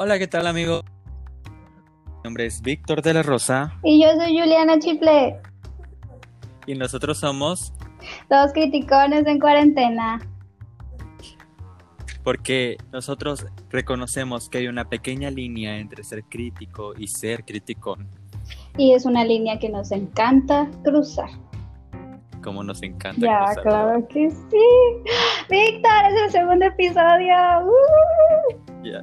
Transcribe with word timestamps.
Hola, 0.00 0.16
¿qué 0.16 0.28
tal, 0.28 0.46
amigo? 0.46 0.82
Mi 2.06 2.20
nombre 2.22 2.46
es 2.46 2.62
Víctor 2.62 3.02
de 3.02 3.14
la 3.14 3.22
Rosa 3.24 3.74
Y 3.82 4.00
yo 4.00 4.10
soy 4.12 4.38
Juliana 4.38 4.78
Chiple, 4.78 5.40
y 6.66 6.74
nosotros 6.74 7.18
somos 7.18 7.72
dos 8.30 8.52
criticones 8.52 9.26
en 9.26 9.40
cuarentena. 9.40 10.20
porque 12.22 12.76
nosotros 12.92 13.44
reconocemos 13.70 14.48
que 14.48 14.58
hay 14.58 14.68
una 14.68 14.88
pequeña 14.88 15.30
línea 15.30 15.78
entre 15.78 16.04
ser 16.04 16.22
crítico 16.24 16.92
y 16.96 17.08
ser 17.08 17.44
criticón, 17.44 18.06
Y 18.76 18.92
es 18.92 19.04
una 19.04 19.24
línea 19.24 19.58
que 19.58 19.68
nos 19.68 19.90
encanta 19.90 20.70
cruzar. 20.84 21.30
como 22.44 22.62
nos 22.62 22.82
encanta. 22.84 23.20
Ya, 23.20 23.44
cruzar. 23.46 23.62
claro 23.64 24.08
que 24.08 24.30
sí. 24.30 25.04
Víctor, 25.50 25.90
es 26.12 26.22
el 26.22 26.30
segundo 26.30 26.66
episodio. 26.66 27.34
¡Uh! 27.64 28.84
Ya, 28.84 29.02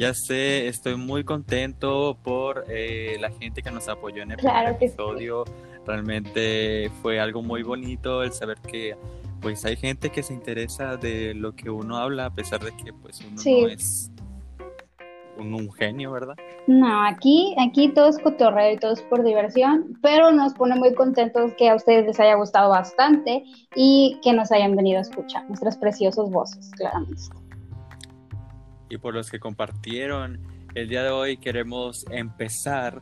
ya 0.00 0.14
sé, 0.14 0.66
estoy 0.66 0.96
muy 0.96 1.22
contento 1.24 2.16
por 2.24 2.64
eh, 2.68 3.16
la 3.20 3.30
gente 3.30 3.62
que 3.62 3.70
nos 3.70 3.86
apoyó 3.88 4.22
en 4.22 4.32
el 4.32 4.38
Claro 4.38 4.76
primer 4.76 4.78
que 4.78 4.88
sí. 4.88 4.94
episodio. 4.94 5.44
Realmente 5.86 6.90
fue 7.02 7.20
algo 7.20 7.42
muy 7.42 7.62
bonito 7.62 8.22
el 8.22 8.32
saber 8.32 8.58
que 8.60 8.96
pues 9.40 9.64
hay 9.64 9.76
gente 9.76 10.10
que 10.10 10.22
se 10.22 10.32
interesa 10.34 10.96
de 10.96 11.34
lo 11.34 11.54
que 11.54 11.70
uno 11.70 11.96
habla 11.98 12.26
a 12.26 12.30
pesar 12.34 12.60
de 12.60 12.74
que 12.76 12.92
pues 12.92 13.20
uno 13.26 13.38
Sí. 13.38 13.62
no 13.62 13.68
es 13.68 14.10
un, 15.38 15.54
un 15.54 15.72
genio, 15.72 16.12
¿verdad? 16.12 16.34
No, 16.66 17.02
aquí, 17.06 17.54
aquí 17.58 17.88
todo 17.88 18.08
es 18.10 18.18
cotorreo 18.18 18.72
y 18.74 18.76
todo 18.78 18.92
es 18.92 19.02
por 19.02 19.24
diversión, 19.24 19.98
pero 20.02 20.30
nos 20.32 20.52
pone 20.54 20.76
muy 20.76 20.94
contentos 20.94 21.52
que 21.58 21.70
a 21.70 21.74
ustedes 21.74 22.06
les 22.06 22.20
haya 22.20 22.34
gustado 22.36 22.68
bastante 22.70 23.44
y 23.74 24.18
que 24.22 24.32
nos 24.32 24.52
hayan 24.52 24.76
venido 24.76 24.98
a 24.98 25.02
escuchar 25.02 25.46
nuestras 25.48 25.76
preciosas 25.78 26.30
voces, 26.30 26.70
claramente. 26.76 27.22
Y 28.90 28.98
por 28.98 29.14
los 29.14 29.30
que 29.30 29.40
compartieron. 29.40 30.38
El 30.74 30.88
día 30.88 31.02
de 31.02 31.10
hoy 31.10 31.36
queremos 31.38 32.04
empezar 32.10 33.00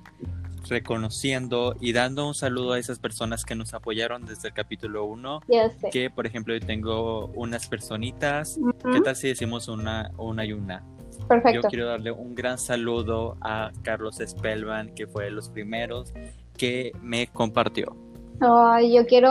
reconociendo 0.68 1.74
y 1.80 1.92
dando 1.92 2.26
un 2.26 2.34
saludo 2.34 2.74
a 2.74 2.78
esas 2.78 2.98
personas 2.98 3.44
que 3.44 3.54
nos 3.54 3.74
apoyaron 3.74 4.26
desde 4.26 4.48
el 4.48 4.54
capítulo 4.54 5.04
1. 5.06 5.40
Ya 5.48 5.70
sé. 5.70 5.90
Que 5.90 6.10
por 6.10 6.26
ejemplo 6.26 6.54
yo 6.54 6.64
tengo 6.64 7.26
unas 7.34 7.66
personitas. 7.66 8.58
¿Qué 8.82 8.88
Ujú, 8.88 9.02
tal 9.02 9.16
si 9.16 9.28
decimos 9.28 9.68
una, 9.68 10.10
una 10.18 10.44
y 10.44 10.52
una? 10.52 10.84
Yo 11.20 11.26
Perfecto. 11.26 11.68
quiero 11.68 11.86
darle 11.86 12.12
un 12.12 12.34
gran 12.34 12.58
saludo 12.58 13.36
a 13.40 13.70
Carlos 13.82 14.18
Spellman, 14.24 14.94
que 14.94 15.06
fue 15.06 15.24
de 15.24 15.30
los 15.30 15.48
primeros 15.48 16.12
que 16.56 16.92
me 17.02 17.26
compartió. 17.28 17.96
Ay, 18.40 18.94
yo 18.94 19.04
quiero 19.06 19.30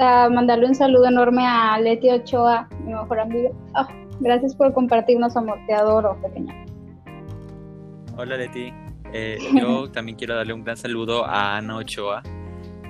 ah, 0.00 0.28
mandarle 0.30 0.66
un 0.66 0.74
saludo 0.74 1.06
enorme 1.06 1.46
a 1.46 1.78
Leti 1.80 2.10
Ochoa, 2.10 2.68
mi 2.84 2.92
mejor 2.92 3.20
amiga. 3.20 3.50
Ah, 3.74 3.88
gracias 4.20 4.54
por 4.54 4.72
compartirnos, 4.72 5.36
amor. 5.36 5.58
Te 5.66 5.74
adoro, 5.74 6.20
pequeña. 6.20 6.54
Hola 8.16 8.36
Leti. 8.36 8.72
Eh, 9.12 9.38
yo 9.60 9.90
también 9.90 10.16
quiero 10.16 10.34
darle 10.34 10.52
un 10.52 10.64
gran 10.64 10.76
saludo 10.76 11.24
a 11.24 11.56
Ana 11.56 11.76
Ochoa, 11.76 12.22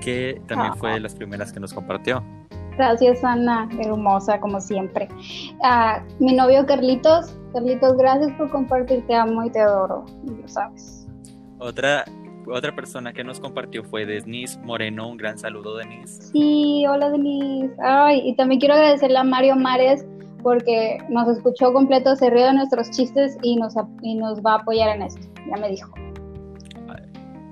que 0.01 0.41
también 0.47 0.75
fue 0.75 0.93
de 0.93 1.01
las 1.01 1.15
primeras 1.15 1.53
que 1.53 1.61
nos 1.61 1.73
compartió. 1.73 2.23
Gracias, 2.77 3.25
Ana, 3.25 3.69
hermosa, 3.81 4.39
como 4.39 4.61
siempre. 4.61 5.09
Ah, 5.65 6.05
mi 6.21 6.33
novio 6.33 6.65
Carlitos, 6.65 7.37
Carlitos, 7.53 7.97
gracias 7.97 8.33
por 8.39 8.51
compartir. 8.51 9.05
Te 9.07 9.17
amo 9.17 9.45
y 9.45 9.51
te 9.51 9.61
adoro, 9.61 10.05
y 10.25 10.41
lo 10.41 10.47
sabes. 10.47 11.09
Otra, 11.59 12.05
otra 12.47 12.73
persona 12.77 13.13
que 13.13 13.25
nos 13.25 13.41
compartió 13.41 13.83
fue 13.83 14.07
Denise 14.07 14.61
Moreno. 14.61 15.09
Un 15.09 15.17
gran 15.17 15.37
saludo, 15.37 15.77
Denise. 15.77 16.23
Sí, 16.23 16.87
hola, 16.87 17.11
Denise. 17.11 17.75
Ay, 17.83 18.23
y 18.25 18.37
también 18.37 18.61
quiero 18.61 18.77
agradecerle 18.77 19.19
a 19.19 19.25
Mario 19.25 19.57
Mares 19.57 20.07
porque 20.43 20.99
nos 21.09 21.29
escuchó 21.29 21.73
completo, 21.73 22.15
se 22.17 22.31
rió 22.31 22.47
de 22.47 22.55
nuestros 22.55 22.91
chistes 22.91 23.37
y 23.43 23.57
nos, 23.57 23.75
y 24.03 24.15
nos 24.15 24.41
va 24.41 24.53
a 24.55 24.57
apoyar 24.59 24.97
en 24.97 25.03
esto. 25.03 25.27
Ya 25.51 25.57
me 25.61 25.69
dijo. 25.71 25.91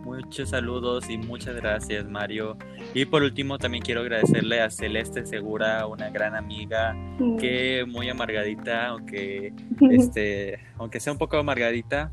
Muchos 0.05 0.51
saludos 0.51 1.11
y 1.11 1.19
muchas 1.19 1.57
gracias, 1.57 2.07
Mario. 2.09 2.57
Y 2.95 3.05
por 3.05 3.23
último, 3.23 3.59
también 3.59 3.83
quiero 3.83 4.01
agradecerle 4.03 4.63
a 4.63 4.71
Celeste 4.71 5.27
Segura, 5.27 5.87
una 5.89 6.09
gran 6.11 6.35
amiga, 6.37 6.95
Mm. 7.19 7.37
que 7.37 7.85
muy 7.87 8.09
amargadita, 8.09 8.87
aunque, 8.89 9.53
este, 9.91 10.59
aunque 10.79 11.01
sea 11.01 11.13
un 11.13 11.19
poco 11.19 11.37
amargadita, 11.37 12.11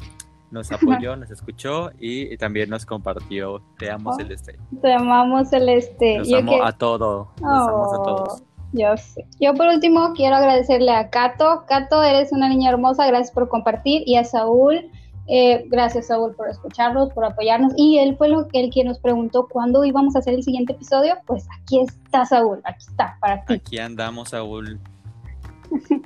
nos 0.51 0.71
apoyó, 0.71 1.15
nos 1.15 1.29
escuchó 1.31 1.91
y, 1.99 2.33
y 2.33 2.37
también 2.37 2.69
nos 2.69 2.85
compartió. 2.85 3.61
Te 3.77 3.89
amo, 3.91 4.09
Oh. 4.11 4.15
Celeste. 4.15 4.57
Te 4.81 4.93
amamos, 4.93 5.49
Celeste. 5.49 6.21
Yo 6.25 6.37
amo 6.39 6.51
que- 6.51 6.61
a 6.63 6.71
todos. 6.73 7.27
Los 7.39 7.43
amo 7.49 7.93
a 7.93 8.03
todos. 8.03 8.43
Yo 8.73 8.97
sé. 8.97 9.25
Yo 9.39 9.53
por 9.53 9.67
último 9.67 10.13
quiero 10.15 10.35
agradecerle 10.35 10.91
a 10.91 11.09
Cato. 11.09 11.63
Cato, 11.67 12.03
eres 12.03 12.31
una 12.31 12.49
niña 12.49 12.71
hermosa, 12.71 13.07
gracias 13.07 13.31
por 13.31 13.47
compartir. 13.47 14.03
Y 14.05 14.15
a 14.15 14.23
Saúl, 14.23 14.89
eh, 15.27 15.65
gracias 15.67 16.07
Saúl 16.07 16.35
por 16.35 16.49
escucharnos, 16.49 17.13
por 17.13 17.23
apoyarnos. 17.23 17.73
Y 17.77 17.99
él 17.99 18.17
fue 18.17 18.29
lo, 18.29 18.47
el 18.51 18.71
quien 18.71 18.87
nos 18.87 18.99
preguntó 18.99 19.47
cuándo 19.47 19.85
íbamos 19.85 20.15
a 20.15 20.19
hacer 20.19 20.33
el 20.33 20.43
siguiente 20.43 20.73
episodio. 20.73 21.15
Pues 21.27 21.47
aquí 21.61 21.79
está 21.81 22.25
Saúl, 22.25 22.61
aquí 22.63 22.85
está, 22.89 23.17
para 23.21 23.45
ti. 23.45 23.53
Aquí 23.53 23.77
andamos, 23.77 24.29
Saúl. 24.29 24.79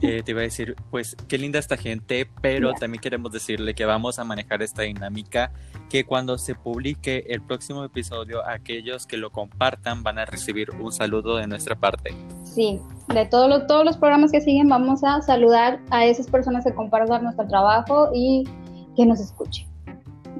Eh, 0.02 0.22
te 0.24 0.32
iba 0.32 0.42
a 0.42 0.44
decir, 0.44 0.76
pues 0.92 1.16
qué 1.28 1.38
linda 1.38 1.60
esta 1.60 1.76
gente, 1.76 2.30
pero 2.42 2.74
también 2.74 3.02
queremos 3.02 3.32
decirle 3.32 3.74
que 3.74 3.86
vamos 3.86 4.20
a 4.20 4.24
manejar 4.24 4.62
esta 4.62 4.84
dinámica, 4.84 5.52
que 5.90 6.06
cuando 6.06 6.38
se 6.38 6.56
publique 6.56 7.26
el 7.30 7.42
próximo 7.42 7.84
episodio, 7.84 8.48
aquellos 8.48 9.08
que 9.08 9.18
lo 9.18 9.32
compartan 9.32 10.04
van 10.04 10.20
a 10.20 10.26
recibir 10.26 10.72
un 10.72 10.92
saludo 10.92 11.38
de 11.38 11.48
nuestra 11.48 11.76
parte. 11.76 12.14
Sí, 12.44 12.80
de 13.14 13.26
todos 13.26 13.50
los, 13.50 13.68
todos 13.68 13.86
los 13.86 13.98
programas 13.98 14.32
que 14.32 14.42
siguen 14.42 14.70
vamos 14.70 15.04
a 15.04 15.22
saludar 15.22 15.80
a 15.90 16.06
esas 16.06 16.28
personas 16.28 16.64
que 16.64 16.74
compartan 16.74 17.24
nuestro 17.24 17.48
trabajo 17.48 18.10
y 18.14 18.44
que 18.96 19.06
nos 19.06 19.20
escuchen. 19.20 19.68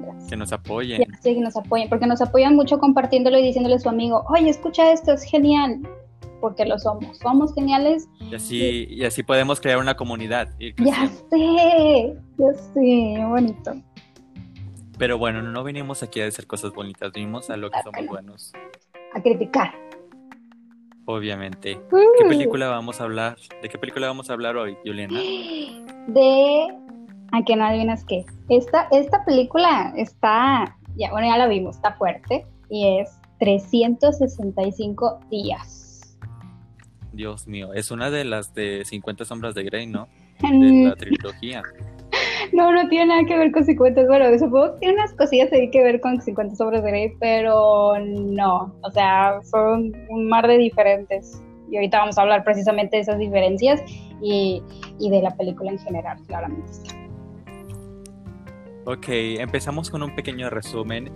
Gracias. 0.02 0.28
Que 0.28 0.36
nos 0.36 0.52
apoyen. 0.52 1.02
Sé 1.20 1.34
que 1.34 1.40
nos 1.40 1.56
apoyen, 1.56 1.88
porque 1.88 2.06
nos 2.06 2.20
apoyan 2.20 2.54
mucho 2.56 2.78
compartiéndolo 2.78 3.38
y 3.38 3.42
diciéndole 3.42 3.76
a 3.76 3.78
su 3.78 3.88
amigo, 3.88 4.24
oye, 4.28 4.48
escucha 4.48 4.92
esto, 4.92 5.12
es 5.12 5.22
genial, 5.22 5.80
porque 6.40 6.64
lo 6.64 6.78
somos, 6.78 7.18
somos 7.18 7.54
geniales. 7.54 8.08
Y 8.20 8.34
así, 8.34 8.86
y 8.90 9.04
así 9.04 9.22
podemos 9.22 9.60
crear 9.60 9.78
una 9.78 9.96
comunidad. 9.96 10.48
Ya 10.58 11.06
sé, 11.30 12.16
ya 12.38 12.52
sé, 12.74 13.24
bonito. 13.26 13.72
Pero 14.98 15.16
bueno, 15.18 15.42
no 15.42 15.62
venimos 15.62 16.02
aquí 16.02 16.20
a 16.20 16.24
decir 16.24 16.46
cosas 16.46 16.72
bonitas, 16.72 17.12
venimos 17.12 17.50
a 17.50 17.56
lo 17.56 17.70
que 17.70 17.78
somos 17.84 18.02
no. 18.02 18.10
buenos, 18.10 18.52
A 19.14 19.22
criticar. 19.22 19.72
obviamente. 21.06 21.80
¿Qué 21.90 22.24
Uh, 22.24 22.28
película 22.28 22.68
vamos 22.68 23.00
a 23.00 23.04
hablar? 23.04 23.36
¿De 23.62 23.68
qué 23.68 23.78
película 23.78 24.08
vamos 24.08 24.28
a 24.28 24.32
hablar 24.32 24.56
hoy, 24.56 24.76
Juliana? 24.84 25.20
De... 26.08 26.66
¿A 27.30 27.44
que 27.44 27.56
no 27.56 27.64
adivinas 27.64 28.04
qué? 28.04 28.24
Esta, 28.48 28.88
esta 28.90 29.22
película 29.24 29.92
está, 29.96 30.76
ya, 30.96 31.10
bueno, 31.10 31.26
ya 31.28 31.36
la 31.36 31.46
vimos, 31.46 31.76
está 31.76 31.92
fuerte 31.92 32.46
y 32.70 32.98
es 33.00 33.10
365 33.38 35.20
días. 35.30 35.84
Dios 37.18 37.48
mío, 37.48 37.74
es 37.74 37.90
una 37.90 38.12
de 38.12 38.24
las 38.24 38.54
de 38.54 38.84
50 38.84 39.24
sombras 39.24 39.52
de 39.52 39.64
Grey, 39.64 39.88
¿no? 39.88 40.06
De 40.40 40.88
la 40.88 40.94
trilogía. 40.94 41.62
No, 42.52 42.72
no 42.72 42.88
tiene 42.88 43.06
nada 43.06 43.24
que 43.24 43.36
ver 43.36 43.52
con 43.52 43.62
50. 43.62 44.06
Bueno, 44.06 44.26
supongo 44.38 44.72
que 44.72 44.78
tiene 44.78 44.94
unas 44.94 45.12
cosillas 45.12 45.52
ahí 45.52 45.70
que 45.70 45.82
ver 45.82 46.00
con 46.00 46.18
50 46.18 46.56
sobres 46.56 46.82
de 46.82 46.90
Grey, 46.90 47.12
pero 47.20 47.98
no. 47.98 48.74
O 48.80 48.90
sea, 48.90 49.40
son 49.42 49.92
un 50.08 50.28
mar 50.28 50.46
de 50.46 50.56
diferentes. 50.56 51.42
Y 51.70 51.76
ahorita 51.76 51.98
vamos 51.98 52.16
a 52.16 52.22
hablar 52.22 52.44
precisamente 52.44 52.96
de 52.96 53.02
esas 53.02 53.18
diferencias 53.18 53.82
y, 54.22 54.62
y 54.98 55.10
de 55.10 55.20
la 55.20 55.36
película 55.36 55.72
en 55.72 55.78
general, 55.78 56.18
claramente. 56.26 56.72
Ok, 58.86 59.08
empezamos 59.08 59.90
con 59.90 60.02
un 60.02 60.14
pequeño 60.14 60.48
resumen. 60.48 61.10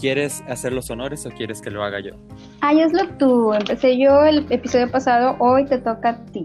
¿Quieres 0.00 0.42
hacer 0.48 0.72
los 0.72 0.90
honores 0.90 1.24
o 1.26 1.30
quieres 1.30 1.60
que 1.60 1.70
lo 1.70 1.82
haga 1.82 2.00
yo? 2.00 2.12
Ay, 2.60 2.80
hazlo 2.80 3.08
tú. 3.18 3.52
Empecé 3.52 3.98
yo 3.98 4.24
el 4.24 4.46
episodio 4.50 4.90
pasado, 4.90 5.36
hoy 5.38 5.64
te 5.66 5.78
toca 5.78 6.10
a 6.10 6.26
ti. 6.26 6.44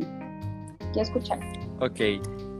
Quiero 0.94 1.02
escuchar. 1.02 1.40
Ok, 1.80 2.00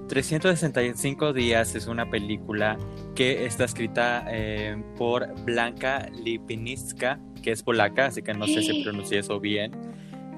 365 0.10 1.34
días 1.34 1.76
es 1.76 1.88
una 1.88 2.10
película 2.10 2.78
que 3.16 3.46
está 3.46 3.66
escrita 3.66 4.26
eh, 4.30 4.82
por 4.98 5.28
Blanca 5.44 6.10
Lipinitska, 6.24 7.20
que 7.42 7.52
es 7.52 7.64
polaca, 7.64 8.08
así 8.08 8.22
que 8.22 8.34
no 8.34 8.48
sé 8.48 8.62
si 8.62 8.84
pronuncié 8.84 9.20
eso 9.20 9.40
bien. 9.40 9.72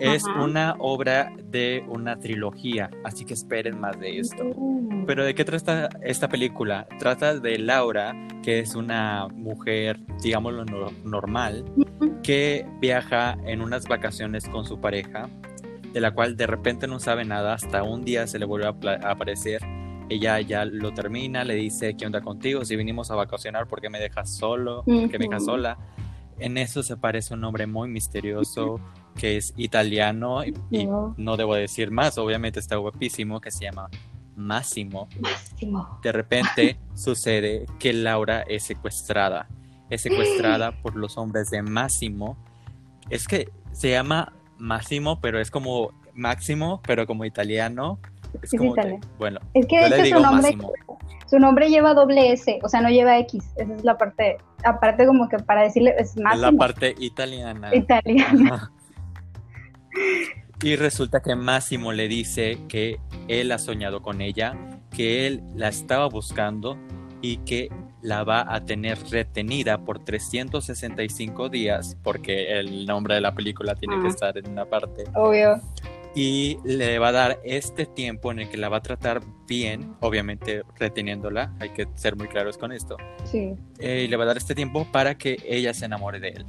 Es 0.01 0.25
Ajá. 0.27 0.43
una 0.43 0.75
obra 0.79 1.31
de 1.51 1.85
una 1.87 2.17
trilogía, 2.17 2.89
así 3.03 3.23
que 3.23 3.35
esperen 3.35 3.79
más 3.79 3.99
de 3.99 4.17
esto. 4.17 4.43
Pero 5.05 5.23
¿de 5.23 5.35
qué 5.35 5.45
trata 5.45 5.89
esta 6.01 6.27
película? 6.27 6.87
Trata 6.97 7.39
de 7.39 7.59
Laura, 7.59 8.15
que 8.41 8.57
es 8.59 8.73
una 8.73 9.27
mujer, 9.27 9.99
digámoslo, 10.23 10.65
no- 10.65 10.91
normal, 11.03 11.65
que 12.23 12.65
viaja 12.79 13.37
en 13.45 13.61
unas 13.61 13.87
vacaciones 13.87 14.49
con 14.49 14.65
su 14.65 14.81
pareja, 14.81 15.29
de 15.93 16.01
la 16.01 16.09
cual 16.15 16.35
de 16.35 16.47
repente 16.47 16.87
no 16.87 16.99
sabe 16.99 17.23
nada, 17.23 17.53
hasta 17.53 17.83
un 17.83 18.01
día 18.03 18.25
se 18.25 18.39
le 18.39 18.45
vuelve 18.45 18.65
a, 18.65 19.11
aparecer. 19.11 19.61
Ella 20.09 20.41
ya 20.41 20.65
lo 20.65 20.95
termina, 20.95 21.43
le 21.43 21.53
dice, 21.53 21.95
¿qué 21.95 22.07
onda 22.07 22.21
contigo? 22.21 22.65
Si 22.65 22.75
vinimos 22.75 23.11
a 23.11 23.15
vacacionar, 23.15 23.67
¿por 23.67 23.81
qué 23.81 23.91
me 23.91 23.99
dejas 23.99 24.35
solo? 24.35 24.81
¿Por 24.83 25.11
qué 25.11 25.19
me 25.19 25.25
dejas 25.25 25.45
sola? 25.45 25.77
En 26.39 26.57
eso 26.57 26.81
se 26.81 26.93
aparece 26.93 27.35
un 27.35 27.43
hombre 27.43 27.67
muy 27.67 27.87
misterioso 27.87 28.79
que 29.15 29.37
es 29.37 29.53
italiano 29.57 30.43
y, 30.43 30.53
y 30.71 30.85
No. 30.87 31.37
debo 31.37 31.55
decir 31.55 31.91
más, 31.91 32.17
obviamente 32.17 32.59
está 32.59 32.75
guapísimo, 32.77 33.39
que 33.41 33.51
se 33.51 33.65
llama 33.65 33.89
Máximo, 34.35 35.07
Máximo. 35.19 35.99
de 36.01 36.11
repente 36.11 36.77
sucede 36.95 37.65
que 37.79 37.93
Laura 37.93 38.41
es 38.47 38.63
secuestrada. 38.63 39.47
Es 39.89 40.01
secuestrada 40.03 40.71
por 40.81 40.95
los 40.95 41.17
hombres 41.17 41.49
de 41.49 41.61
Máximo. 41.61 42.37
Es 43.09 43.27
que 43.27 43.49
se 43.73 43.91
llama 43.91 44.31
Máximo, 44.57 45.19
pero 45.19 45.39
es 45.39 45.51
como 45.51 45.91
Máximo, 46.13 46.81
pero 46.87 47.05
como 47.05 47.25
italiano. 47.25 47.99
Es 48.41 48.53
Es 48.53 48.57
como 48.59 48.73
que, 48.73 48.99
bueno, 49.19 49.39
Es 49.53 49.65
que 49.67 49.79
de 49.79 49.87
hecho 49.87 50.03
digo 50.03 50.17
su 50.19 50.23
nombre, 50.23 50.51
Máximo. 50.55 50.71
su 51.29 51.39
nombre 51.39 51.69
lleva 51.69 51.93
doble 51.93 52.31
S, 52.31 52.59
o 52.63 52.69
sea, 52.69 52.79
no 52.79 52.89
lleva 52.89 53.17
X. 53.19 53.43
Esa 53.57 53.73
es 53.75 53.83
la 53.83 53.97
parte, 53.97 54.37
aparte 54.63 55.05
como 55.05 55.27
que 55.27 55.37
para 55.39 55.63
decirle 55.63 55.93
es 55.97 56.11
Es 56.11 56.15
la 56.15 56.23
máximo 56.29 56.57
parte 56.57 56.95
italiana. 56.97 57.75
italiano. 57.75 58.69
Y 60.63 60.75
resulta 60.75 61.21
que 61.21 61.35
Máximo 61.35 61.91
le 61.91 62.07
dice 62.07 62.57
que 62.67 62.99
él 63.27 63.51
ha 63.51 63.57
soñado 63.57 64.01
con 64.01 64.21
ella, 64.21 64.55
que 64.95 65.25
él 65.27 65.41
la 65.55 65.69
estaba 65.69 66.07
buscando 66.07 66.77
y 67.21 67.37
que 67.37 67.69
la 68.03 68.23
va 68.23 68.45
a 68.53 68.63
tener 68.65 68.97
retenida 69.09 69.83
por 69.83 70.03
365 70.03 71.49
días, 71.49 71.97
porque 72.03 72.59
el 72.59 72.85
nombre 72.85 73.15
de 73.15 73.21
la 73.21 73.33
película 73.33 73.75
tiene 73.75 73.99
que 74.01 74.07
Ah. 74.07 74.09
estar 74.11 74.37
en 74.37 74.49
una 74.49 74.65
parte, 74.65 75.03
Obvio. 75.15 75.61
y 76.15 76.57
le 76.63 76.97
va 76.99 77.09
a 77.09 77.11
dar 77.11 77.39
este 77.43 77.85
tiempo 77.85 78.31
en 78.31 78.39
el 78.39 78.49
que 78.49 78.57
la 78.57 78.69
va 78.69 78.77
a 78.77 78.81
tratar 78.81 79.21
bien, 79.47 79.95
obviamente 79.99 80.63
reteniéndola, 80.79 81.53
hay 81.59 81.69
que 81.69 81.87
ser 81.95 82.15
muy 82.15 82.27
claros 82.27 82.57
con 82.57 82.71
esto, 82.71 82.97
Sí. 83.25 83.53
eh, 83.79 84.03
y 84.05 84.07
le 84.07 84.17
va 84.17 84.23
a 84.23 84.27
dar 84.27 84.37
este 84.37 84.55
tiempo 84.55 84.87
para 84.91 85.15
que 85.15 85.37
ella 85.45 85.73
se 85.73 85.85
enamore 85.85 86.19
de 86.19 86.29
él. 86.29 86.45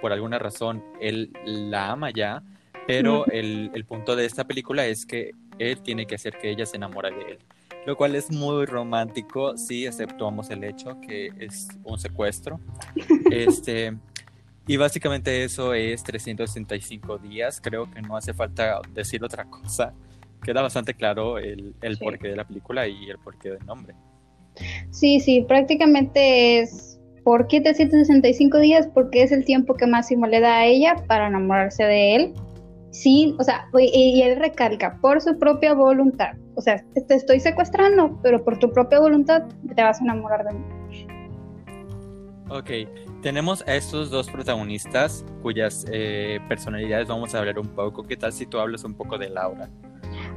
Por 0.00 0.12
alguna 0.12 0.38
razón, 0.38 0.82
él 1.00 1.30
la 1.44 1.90
ama 1.90 2.10
ya, 2.10 2.42
pero 2.86 3.26
el, 3.26 3.70
el 3.74 3.84
punto 3.84 4.16
de 4.16 4.26
esta 4.26 4.44
película 4.44 4.86
es 4.86 5.06
que 5.06 5.32
él 5.58 5.80
tiene 5.82 6.06
que 6.06 6.14
hacer 6.16 6.38
que 6.38 6.50
ella 6.50 6.66
se 6.66 6.76
enamore 6.76 7.10
de 7.10 7.32
él. 7.32 7.38
Lo 7.86 7.96
cual 7.96 8.14
es 8.14 8.30
muy 8.30 8.66
romántico, 8.66 9.56
si 9.56 9.86
exceptuamos 9.86 10.50
el 10.50 10.64
hecho 10.64 11.00
que 11.00 11.30
es 11.38 11.68
un 11.84 11.98
secuestro. 11.98 12.60
Este, 13.30 13.96
y 14.66 14.76
básicamente 14.76 15.44
eso 15.44 15.72
es 15.74 16.02
365 16.02 17.18
días. 17.18 17.60
Creo 17.62 17.90
que 17.90 18.02
no 18.02 18.16
hace 18.16 18.34
falta 18.34 18.80
decir 18.92 19.24
otra 19.24 19.44
cosa. 19.44 19.94
Queda 20.42 20.62
bastante 20.62 20.94
claro 20.94 21.38
el, 21.38 21.74
el 21.80 21.96
Sí. 21.96 22.04
porqué 22.04 22.28
de 22.28 22.36
la 22.36 22.46
película 22.46 22.86
y 22.86 23.08
el 23.08 23.18
porqué 23.18 23.50
del 23.50 23.64
nombre. 23.66 23.94
Sí, 24.90 25.20
sí, 25.20 25.42
prácticamente 25.46 26.60
es 26.60 26.98
¿por 27.24 27.46
qué 27.46 27.60
365 27.60 28.58
días? 28.58 28.88
Porque 28.92 29.22
es 29.22 29.32
el 29.32 29.44
tiempo 29.44 29.74
que 29.74 29.86
Máximo 29.86 30.26
le 30.26 30.40
da 30.40 30.58
a 30.58 30.66
ella 30.66 30.96
para 31.06 31.28
enamorarse 31.28 31.84
de 31.84 32.16
él. 32.16 32.34
Sí, 32.90 33.36
o 33.38 33.44
sea, 33.44 33.68
y, 33.78 34.20
él 34.22 34.36
recalca, 34.38 34.98
por 35.00 35.20
su 35.20 35.38
propia 35.38 35.74
voluntad. 35.74 36.32
O 36.56 36.60
sea, 36.60 36.84
te 37.06 37.14
estoy 37.14 37.40
secuestrando, 37.40 38.18
pero 38.22 38.44
por 38.44 38.58
tu 38.58 38.70
propia 38.72 38.98
voluntad 38.98 39.44
te 39.74 39.82
vas 39.82 40.00
a 40.00 40.04
enamorar 40.04 40.44
de 40.44 40.54
mí. 40.54 40.64
Ok, 42.50 42.70
tenemos 43.22 43.62
a 43.68 43.76
estos 43.76 44.10
dos 44.10 44.28
protagonistas 44.28 45.24
cuyas 45.40 45.86
eh, 45.92 46.40
personalidades 46.48 47.06
vamos 47.06 47.32
a 47.34 47.38
hablar 47.38 47.60
un 47.60 47.68
poco. 47.68 48.02
¿Qué 48.02 48.16
tal 48.16 48.32
si 48.32 48.44
tú 48.44 48.58
hablas 48.58 48.82
un 48.82 48.94
poco 48.94 49.16
de 49.18 49.30
Laura? 49.30 49.70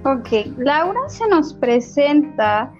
Ok, 0.05 0.45
Laura 0.57 1.07
se 1.07 1.27
nos 1.27 1.55
presenta 1.55 2.71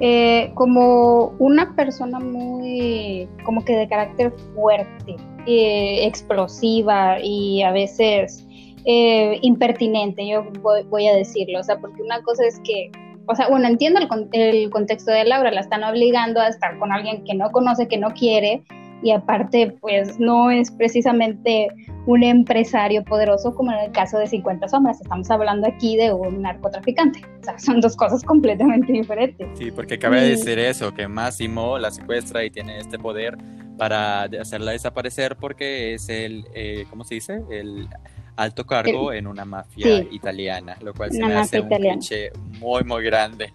eh, 0.00 0.50
como 0.54 1.28
una 1.38 1.74
persona 1.74 2.20
muy, 2.20 3.26
como 3.44 3.64
que 3.64 3.76
de 3.76 3.88
carácter 3.88 4.30
fuerte, 4.54 5.16
eh, 5.46 6.06
explosiva 6.06 7.18
y 7.18 7.62
a 7.62 7.72
veces 7.72 8.46
eh, 8.84 9.38
impertinente, 9.42 10.26
yo 10.26 10.44
voy, 10.60 10.82
voy 10.84 11.06
a 11.06 11.14
decirlo, 11.14 11.60
o 11.60 11.62
sea, 11.62 11.78
porque 11.78 12.02
una 12.02 12.22
cosa 12.22 12.44
es 12.46 12.60
que, 12.60 12.90
o 13.26 13.34
sea, 13.34 13.48
bueno, 13.48 13.68
entiendo 13.68 14.00
el, 14.00 14.28
el 14.32 14.70
contexto 14.70 15.10
de 15.10 15.24
Laura, 15.24 15.50
la 15.50 15.60
están 15.60 15.84
obligando 15.84 16.40
a 16.40 16.48
estar 16.48 16.78
con 16.78 16.92
alguien 16.92 17.24
que 17.24 17.34
no 17.34 17.50
conoce, 17.50 17.88
que 17.88 17.98
no 17.98 18.10
quiere, 18.14 18.62
y 19.02 19.10
aparte, 19.10 19.76
pues 19.80 20.18
no 20.20 20.50
es 20.50 20.70
precisamente 20.70 21.68
un 22.06 22.22
empresario 22.22 23.04
poderoso 23.04 23.54
como 23.54 23.72
en 23.72 23.78
el 23.78 23.92
caso 23.92 24.18
de 24.18 24.26
50 24.26 24.68
sombras. 24.68 25.00
Estamos 25.00 25.30
hablando 25.30 25.66
aquí 25.66 25.96
de 25.96 26.12
un 26.12 26.42
narcotraficante. 26.42 27.20
O 27.40 27.44
sea, 27.44 27.58
son 27.58 27.80
dos 27.80 27.96
cosas 27.96 28.22
completamente 28.22 28.92
diferentes. 28.92 29.46
Sí, 29.54 29.70
porque 29.72 29.98
cabe 29.98 30.22
decir 30.22 30.58
eso, 30.58 30.94
que 30.94 31.08
Máximo 31.08 31.78
la 31.78 31.90
secuestra 31.90 32.44
y 32.44 32.50
tiene 32.50 32.78
este 32.78 32.98
poder 32.98 33.36
para 33.76 34.22
hacerla 34.22 34.72
desaparecer 34.72 35.36
porque 35.36 35.94
es 35.94 36.08
el, 36.08 36.44
eh, 36.54 36.84
¿cómo 36.88 37.04
se 37.04 37.16
dice? 37.16 37.42
El 37.50 37.88
alto 38.36 38.64
cargo 38.64 39.12
en 39.12 39.26
una 39.26 39.44
mafia 39.44 39.98
Sí. 40.00 40.08
italiana, 40.12 40.76
lo 40.82 40.94
cual 40.94 41.12
se 41.12 41.24
me 41.24 41.34
hace 41.34 41.60
un 41.60 41.66
italiana. 41.66 41.98
cliché 41.98 42.30
muy, 42.58 42.82
muy 42.84 43.04
grande. 43.04 43.52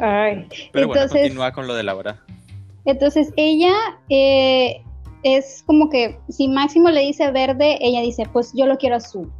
Ay. 0.00 0.46
Pero 0.72 0.86
bueno, 0.88 1.02
Entonces- 1.02 1.22
continúa 1.22 1.52
con 1.52 1.66
lo 1.66 1.74
de 1.74 1.82
Laura. 1.82 2.20
Entonces 2.84 3.32
ella 3.36 3.74
eh, 4.08 4.82
es 5.22 5.62
como 5.66 5.90
que 5.90 6.18
si 6.28 6.48
Máximo 6.48 6.88
le 6.90 7.00
dice 7.02 7.30
verde, 7.30 7.78
ella 7.80 8.00
dice, 8.00 8.24
pues 8.32 8.52
yo 8.54 8.66
lo 8.66 8.78
quiero 8.78 8.96
azul. 8.96 9.30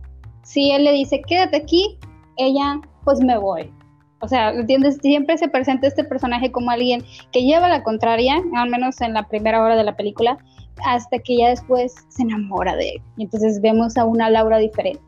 Si 0.43 0.70
él 0.73 0.85
le 0.85 0.93
dice, 0.93 1.23
quédate 1.26 1.56
aquí, 1.56 1.99
ella, 2.37 2.81
pues 3.05 3.20
me 3.20 3.38
voy. 3.38 3.73
O 4.20 4.29
sea, 4.29 4.50
¿entiendes? 4.50 4.99
Siempre 5.00 5.38
se 5.38 5.49
presenta 5.49 5.87
este 5.87 6.05
personaje 6.05 6.53
como 6.53 6.70
alguien 6.70 7.03
que 7.32 7.43
lleva 7.44 7.69
la 7.69 7.82
contraria, 7.82 8.43
al 8.55 8.69
menos 8.69 9.00
en 9.00 9.14
la 9.14 9.26
primera 9.29 9.62
hora 9.62 9.76
de 9.76 9.85
la 9.85 9.96
película, 9.96 10.37
hasta 10.85 11.19
que 11.19 11.38
ya 11.38 11.49
después 11.49 11.94
se 12.09 12.23
enamora 12.23 12.77
de 12.77 12.91
él. 12.91 13.03
Y 13.17 13.25
entonces 13.25 13.61
vemos 13.61 13.97
a 13.97 14.05
una 14.05 14.31
Laura 14.31 14.59
diferente, 14.59 15.03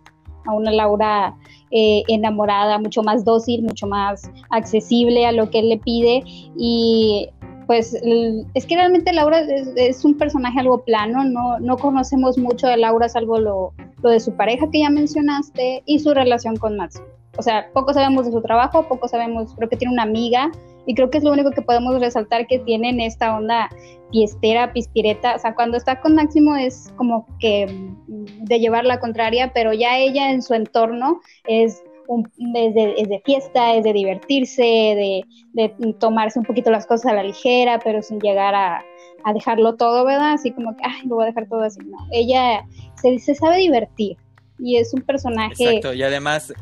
a 0.46 0.52
una 0.52 0.70
Laura 0.70 1.34
eh, 1.70 2.02
enamorada, 2.08 2.78
mucho 2.78 3.02
más 3.02 3.24
dócil, 3.24 3.62
mucho 3.62 3.86
más 3.86 4.30
accesible 4.50 5.26
a 5.26 5.32
lo 5.32 5.50
que 5.50 5.60
él 5.60 5.68
le 5.68 5.78
pide 5.78 6.22
y 6.56 7.28
pues 7.66 7.94
es 7.94 8.66
que 8.66 8.74
realmente 8.74 9.12
Laura 9.12 9.40
es, 9.40 9.70
es 9.76 10.04
un 10.04 10.18
personaje 10.18 10.60
algo 10.60 10.84
plano, 10.84 11.24
no, 11.24 11.58
no 11.60 11.78
conocemos 11.78 12.36
mucho 12.36 12.66
de 12.66 12.76
Laura 12.76 13.08
salvo 13.08 13.38
lo, 13.38 13.72
lo 14.02 14.10
de 14.10 14.20
su 14.20 14.36
pareja 14.36 14.68
que 14.70 14.80
ya 14.80 14.90
mencionaste 14.90 15.82
y 15.86 15.98
su 16.00 16.12
relación 16.12 16.56
con 16.56 16.76
Max. 16.76 17.00
O 17.38 17.42
sea, 17.42 17.70
poco 17.72 17.94
sabemos 17.94 18.26
de 18.26 18.32
su 18.32 18.42
trabajo, 18.42 18.86
poco 18.88 19.08
sabemos, 19.08 19.54
creo 19.54 19.68
que 19.68 19.76
tiene 19.76 19.94
una 19.94 20.02
amiga 20.02 20.50
y 20.86 20.94
creo 20.94 21.10
que 21.10 21.18
es 21.18 21.24
lo 21.24 21.32
único 21.32 21.50
que 21.50 21.62
podemos 21.62 21.98
resaltar 22.00 22.46
que 22.46 22.58
tienen 22.58 23.00
esta 23.00 23.36
onda 23.36 23.68
fiestera, 24.10 24.72
pispireta, 24.72 25.36
o 25.36 25.38
sea, 25.38 25.54
cuando 25.54 25.76
está 25.76 26.00
con 26.00 26.14
Máximo 26.14 26.56
es 26.56 26.92
como 26.96 27.26
que 27.38 27.66
mm, 27.66 28.44
de 28.44 28.60
llevar 28.60 28.84
la 28.84 29.00
contraria, 29.00 29.52
pero 29.52 29.72
ya 29.72 29.98
ella 29.98 30.30
en 30.30 30.42
su 30.42 30.54
entorno 30.54 31.20
es, 31.46 31.82
un, 32.08 32.30
es, 32.54 32.74
de, 32.74 32.94
es 32.98 33.08
de 33.08 33.22
fiesta, 33.24 33.74
es 33.74 33.84
de 33.84 33.92
divertirse, 33.92 34.62
de, 34.62 35.24
de 35.54 35.94
tomarse 35.94 36.38
un 36.38 36.44
poquito 36.44 36.70
las 36.70 36.86
cosas 36.86 37.12
a 37.12 37.14
la 37.14 37.22
ligera, 37.22 37.78
pero 37.78 38.02
sin 38.02 38.20
llegar 38.20 38.54
a, 38.54 38.84
a 39.24 39.32
dejarlo 39.32 39.76
todo, 39.76 40.04
¿verdad? 40.04 40.32
Así 40.32 40.52
como 40.52 40.76
que, 40.76 40.82
ay, 40.84 41.06
lo 41.06 41.16
voy 41.16 41.24
a 41.24 41.26
dejar 41.28 41.48
todo 41.48 41.62
así. 41.62 41.80
No, 41.84 41.98
ella 42.10 42.64
se, 43.00 43.18
se 43.18 43.34
sabe 43.34 43.58
divertir 43.58 44.16
y 44.58 44.76
es 44.76 44.92
un 44.92 45.02
personaje... 45.02 45.64
Exacto, 45.64 45.94
y 45.94 46.02
además, 46.02 46.52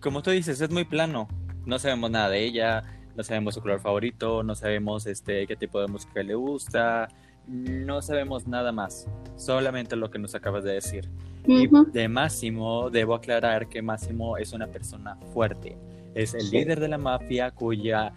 como 0.00 0.22
tú 0.22 0.30
dices, 0.30 0.60
es 0.60 0.70
muy 0.70 0.84
plano. 0.84 1.28
No 1.64 1.78
sabemos 1.78 2.10
nada 2.10 2.30
de 2.30 2.44
ella, 2.44 2.84
no 3.18 3.24
sabemos 3.24 3.54
su 3.54 3.60
color 3.60 3.80
favorito, 3.80 4.44
no 4.44 4.54
sabemos 4.54 5.04
este 5.06 5.44
qué 5.48 5.56
tipo 5.56 5.80
de 5.80 5.88
música 5.88 6.22
le 6.22 6.36
gusta, 6.36 7.08
no 7.48 8.00
sabemos 8.00 8.46
nada 8.46 8.70
más, 8.70 9.08
solamente 9.34 9.96
lo 9.96 10.08
que 10.08 10.20
nos 10.20 10.36
acabas 10.36 10.62
de 10.62 10.74
decir. 10.74 11.08
Y 11.44 11.68
de 11.92 12.08
Máximo, 12.08 12.90
debo 12.90 13.14
aclarar 13.16 13.68
que 13.68 13.82
Máximo 13.82 14.36
es 14.36 14.52
una 14.52 14.68
persona 14.68 15.16
fuerte, 15.34 15.76
es 16.14 16.32
el 16.34 16.42
Sí. 16.42 16.58
líder 16.58 16.78
de 16.78 16.86
la 16.88 16.98
mafia 16.98 17.50
cuya 17.50 18.12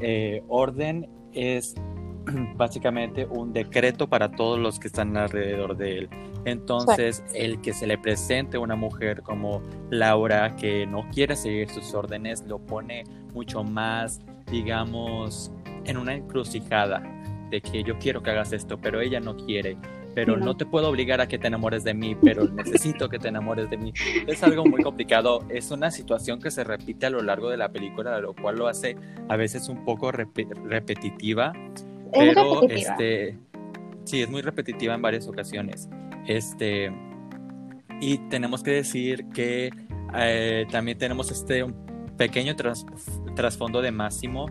eh, 0.00 0.42
orden 0.48 1.06
es 1.34 1.74
básicamente 2.56 3.26
un 3.26 3.52
decreto 3.52 4.08
para 4.08 4.30
todos 4.30 4.58
los 4.58 4.78
que 4.80 4.86
están 4.88 5.14
alrededor 5.18 5.76
de 5.76 5.98
él. 5.98 6.08
Entonces, 6.46 7.22
el 7.34 7.60
que 7.60 7.74
se 7.74 7.86
le 7.86 7.98
presente 7.98 8.56
una 8.56 8.76
mujer 8.76 9.20
como 9.22 9.60
Laura 9.90 10.54
que 10.56 10.86
no 10.86 11.06
quiere 11.12 11.34
seguir 11.36 11.68
sus 11.68 11.92
órdenes 11.92 12.46
lo 12.46 12.58
pone 12.58 13.04
mucho 13.34 13.64
más, 13.64 14.20
digamos, 14.50 15.50
en 15.84 15.96
una 15.96 16.14
encrucijada 16.14 17.02
de 17.50 17.60
que 17.60 17.82
yo 17.84 17.98
quiero 17.98 18.22
que 18.22 18.30
hagas 18.30 18.52
esto, 18.52 18.78
pero 18.78 19.00
ella 19.00 19.20
no 19.20 19.36
quiere. 19.36 19.76
Pero 20.14 20.36
No. 20.36 20.46
no. 20.46 20.56
te 20.56 20.64
puedo 20.64 20.88
obligar 20.88 21.20
a 21.20 21.28
que 21.28 21.38
te 21.38 21.46
enamores 21.46 21.84
de 21.84 21.92
mí, 21.92 22.16
pero 22.22 22.48
necesito 22.48 23.08
que 23.10 23.18
te 23.18 23.28
enamores 23.28 23.68
de 23.68 23.76
mí. 23.76 23.92
Es 24.26 24.42
algo 24.42 24.64
muy 24.64 24.82
complicado. 24.82 25.40
Es 25.50 25.70
una 25.70 25.90
situación 25.90 26.40
que 26.40 26.50
se 26.50 26.64
repite 26.64 27.04
a 27.06 27.10
lo 27.10 27.20
largo 27.22 27.50
de 27.50 27.58
la 27.58 27.68
película, 27.68 28.18
lo 28.20 28.34
cual 28.34 28.56
lo 28.56 28.66
hace 28.66 28.96
a 29.28 29.36
veces 29.36 29.68
un 29.68 29.84
poco 29.84 30.10
repe- 30.12 30.48
repetitiva. 30.64 31.52
Es 31.74 31.80
Pero 32.12 32.60
repetitiva. 32.62 32.92
este 32.92 33.38
sí, 34.04 34.22
es 34.22 34.30
muy 34.30 34.40
repetitiva 34.40 34.94
en 34.94 35.02
varias 35.02 35.28
ocasiones. 35.28 35.88
Este 36.26 36.90
y 38.00 38.16
tenemos 38.28 38.62
que 38.62 38.70
decir 38.70 39.26
que 39.34 39.70
eh, 40.14 40.66
también 40.70 40.96
tenemos 40.96 41.30
este 41.30 41.66
pequeño 42.16 42.56
tras- 42.56 42.86
trasfondo 43.36 43.80
de 43.80 43.92
Máximo 43.92 44.46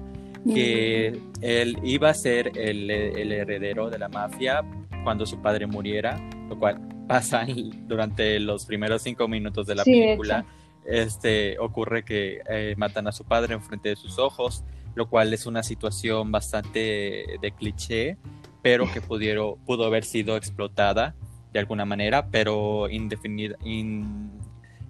que 0.54 1.20
él 1.42 1.78
iba 1.84 2.12
a 2.12 2.14
ser 2.14 2.52
el, 2.56 2.90
el 2.92 3.32
heredero 3.32 3.90
de 3.90 3.98
la 3.98 4.08
mafia 4.10 4.64
cuando 5.04 5.26
su 5.26 5.42
padre 5.42 5.66
muriera, 5.66 6.18
lo 6.48 6.58
cual 6.60 6.80
pasa 7.08 7.46
durante 7.88 8.40
los 8.40 8.66
primeros 8.66 9.02
cinco 9.02 9.28
minutos 9.28 9.66
de 9.68 9.76
la 9.76 9.84
Sí, 9.84 9.92
película. 9.92 10.46
este, 10.86 11.58
ocurre 11.60 12.04
que 12.06 12.42
eh, 12.48 12.76
matan 12.78 13.08
a 13.08 13.12
su 13.12 13.24
padre 13.24 13.56
en 13.56 13.62
frente 13.62 13.90
de 13.90 13.96
sus 13.96 14.20
ojos, 14.20 14.64
lo 14.94 15.10
cual 15.10 15.34
es 15.34 15.46
una 15.48 15.64
situación 15.64 16.32
bastante 16.32 17.26
de 17.42 17.52
cliché, 17.58 18.18
pero 18.62 18.92
que 18.92 19.02
pudieron, 19.02 19.56
pudo 19.66 19.86
haber 19.86 20.04
sido 20.06 20.38
explotada 20.38 21.16
de 21.54 21.60
alguna 21.60 21.86
manera, 21.86 22.28
pero 22.30 22.88
indefinida, 22.90 23.56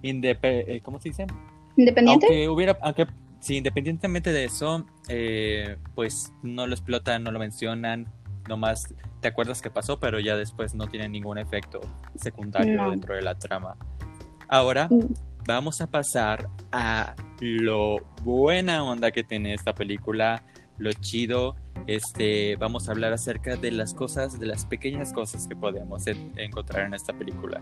eh, 0.02 0.80
¿cómo 0.82 1.00
se 1.00 1.08
dice? 1.10 1.26
Independiente. 1.76 2.26
Aunque 2.26 2.48
hubiera, 2.48 2.78
aunque 2.82 3.06
sí, 3.46 3.58
independientemente 3.58 4.32
de 4.32 4.44
eso, 4.44 4.84
eh, 5.08 5.76
pues 5.94 6.32
no 6.42 6.66
lo 6.66 6.74
explotan, 6.74 7.22
no 7.22 7.30
lo 7.30 7.38
mencionan, 7.38 8.08
nomás 8.48 8.92
te 9.20 9.28
acuerdas 9.28 9.62
que 9.62 9.70
pasó, 9.70 10.00
pero 10.00 10.18
ya 10.18 10.36
después 10.36 10.74
no 10.74 10.88
tiene 10.88 11.08
ningún 11.08 11.38
efecto 11.38 11.80
secundario 12.16 12.90
dentro 12.90 13.14
de 13.14 13.22
la 13.22 13.36
trama. 13.36 13.76
Ahora 14.48 14.88
vamos 15.46 15.80
a 15.80 15.86
pasar 15.86 16.48
a 16.72 17.14
lo 17.40 17.98
buena 18.24 18.82
onda 18.82 19.12
que 19.12 19.22
tiene 19.22 19.54
esta 19.54 19.74
película, 19.74 20.42
lo 20.78 20.92
chido. 20.92 21.54
Este, 21.86 22.56
vamos 22.56 22.88
a 22.88 22.92
hablar 22.92 23.12
acerca 23.12 23.54
de 23.54 23.70
las 23.70 23.94
cosas, 23.94 24.40
de 24.40 24.46
las 24.46 24.66
pequeñas 24.66 25.12
cosas 25.12 25.46
que 25.46 25.54
podemos 25.54 26.04
encontrar 26.36 26.86
en 26.86 26.94
esta 26.94 27.12
película. 27.12 27.60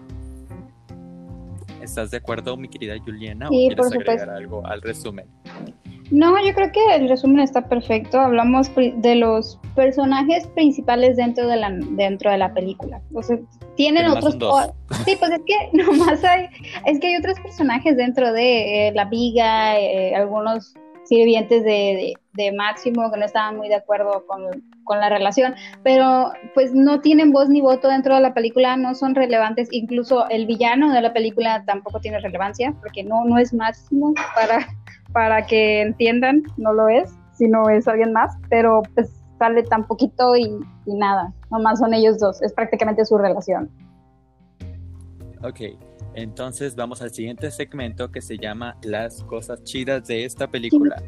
¿Estás 1.85 2.11
de 2.11 2.17
acuerdo, 2.17 2.57
mi 2.57 2.69
querida 2.69 2.95
Juliana? 2.99 3.47
¿O 3.47 3.51
quieres 3.51 3.93
agregar 3.93 4.31
algo 4.31 4.67
al 4.67 4.81
resumen? 4.81 5.27
No, 6.11 6.35
yo 6.45 6.55
creo 6.55 6.71
que 6.73 6.97
el 6.97 7.09
resumen 7.09 7.41
está 7.41 7.69
perfecto. 7.69 8.19
Hablamos 8.21 8.71
de 8.75 9.15
los 9.15 9.59
personajes 9.75 10.47
principales 10.49 11.17
dentro 11.17 11.47
de 11.47 11.57
la 11.57 11.71
dentro 11.71 12.31
de 12.31 12.39
la 12.39 12.53
película. 12.53 13.03
O 13.13 13.23
sea, 13.23 13.39
tienen 13.77 14.07
otros. 14.07 14.35
sí, 15.05 15.17
pues 15.19 15.31
es 15.31 15.41
que 15.47 15.55
nomás 15.73 16.23
hay, 16.25 16.47
es 16.87 17.01
que 17.01 17.09
hay 17.09 17.17
otros 17.17 17.39
personajes 17.41 17.97
dentro 17.97 18.33
de 18.33 18.89
eh, 18.89 18.93
la 18.93 19.05
viga, 19.07 19.79
eh, 19.79 20.15
algunos 20.15 20.75
sirvientes 21.05 21.65
de, 21.65 22.15
de, 22.33 22.53
Máximo 22.53 23.11
que 23.11 23.19
no 23.19 23.25
estaban 23.25 23.57
muy 23.57 23.69
de 23.69 23.77
acuerdo 23.77 24.25
con, 24.27 24.43
con, 24.85 25.01
la 25.01 25.09
relación, 25.09 25.55
pero 25.83 26.33
pues 26.55 26.73
no 26.75 27.01
tienen 27.01 27.33
voz 27.33 27.49
ni 27.49 27.61
voto 27.61 27.89
dentro 27.89 28.15
de 28.15 28.21
la 28.21 28.35
película, 28.35 28.77
no 28.77 28.95
son 28.95 29.15
relevantes, 29.15 29.69
incluso 29.71 30.29
el 30.29 30.47
villano 30.47 30.93
de 30.93 31.01
la 31.01 31.13
película 31.13 31.65
tampoco 31.67 32.01
tiene 32.01 32.21
relevancia, 32.21 32.75
porque 32.81 33.03
no, 33.03 33.25
no 33.25 33.39
es 33.39 33.53
Máximo 33.53 34.15
para, 34.35 34.67
para 35.13 35.47
que 35.47 35.83
entiendan, 35.83 36.43
no 36.57 36.73
lo 36.73 36.89
es, 36.89 37.15
sino 37.33 37.69
es 37.69 37.87
alguien 37.89 38.13
más, 38.13 38.37
pero 38.49 38.83
pues 38.95 39.13
sale 39.39 39.63
tan 39.65 39.87
poquito 39.87 40.37
y, 40.37 40.45
y 40.87 40.95
nada, 40.95 41.33
nomás 41.51 41.79
son 41.79 41.95
ellos 41.95 42.19
dos, 42.19 42.43
es 42.43 42.53
prácticamente 42.53 43.05
su 43.05 43.19
relación. 43.19 43.71
Ok, 45.43 45.61
entonces 46.15 46.77
vamos 46.77 47.03
al 47.03 47.13
siguiente 47.13 47.51
segmento 47.51 48.11
que 48.11 48.23
se 48.23 48.39
llama 48.39 48.77
Las 48.83 49.25
cosas 49.25 49.63
chidas 49.65 50.07
de 50.07 50.25
esta 50.25 50.49
película. 50.49 51.03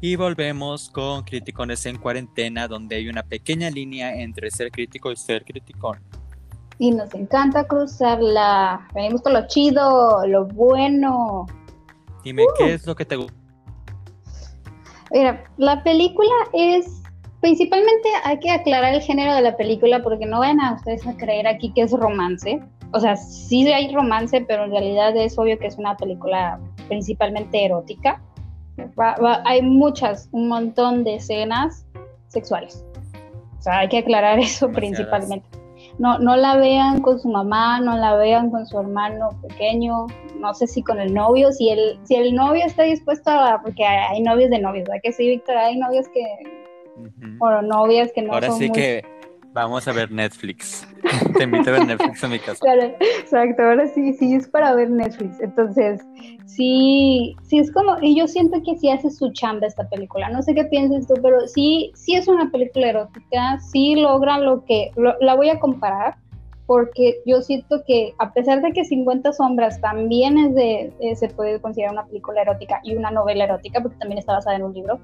Y 0.00 0.14
volvemos 0.14 0.90
con 0.90 1.24
Criticones 1.24 1.84
en 1.86 1.98
cuarentena, 1.98 2.68
donde 2.68 2.96
hay 2.96 3.08
una 3.08 3.24
pequeña 3.24 3.68
línea 3.68 4.20
entre 4.20 4.50
ser 4.50 4.70
crítico 4.70 5.10
y 5.10 5.16
ser 5.16 5.44
criticón 5.44 5.98
y 6.78 6.92
nos 6.92 7.12
encanta 7.14 7.64
cruzarla. 7.64 8.88
Venimos 8.94 9.22
con 9.22 9.32
lo 9.32 9.46
chido, 9.46 10.26
lo 10.26 10.46
bueno. 10.46 11.46
Dime, 12.24 12.44
¿qué 12.56 12.64
uh. 12.64 12.68
es 12.68 12.86
lo 12.86 12.94
que 12.94 13.04
te 13.04 13.16
gusta? 13.16 13.34
Mira, 15.10 15.44
la 15.56 15.82
película 15.82 16.34
es. 16.52 17.02
Principalmente 17.40 18.08
hay 18.24 18.40
que 18.40 18.50
aclarar 18.50 18.94
el 18.94 19.00
género 19.00 19.32
de 19.32 19.42
la 19.42 19.56
película 19.56 20.02
porque 20.02 20.26
no 20.26 20.40
vayan 20.40 20.60
a 20.60 20.74
ustedes 20.74 21.06
a 21.06 21.16
creer 21.16 21.46
aquí 21.46 21.72
que 21.72 21.82
es 21.82 21.92
romance. 21.92 22.60
O 22.92 22.98
sea, 22.98 23.14
sí 23.16 23.70
hay 23.70 23.94
romance, 23.94 24.40
pero 24.40 24.64
en 24.64 24.72
realidad 24.72 25.16
es 25.16 25.38
obvio 25.38 25.56
que 25.56 25.68
es 25.68 25.78
una 25.78 25.96
película 25.96 26.58
principalmente 26.88 27.64
erótica. 27.64 28.20
hay 29.44 29.62
muchas, 29.62 30.28
un 30.32 30.48
montón 30.48 31.04
de 31.04 31.16
escenas 31.16 31.86
sexuales. 32.26 32.84
O 33.58 33.62
sea, 33.62 33.78
hay 33.80 33.88
que 33.88 33.98
aclarar 33.98 34.40
eso 34.40 34.68
principalmente 34.72 35.46
no, 35.98 36.18
no 36.18 36.36
la 36.36 36.56
vean 36.56 37.00
con 37.00 37.18
su 37.18 37.28
mamá, 37.28 37.80
no 37.80 37.96
la 37.96 38.16
vean 38.16 38.50
con 38.50 38.66
su 38.66 38.78
hermano 38.78 39.30
pequeño, 39.42 40.06
no 40.38 40.54
sé 40.54 40.66
si 40.66 40.82
con 40.82 41.00
el 41.00 41.12
novio, 41.12 41.52
si 41.52 41.70
el, 41.70 41.98
si 42.04 42.14
el 42.14 42.34
novio 42.34 42.64
está 42.64 42.84
dispuesto 42.84 43.30
a, 43.30 43.60
porque 43.62 43.84
hay, 43.84 44.20
novios 44.22 44.50
de 44.50 44.60
novios, 44.60 44.88
¿verdad 44.88 45.00
que 45.02 45.12
sí, 45.12 45.28
Víctor? 45.28 45.56
Hay 45.56 45.76
novios 45.76 46.06
que, 46.08 46.24
o 47.40 47.62
novias 47.62 48.12
que 48.14 48.22
no 48.22 48.32
Ahora 48.32 48.50
sí 48.52 48.70
que 48.70 49.04
vamos 49.58 49.88
a 49.88 49.92
ver 49.92 50.10
Netflix. 50.10 50.86
Te 51.36 51.44
invito 51.44 51.70
a 51.70 51.72
ver 51.74 51.86
Netflix 51.86 52.22
a 52.24 52.28
mi 52.28 52.38
casa. 52.38 52.64
exacto, 53.00 53.62
ahora 53.62 53.86
sí, 53.88 54.12
sí 54.14 54.34
es 54.34 54.48
para 54.48 54.74
ver 54.74 54.90
Netflix. 54.90 55.40
Entonces, 55.40 56.00
sí, 56.46 57.36
sí 57.42 57.58
es 57.58 57.72
como, 57.72 57.96
y 58.00 58.16
yo 58.16 58.28
siento 58.28 58.62
que 58.64 58.76
sí 58.78 58.88
hace 58.90 59.10
su 59.10 59.32
chamba 59.32 59.66
esta 59.66 59.88
película. 59.88 60.28
No 60.30 60.42
sé 60.42 60.54
qué 60.54 60.64
piensas 60.64 61.06
tú, 61.06 61.14
pero 61.22 61.46
sí, 61.46 61.92
sí 61.94 62.14
es 62.14 62.28
una 62.28 62.50
película 62.50 62.88
erótica, 62.88 63.58
sí 63.60 63.96
logra 63.96 64.38
lo 64.38 64.64
que, 64.64 64.90
la 65.20 65.34
voy 65.34 65.50
a 65.50 65.58
comparar, 65.58 66.16
porque 66.66 67.16
yo 67.24 67.40
siento 67.40 67.82
que 67.86 68.12
a 68.18 68.32
pesar 68.32 68.60
de 68.60 68.72
que 68.72 68.84
50 68.84 69.32
sombras 69.32 69.80
también 69.80 70.38
es 70.38 70.54
de, 70.54 70.92
eh, 71.00 71.16
se 71.16 71.28
puede 71.28 71.60
considerar 71.60 71.94
una 71.94 72.06
película 72.06 72.42
erótica 72.42 72.80
y 72.84 72.94
una 72.94 73.10
novela 73.10 73.44
erótica, 73.44 73.80
porque 73.80 73.98
también 73.98 74.18
está 74.18 74.34
basada 74.34 74.56
en 74.56 74.64
un 74.64 74.74
libro, 74.74 75.00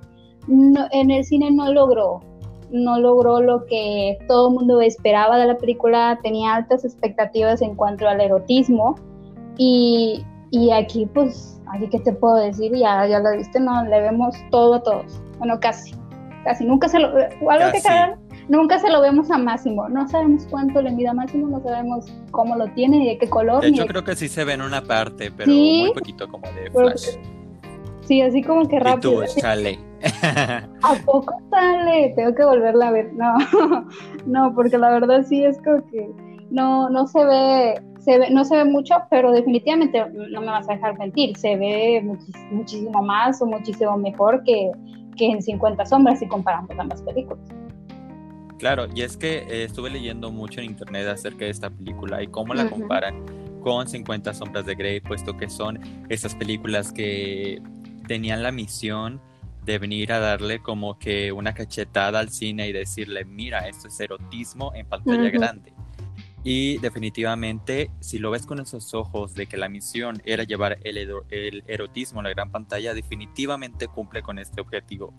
en 0.47 1.11
el 1.11 1.25
cine 1.25 1.51
no 1.51 1.73
logró 1.73 2.21
no 2.71 2.99
logró 2.99 3.41
lo 3.41 3.67
que 3.67 4.19
todo 4.29 4.49
el 4.49 4.55
mundo 4.55 4.81
esperaba 4.81 5.39
de 5.39 5.47
la 5.47 5.57
película, 5.57 6.19
tenía 6.23 6.55
altas 6.55 6.85
expectativas 6.85 7.63
en 7.63 7.75
cuanto 7.75 8.09
al 8.09 8.21
erotismo 8.21 8.97
y, 9.57 10.25
y 10.51 10.71
aquí 10.71 11.07
pues, 11.07 11.61
aquí 11.73 11.89
que 11.89 12.01
te 12.01 12.13
puedo 12.13 12.37
decir, 12.37 12.73
ya, 12.75 13.07
ya 13.07 13.21
lo 13.21 13.37
viste, 13.37 13.61
no, 13.61 13.85
le 13.85 14.01
vemos 14.01 14.35
todo 14.51 14.75
a 14.75 14.83
todos, 14.83 15.21
bueno, 15.39 15.59
casi, 15.61 15.95
casi, 16.45 16.65
nunca 16.65 16.89
se 16.89 16.99
lo, 16.99 17.09
algo 17.09 17.73
que 17.73 17.81
nunca 18.49 18.79
se 18.79 18.91
lo 18.91 19.01
vemos 19.01 19.31
a 19.31 19.39
Máximo, 19.39 19.89
no 19.89 20.09
sabemos 20.09 20.47
cuánto 20.51 20.83
le 20.83 20.91
mide 20.91 21.09
a 21.09 21.15
Máximo, 21.15 21.49
no 21.49 21.63
sabemos 21.63 22.07
cómo 22.31 22.57
lo 22.57 22.67
tiene 22.69 22.99
ni 22.99 23.09
de 23.09 23.19
qué 23.19 23.29
color. 23.29 23.63
De 23.63 23.69
hecho, 23.69 23.87
creo 23.87 24.05
que 24.05 24.17
sí 24.17 24.29
se 24.29 24.45
ve 24.45 24.55
en 24.55 24.63
una 24.63 24.83
parte, 24.83 25.31
pero 25.31 25.51
muy 25.51 25.93
poquito 25.95 26.29
como 26.29 26.47
de 26.53 26.71
flash. 26.71 27.17
Sí, 28.05 28.21
así 28.21 28.43
como 28.43 28.69
que 28.69 28.79
rápido. 28.81 29.25
Y 29.25 29.27
tú, 29.27 29.41
sale. 29.41 29.79
¿A 30.83 30.95
poco 31.05 31.35
sale? 31.51 32.13
Tengo 32.17 32.35
que 32.35 32.45
volverla 32.45 32.89
a 32.89 32.91
ver. 32.91 33.13
No, 33.15 33.35
no, 34.27 34.55
porque 34.55 34.79
la 34.79 34.91
verdad 34.91 35.25
sí 35.27 35.45
es 35.45 35.59
como 35.63 35.85
que 35.87 36.11
no, 36.51 36.91
no 36.91 37.07
se 37.07 37.25
ve, 37.25 37.83
se 37.99 38.19
ve, 38.19 38.31
no 38.31 38.45
se 38.45 38.57
ve 38.57 38.65
mucho, 38.65 38.95
pero 39.11 39.33
definitivamente 39.33 40.05
no 40.31 40.41
me 40.41 40.47
vas 40.47 40.69
a 40.69 40.75
dejar 40.75 40.99
mentir, 40.99 41.37
se 41.37 41.57
ve 41.57 42.03
muchísimo 42.51 43.03
más 43.03 43.41
o 43.43 43.47
muchísimo 43.47 43.97
mejor 43.97 44.43
que, 44.45 44.71
que 45.17 45.27
en 45.27 45.43
50 45.43 45.85
sombras 45.87 46.19
si 46.19 46.29
comparamos 46.29 46.71
ambas 46.79 47.03
películas. 47.03 47.45
Claro, 48.59 48.87
y 48.95 49.03
es 49.03 49.17
que 49.17 49.39
eh, 49.39 49.65
estuve 49.65 49.91
leyendo 49.91 50.31
mucho 50.31 50.61
en 50.61 50.67
internet 50.67 51.09
acerca 51.09 51.45
de 51.45 51.51
esta 51.51 51.71
película 51.71 52.23
y 52.23 52.29
cómo 52.29 52.55
la 52.55 52.69
comparan 52.71 53.25
con 53.61 53.89
50 53.89 54.33
sombras 54.33 54.67
de 54.67 54.75
Grey, 54.75 55.01
puesto 55.01 55.37
que 55.37 55.49
son 55.49 55.81
esas 56.09 56.35
películas 56.35 56.93
que 56.93 57.61
tenían 58.05 58.43
la 58.43 58.53
misión 58.53 59.21
de 59.65 59.79
venir 59.79 60.13
a 60.13 60.19
darle 60.19 60.61
como 60.61 60.99
que 60.99 61.33
una 61.33 61.55
cachetada 61.55 62.21
al 62.21 62.31
cine 62.31 62.69
y 62.69 62.73
decirle, 62.73 63.25
mira, 63.25 63.67
esto 63.69 63.89
es 63.89 63.99
erotismo 63.99 64.73
en 64.75 64.87
pantalla 64.87 65.31
grande. 65.31 65.73
Y 66.43 66.77
definitivamente, 66.79 67.91
si 68.01 68.19
lo 68.19 68.31
ves 68.31 68.45
con 68.45 68.61
esos 68.61 68.93
ojos 68.93 69.35
de 69.35 69.47
que 69.47 69.57
la 69.57 69.71
misión 69.71 70.21
era 70.27 70.45
llevar 70.45 70.79
el, 70.85 70.99
el 71.31 71.65
erotismo 71.67 72.21
a 72.21 72.25
la 72.25 72.31
gran 72.31 72.53
pantalla, 72.53 72.93
definitivamente 72.93 73.89
cumple 73.89 74.23
con 74.23 74.39
este 74.39 74.61
objetivo. 74.61 75.15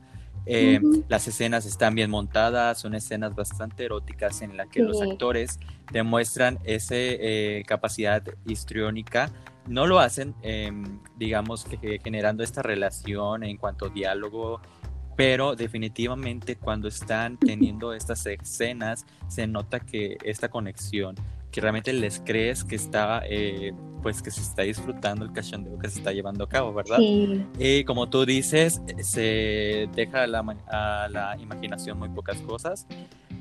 Eh, 0.46 0.80
las 1.08 1.28
escenas 1.28 1.66
están 1.66 1.96
bien 1.96 2.12
montadas, 2.12 2.80
son 2.80 2.94
escenas 2.94 3.34
bastante 3.34 3.86
eróticas 3.86 4.44
en 4.44 4.56
las 4.56 4.68
que 4.68 4.84
los 4.84 5.02
actores 5.02 5.60
demuestran 5.92 6.60
esa 6.64 6.94
eh, 6.96 7.64
capacidad 7.66 8.22
histriónica 8.46 9.32
no 9.68 9.88
lo 9.88 10.00
hacen, 10.00 10.36
em, 10.42 11.00
digamos, 11.18 11.66
que 11.66 12.00
generando 12.04 12.44
esta 12.44 12.62
relación 12.62 13.44
en 13.44 13.58
cuanto 13.58 13.88
a 13.88 13.90
diálogo, 13.90 14.62
pero 15.16 15.56
definitivamente 15.56 16.58
cuando 16.58 16.88
están 16.88 17.38
teniendo 17.38 17.94
estas 17.94 18.26
escenas 18.26 19.06
se 19.28 19.48
nota 19.48 19.80
que 19.80 20.18
esta 20.24 20.50
conexión, 20.50 21.16
que 21.52 21.62
realmente 21.62 21.94
les 21.94 22.20
crees 22.20 22.64
que 22.64 22.76
está, 22.76 23.24
eh, 23.28 23.74
pues 24.04 24.22
que 24.22 24.30
se 24.30 24.42
está 24.42 24.64
disfrutando 24.64 25.24
el 25.26 25.32
cachondeo 25.32 25.80
que 25.80 25.90
se 25.90 26.00
está 26.00 26.12
llevando 26.12 26.44
a 26.44 26.50
cabo, 26.50 26.74
¿verdad? 26.74 27.00
Y 27.58 27.84
como 27.86 28.10
tú 28.10 28.26
dices, 28.26 28.82
se 29.02 29.90
deja 29.96 30.24
a 30.24 30.28
la, 30.28 30.40
a 30.68 31.08
la 31.10 31.38
imaginación 31.40 31.98
muy 31.98 32.10
pocas 32.10 32.42
cosas, 32.42 32.86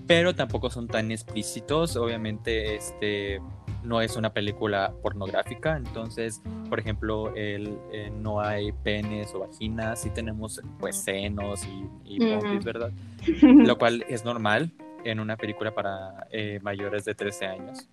pero 0.07 0.35
tampoco 0.35 0.71
son 0.71 0.89
tan 0.89 1.11
explícitos, 1.11 1.97
obviamente, 1.97 2.77
este 2.77 3.41
no 3.85 4.01
es 4.01 4.17
una 4.17 4.33
película 4.33 4.95
pornográfica, 5.03 5.77
entonces, 5.77 6.43
por 6.71 6.81
ejemplo, 6.81 7.35
el, 7.35 7.79
eh, 7.93 8.11
no 8.11 8.41
hay 8.41 8.73
penes 8.73 9.35
o 9.35 9.41
vaginas, 9.41 10.01
sí 10.01 10.11
tenemos 10.11 10.61
pues 10.81 10.97
senos 10.97 11.67
y, 12.05 12.17
y 12.17 12.19
¿verdad? 12.65 12.91
Lo 13.43 13.77
cual 13.77 14.05
es 14.09 14.25
normal 14.25 14.73
en 15.05 15.21
una 15.21 15.37
película 15.37 15.75
para 15.75 16.27
eh, 16.31 16.59
mayores 16.63 17.05
de 17.05 17.15
13 17.15 17.47
años. 17.47 17.89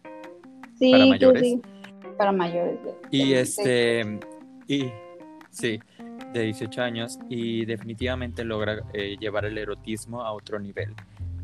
Sí, 0.79 0.91
para 0.91 1.05
mayores. 1.05 1.41
Sí, 1.41 1.61
para 2.17 2.31
mayores. 2.31 2.79
y 3.11 3.33
este, 3.33 4.19
y 4.67 4.85
sí, 5.49 5.79
de 6.33 6.41
18 6.43 6.81
años 6.81 7.19
y 7.29 7.65
definitivamente 7.65 8.43
logra 8.45 8.81
eh, 8.93 9.17
llevar 9.19 9.45
el 9.45 9.57
erotismo 9.57 10.23
a 10.23 10.31
otro 10.31 10.57
nivel. 10.59 10.95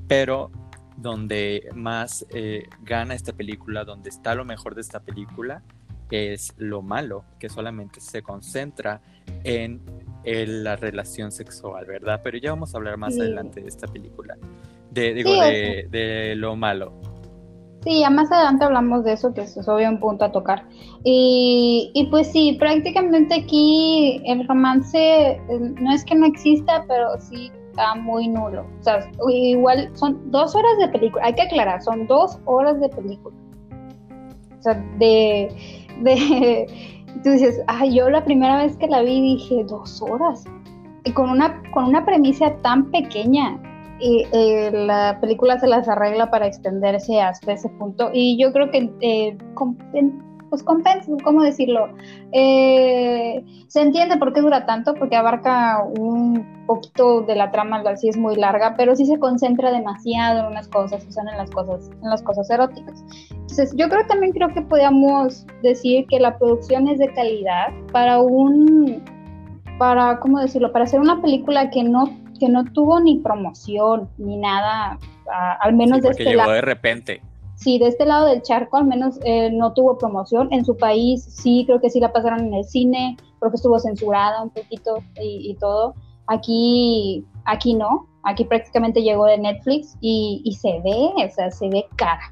Pero 0.07 0.51
donde 0.97 1.69
más 1.75 2.25
eh, 2.33 2.63
gana 2.83 3.13
esta 3.13 3.33
película, 3.33 3.85
donde 3.85 4.09
está 4.09 4.35
lo 4.35 4.45
mejor 4.45 4.75
de 4.75 4.81
esta 4.81 4.99
película, 4.99 5.61
es 6.09 6.53
lo 6.57 6.81
malo, 6.81 7.23
que 7.39 7.49
solamente 7.49 7.99
se 7.99 8.21
concentra 8.21 9.01
en, 9.43 9.81
la 10.23 10.75
relación 10.75 11.31
sexual, 11.31 11.85
¿verdad? 11.85 12.19
Pero 12.21 12.37
ya 12.37 12.49
vamos 12.51 12.73
a 12.73 12.77
hablar 12.77 12.97
más 12.97 13.17
adelante 13.17 13.61
de 13.61 13.67
esta 13.69 13.87
película, 13.87 14.35
de, 14.91 15.13
digo, 15.13 15.31
de, 15.31 16.33
lo 16.35 16.57
malo. 16.57 16.91
Sí, 17.85 18.01
ya 18.01 18.09
más 18.09 18.29
adelante 18.29 18.65
hablamos 18.65 19.05
de 19.05 19.13
eso, 19.13 19.33
que 19.33 19.41
es 19.41 19.67
obvio 19.69 19.87
un 19.87 20.01
punto 20.01 20.25
a 20.25 20.31
tocar. 20.33 20.65
Y, 21.05 21.91
y, 21.93 22.07
pues 22.07 22.29
sí, 22.29 22.57
prácticamente 22.59 23.35
aquí 23.35 24.21
el 24.25 24.45
romance 24.45 24.97
eh, 24.99 25.39
no 25.49 25.93
es 25.93 26.03
que 26.03 26.15
no 26.15 26.25
exista, 26.25 26.83
pero 26.89 27.17
sí 27.21 27.49
está 27.77 27.95
muy 27.95 28.27
nulo. 28.27 28.65
O 28.79 28.83
sea, 28.83 28.99
igual 29.29 29.89
son 29.93 30.31
dos 30.31 30.55
horas 30.55 30.77
de 30.79 30.87
película, 30.89 31.25
hay 31.25 31.33
que 31.33 31.43
aclarar, 31.43 31.81
son 31.81 32.07
dos 32.07 32.39
horas 32.45 32.79
de 32.79 32.89
película. 32.89 33.35
O 34.59 34.61
sea, 34.63 34.73
de, 34.97 35.49
de, 36.01 36.67
tú 37.23 37.29
dices, 37.29 37.61
ay, 37.67 37.93
yo 37.93 38.09
la 38.09 38.23
primera 38.23 38.57
vez 38.57 38.75
que 38.77 38.87
la 38.87 39.01
vi 39.01 39.21
dije, 39.21 39.63
dos 39.65 40.01
horas. 40.01 40.43
Y 41.03 41.11
con 41.11 41.29
una, 41.29 41.61
con 41.71 41.85
una 41.85 42.03
premisa 42.03 42.53
tan 42.63 42.89
pequeña, 42.91 43.61
y 43.99 44.25
eh, 44.31 44.71
la 44.71 45.17
película 45.21 45.59
se 45.59 45.67
las 45.67 45.87
arregla 45.87 46.29
para 46.29 46.47
extenderse 46.47 47.19
hasta 47.19 47.53
ese 47.53 47.69
punto. 47.69 48.09
Y 48.13 48.37
yo 48.39 48.51
creo 48.51 48.69
que 48.69 48.91
eh, 49.01 49.37
pues 50.49 50.63
compensa, 50.63 51.11
¿cómo 51.23 51.43
decirlo? 51.43 51.89
Eh, 52.31 53.43
se 53.67 53.81
entiende 53.81 54.17
por 54.17 54.33
qué 54.33 54.41
dura 54.41 54.65
tanto, 54.65 54.93
porque 54.93 55.15
abarca 55.15 55.83
un 55.97 56.65
poquito 56.65 57.21
de 57.21 57.35
la 57.35 57.51
trama, 57.51 57.83
sí 57.95 58.09
es 58.09 58.17
muy 58.17 58.35
larga, 58.35 58.75
pero 58.77 58.95
sí 58.95 59.05
se 59.05 59.19
concentra 59.19 59.71
demasiado 59.71 60.41
en 60.41 60.45
unas 60.47 60.67
cosas, 60.67 61.05
o 61.07 61.11
sea, 61.11 61.23
en 61.29 61.37
las 61.37 61.51
cosas, 61.51 61.89
en 62.01 62.09
las 62.09 62.23
cosas 62.23 62.49
eróticas. 62.49 63.03
Entonces, 63.31 63.73
yo 63.75 63.89
creo 63.89 64.05
también 64.07 64.33
creo 64.33 64.49
que 64.49 64.61
podríamos 64.61 65.45
decir 65.63 66.05
que 66.07 66.19
la 66.19 66.37
producción 66.37 66.87
es 66.87 66.99
de 66.99 67.11
calidad 67.13 67.67
para 67.91 68.19
un, 68.19 69.03
para, 69.77 70.19
¿cómo 70.19 70.39
decirlo? 70.39 70.71
Para 70.71 70.85
hacer 70.85 70.99
una 70.99 71.21
película 71.21 71.69
que 71.69 71.83
no 71.83 72.09
que 72.39 72.49
no 72.49 72.63
tuvo 72.65 72.99
ni 72.99 73.17
promoción 73.17 74.07
ni 74.19 74.37
nada, 74.37 74.99
al 75.59 75.73
menos 75.73 76.01
de 76.01 76.09
este 76.09 76.25
llegó 76.25 76.51
de 76.51 76.61
repente 76.61 77.21
sí, 77.57 77.79
de 77.79 77.87
este 77.87 78.05
lado 78.05 78.27
del 78.27 78.41
charco 78.41 78.77
al 78.77 78.85
menos 78.85 79.19
eh, 79.25 79.51
no 79.51 79.73
tuvo 79.73 79.97
promoción. 79.97 80.47
En 80.51 80.63
su 80.63 80.77
país 80.77 81.23
sí, 81.23 81.63
creo 81.65 81.81
que 81.81 81.89
sí 81.89 81.99
la 81.99 82.13
pasaron 82.13 82.47
en 82.47 82.53
el 82.53 82.63
cine, 82.63 83.17
creo 83.39 83.51
que 83.51 83.57
estuvo 83.57 83.77
censurada 83.79 84.41
un 84.41 84.51
poquito 84.51 85.03
y, 85.21 85.55
todo. 85.59 85.93
Aquí, 86.27 87.25
aquí 87.45 87.73
no, 87.73 88.07
aquí 88.23 88.45
prácticamente 88.45 89.01
llegó 89.01 89.25
de 89.25 89.37
Netflix 89.37 89.97
y, 89.99 90.41
y 90.45 90.53
se 90.53 90.79
ve, 90.81 91.11
o 91.25 91.29
sea, 91.33 91.51
se 91.51 91.67
ve 91.69 91.85
cara 91.95 92.29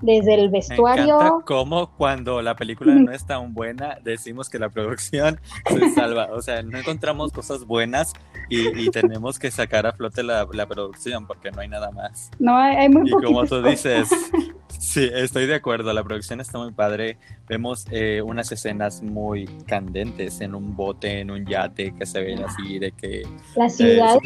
desde 0.00 0.34
el 0.34 0.50
vestuario. 0.50 1.18
Me 1.20 1.44
cómo 1.44 1.90
cuando 1.96 2.42
la 2.42 2.54
película 2.54 2.94
no 2.94 3.12
es 3.12 3.26
tan 3.26 3.54
buena 3.54 3.98
decimos 4.02 4.48
que 4.48 4.58
la 4.58 4.68
producción 4.68 5.40
se 5.68 5.90
salva. 5.90 6.28
O 6.32 6.42
sea, 6.42 6.62
no 6.62 6.78
encontramos 6.78 7.32
cosas 7.32 7.64
buenas 7.64 8.12
y, 8.48 8.90
tenemos 8.90 9.38
que 9.38 9.50
sacar 9.50 9.86
a 9.86 9.92
flote 9.92 10.22
la, 10.22 10.46
producción 10.66 11.26
porque 11.26 11.50
no 11.50 11.60
hay 11.60 11.68
nada 11.68 11.90
más. 11.90 12.30
No, 12.38 12.56
hay, 12.56 12.88
muy 12.88 13.08
Y 13.08 13.12
como 13.12 13.44
tú 13.46 13.62
dices, 13.62 14.08
sí, 14.78 15.08
estoy 15.12 15.46
de 15.46 15.56
acuerdo. 15.56 15.92
La 15.92 16.04
producción 16.04 16.40
está 16.40 16.58
muy 16.58 16.72
padre. 16.72 17.18
Vemos 17.48 17.86
eh, 17.90 18.22
unas 18.22 18.50
escenas 18.52 19.02
muy 19.02 19.46
candentes 19.66 20.40
en 20.40 20.54
un 20.54 20.76
bote, 20.76 21.20
en 21.20 21.30
un 21.30 21.44
yate 21.46 21.94
que 21.94 22.06
se 22.06 22.22
ven 22.22 22.44
así 22.44 22.78
de 22.78 22.92
que. 22.92 23.22
La 23.56 23.68
ciudad 23.68 24.18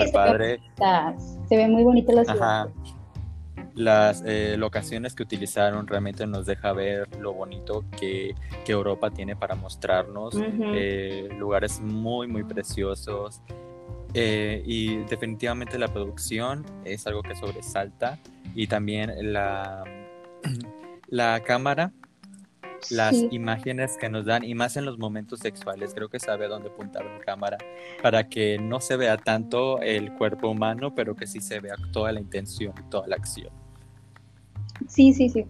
se 1.49 1.57
ve 1.57 1.69
muy 1.69 1.83
bonita 1.83 2.13
la 2.13 2.25
ciudad. 2.25 2.63
Ajá 2.63 3.00
las 3.75 4.23
eh, 4.27 4.57
locaciones 4.57 5.15
que 5.15 5.23
utilizaron 5.23 5.87
realmente 5.87 6.27
nos 6.27 6.47
deja 6.47 6.73
ver 6.73 7.09
lo 7.17 7.33
bonito 7.33 7.85
que, 7.99 8.35
Europa 8.67 9.11
tiene 9.11 9.35
para 9.35 9.57
mostrarnos, 9.57 10.33
eh, 10.37 11.29
lugares 11.37 11.81
muy, 11.81 12.29
muy 12.29 12.45
preciosos. 12.45 13.43
Eh, 14.15 14.63
y 14.65 14.99
definitivamente 15.05 15.77
la 15.77 15.89
producción 15.89 16.65
es 16.85 17.05
algo 17.09 17.21
que 17.23 17.35
sobresalta 17.35 18.21
y 18.55 18.69
también 18.69 19.33
la, 19.33 19.83
la 21.09 21.41
cámara, 21.41 21.93
las 22.91 23.15
imágenes 23.33 23.97
que 23.97 24.09
nos 24.09 24.25
dan 24.25 24.45
y 24.45 24.55
más 24.55 24.77
en 24.77 24.85
los 24.85 24.99
momentos 24.99 25.41
sexuales, 25.41 25.95
creo 25.95 26.09
que 26.09 26.21
sabe 26.21 26.47
dónde 26.47 26.69
apuntar 26.69 27.05
la 27.05 27.19
cámara 27.19 27.59
para 28.03 28.29
que 28.29 28.59
no 28.59 28.81
se 28.81 28.97
vea 28.97 29.17
tanto 29.17 29.81
el 29.81 30.13
cuerpo 30.15 30.49
humano, 30.49 30.95
pero 30.95 31.17
que 31.17 31.27
sí 31.27 31.41
se 31.41 31.59
vea 31.59 31.75
toda 31.93 32.13
la 32.13 32.21
intención, 32.21 32.73
toda 32.89 33.09
la 33.09 33.17
acción. 33.17 33.60
Sí, 34.89 35.13
sí, 35.13 35.29
sí. 35.29 35.47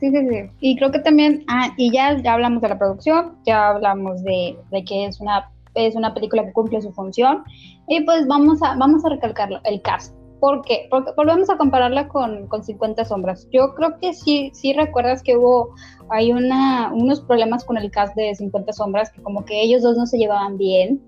Sí, 0.00 0.10
sí, 0.10 0.28
sí. 0.28 0.50
Y 0.60 0.76
creo 0.76 0.90
que 0.90 0.98
también, 0.98 1.44
ah, 1.48 1.70
y 1.76 1.90
ya, 1.90 2.20
ya 2.20 2.34
hablamos 2.34 2.60
de 2.60 2.68
la 2.68 2.78
producción, 2.78 3.36
ya 3.46 3.70
hablamos 3.70 4.22
de, 4.22 4.58
de, 4.70 4.84
que 4.84 5.06
es 5.06 5.20
una, 5.20 5.50
es 5.74 5.94
una 5.94 6.12
película 6.12 6.44
que 6.44 6.52
cumple 6.52 6.82
su 6.82 6.92
función. 6.92 7.44
Y 7.88 8.02
pues 8.02 8.26
vamos 8.26 8.62
a, 8.62 8.76
vamos 8.76 9.04
a 9.04 9.08
recalcarlo, 9.08 9.60
el 9.64 9.80
cast. 9.82 10.14
¿Por 10.40 10.62
qué? 10.62 10.86
Porque 10.90 11.12
volvemos 11.16 11.48
a 11.48 11.56
compararla 11.56 12.08
con, 12.08 12.46
con 12.48 12.62
50 12.62 13.06
sombras. 13.06 13.48
Yo 13.52 13.74
creo 13.74 13.98
que 13.98 14.12
sí, 14.12 14.50
sí 14.52 14.74
recuerdas 14.74 15.22
que 15.22 15.36
hubo, 15.36 15.70
hay 16.10 16.30
una, 16.30 16.92
unos 16.92 17.22
problemas 17.22 17.64
con 17.64 17.78
el 17.78 17.90
cast 17.90 18.14
de 18.16 18.34
50 18.34 18.72
sombras, 18.74 19.10
que 19.10 19.22
como 19.22 19.44
que 19.46 19.62
ellos 19.62 19.82
dos 19.82 19.96
no 19.96 20.06
se 20.06 20.18
llevaban 20.18 20.58
bien. 20.58 21.00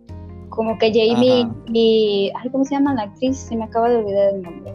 Como 0.48 0.78
que 0.78 0.88
Jamie 0.88 1.46
y, 1.74 2.33
ay, 2.40 2.50
¿cómo 2.50 2.64
se 2.64 2.74
llama 2.74 2.94
la 2.94 3.02
actriz? 3.02 3.37
Se 3.37 3.54
me 3.54 3.64
acaba 3.64 3.90
de 3.90 3.96
olvidar 3.98 4.35
el 4.35 4.42
nombre. 4.42 4.74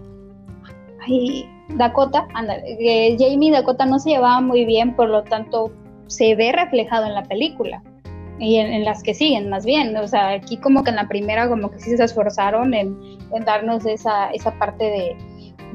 Ay, 1.01 1.45
Dakota, 1.69 2.27
Jamie 3.17 3.51
Dakota 3.51 3.85
no 3.85 3.99
se 3.99 4.11
llevaban 4.11 4.45
muy 4.45 4.65
bien, 4.65 4.95
por 4.95 5.09
lo 5.09 5.23
tanto 5.23 5.71
se 6.07 6.35
ve 6.35 6.51
reflejado 6.51 7.05
en 7.05 7.13
la 7.13 7.23
película 7.23 7.81
y 8.39 8.57
en, 8.57 8.83
las 8.83 9.03
que 9.03 9.13
siguen 9.13 9.49
más 9.49 9.65
bien, 9.65 9.95
o 9.95 10.07
sea, 10.07 10.31
aquí 10.31 10.57
como 10.57 10.83
que 10.83 10.89
en 10.89 10.97
la 10.97 11.07
primera 11.07 11.47
como 11.47 11.71
que 11.71 11.79
sí 11.79 11.95
se 11.95 12.03
esforzaron 12.03 12.73
en, 12.73 12.97
darnos 13.45 13.85
esa, 13.85 14.29
esa 14.31 14.51
parte 14.59 14.83
de, 14.83 15.17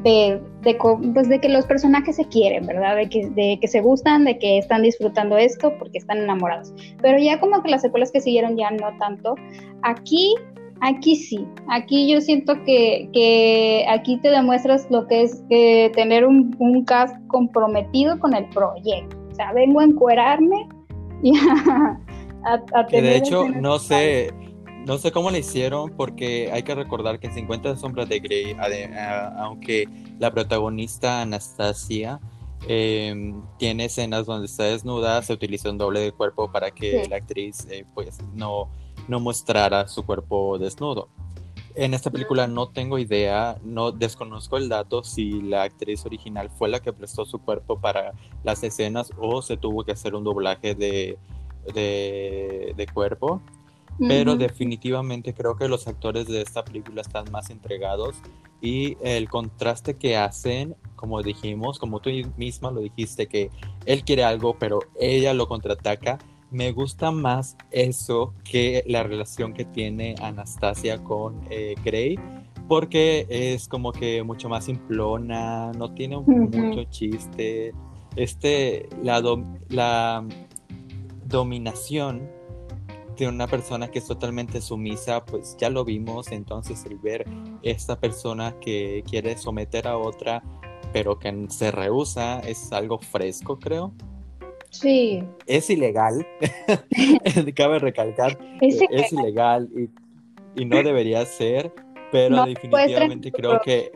de, 0.02 0.40
de, 0.62 0.78
pues 1.14 1.28
de 1.28 1.40
que 1.40 1.48
los 1.48 1.66
personajes 1.66 2.16
se 2.16 2.26
quieren, 2.26 2.66
¿verdad? 2.66 2.96
De 2.96 3.08
que, 3.08 3.30
de 3.30 3.58
que 3.60 3.68
se 3.68 3.80
gustan, 3.80 4.24
de 4.24 4.38
que 4.38 4.58
están 4.58 4.82
disfrutando 4.82 5.36
esto 5.36 5.72
porque 5.78 5.98
están 5.98 6.18
enamorados. 6.18 6.72
Pero 7.00 7.18
ya 7.18 7.40
como 7.40 7.62
que 7.62 7.70
las 7.70 7.82
secuelas 7.82 8.12
que 8.12 8.20
siguieron 8.20 8.56
ya 8.56 8.70
no 8.70 8.96
tanto. 8.98 9.34
Aquí 9.82 10.34
Aquí 10.80 11.16
sí, 11.16 11.46
aquí 11.68 12.08
yo 12.10 12.20
siento 12.20 12.54
que, 12.64 13.84
aquí 13.88 14.16
te 14.18 14.30
demuestras 14.30 14.86
lo 14.90 15.06
que 15.06 15.22
es 15.22 15.42
tener 15.48 16.24
un, 16.24 16.84
cast 16.84 17.16
comprometido 17.26 18.18
con 18.18 18.34
el 18.34 18.48
proyecto. 18.50 19.16
O 19.32 19.34
sea, 19.34 19.52
vengo 19.52 19.80
a 19.80 19.84
encuerarme 19.84 20.68
y 21.22 21.32
a, 22.44 22.82
De 22.90 23.16
hecho, 23.16 23.48
no 23.48 23.78
sé, 23.78 24.32
no 24.86 24.98
sé 24.98 25.10
cómo 25.10 25.30
le 25.30 25.40
hicieron 25.40 25.90
porque 25.90 26.50
hay 26.52 26.62
que 26.62 26.74
recordar 26.74 27.18
que 27.18 27.26
en 27.26 27.34
50 27.34 27.76
sombras 27.76 28.08
de 28.08 28.20
Grey, 28.20 28.56
aunque 29.36 29.88
la 30.18 30.30
protagonista 30.30 31.22
Anastasia 31.22 32.20
em, 32.68 33.42
tiene 33.58 33.86
escenas 33.86 34.26
donde 34.26 34.46
está 34.46 34.64
desnuda, 34.64 35.20
se 35.22 35.32
utiliza 35.32 35.70
un 35.70 35.78
doble 35.78 36.00
de 36.00 36.12
cuerpo 36.12 36.50
para 36.50 36.70
que 36.70 37.06
la 37.10 37.16
actriz 37.16 37.66
eh, 37.68 37.84
pues 37.94 38.18
no 38.34 38.70
no 39.08 39.20
mostrara 39.20 39.88
su 39.88 40.04
cuerpo 40.04 40.58
desnudo. 40.58 41.08
En 41.74 41.94
esta 41.94 42.10
película 42.10 42.46
no 42.46 42.68
tengo 42.68 42.98
idea, 42.98 43.56
no 43.62 43.92
desconozco 43.92 44.56
el 44.56 44.68
dato 44.68 45.04
si 45.04 45.42
la 45.42 45.62
actriz 45.62 46.04
original 46.06 46.50
fue 46.50 46.68
la 46.68 46.80
que 46.80 46.92
prestó 46.92 47.24
su 47.24 47.38
cuerpo 47.38 47.78
para 47.78 48.12
las 48.42 48.62
escenas 48.62 49.12
o 49.18 49.42
se 49.42 49.56
tuvo 49.56 49.84
que 49.84 49.92
hacer 49.92 50.14
un 50.14 50.24
doblaje 50.24 50.74
de, 50.74 51.18
de, 51.72 52.86
cuerpo. 52.92 53.40
Pero 54.00 54.36
definitivamente 54.36 55.34
creo 55.34 55.56
que 55.56 55.68
los 55.68 55.88
actores 55.88 56.26
de 56.28 56.40
esta 56.40 56.64
película 56.64 57.00
están 57.00 57.30
más 57.32 57.50
entregados 57.50 58.16
y 58.60 58.96
el 59.02 59.28
contraste 59.28 59.96
que 59.96 60.16
hacen, 60.16 60.76
como 60.94 61.22
dijimos, 61.22 61.78
como 61.78 62.00
tú 62.00 62.10
misma 62.36 62.70
lo 62.70 62.80
dijiste, 62.80 63.26
que 63.26 63.50
él 63.86 64.04
quiere 64.04 64.24
algo 64.24 64.56
pero 64.58 64.80
ella 65.00 65.34
lo 65.34 65.48
contraataca, 65.48 66.18
me 66.50 66.72
gusta 66.72 67.10
más 67.10 67.56
eso 67.70 68.34
que 68.44 68.82
la 68.86 69.02
relación 69.02 69.52
que 69.52 69.64
tiene 69.64 70.14
Anastasia 70.20 71.02
con 71.02 71.46
eh, 71.50 71.74
Grey, 71.84 72.18
porque 72.68 73.26
es 73.28 73.68
como 73.68 73.92
que 73.92 74.22
mucho 74.22 74.48
más 74.48 74.64
simplona, 74.64 75.72
no 75.72 75.92
tiene 75.94 76.18
mucho 76.18 76.84
chiste, 76.84 77.72
este, 78.16 78.88
la, 79.02 79.22
la 79.68 80.24
dominación 81.26 82.28
de 83.16 83.28
una 83.28 83.46
persona 83.46 83.88
que 83.90 83.98
es 83.98 84.06
totalmente 84.06 84.60
sumisa, 84.60 85.24
pues 85.24 85.56
ya 85.58 85.70
lo 85.70 85.84
vimos, 85.84 86.30
entonces 86.30 86.84
el 86.84 86.98
ver 86.98 87.26
esta 87.62 87.98
persona 87.98 88.54
que 88.60 89.02
quiere 89.08 89.36
someter 89.36 89.88
a 89.88 89.98
otra, 89.98 90.42
pero 90.92 91.18
que 91.18 91.46
se 91.48 91.70
rehúsa, 91.70 92.40
es 92.40 92.72
algo 92.72 92.98
fresco, 92.98 93.58
creo. 93.58 93.92
Sí. 94.70 95.22
Es 95.46 95.70
ilegal, 95.70 96.26
cabe 97.56 97.78
recalcar, 97.78 98.38
es, 98.60 99.12
ilegal 99.12 99.68
y, 100.54 100.64
no 100.64 100.82
debería 100.82 101.24
ser, 101.24 101.72
pero 102.12 102.44
definitivamente 102.44 103.32
creo 103.32 103.60
que... 103.60 103.90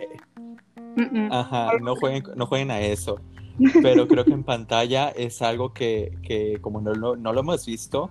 Ajá, 1.30 1.78
no 1.80 1.96
jueguen, 1.96 2.22
no 2.36 2.46
jueguen 2.46 2.70
a 2.70 2.80
eso. 2.80 3.18
Pero 3.82 4.08
creo 4.08 4.24
que 4.24 4.32
en 4.32 4.44
pantalla 4.44 5.10
es 5.10 5.42
algo 5.42 5.72
que, 5.72 6.16
que 6.22 6.58
como 6.60 6.80
no, 6.80 7.16
no, 7.16 7.32
lo 7.32 7.40
hemos 7.40 7.66
visto, 7.66 8.10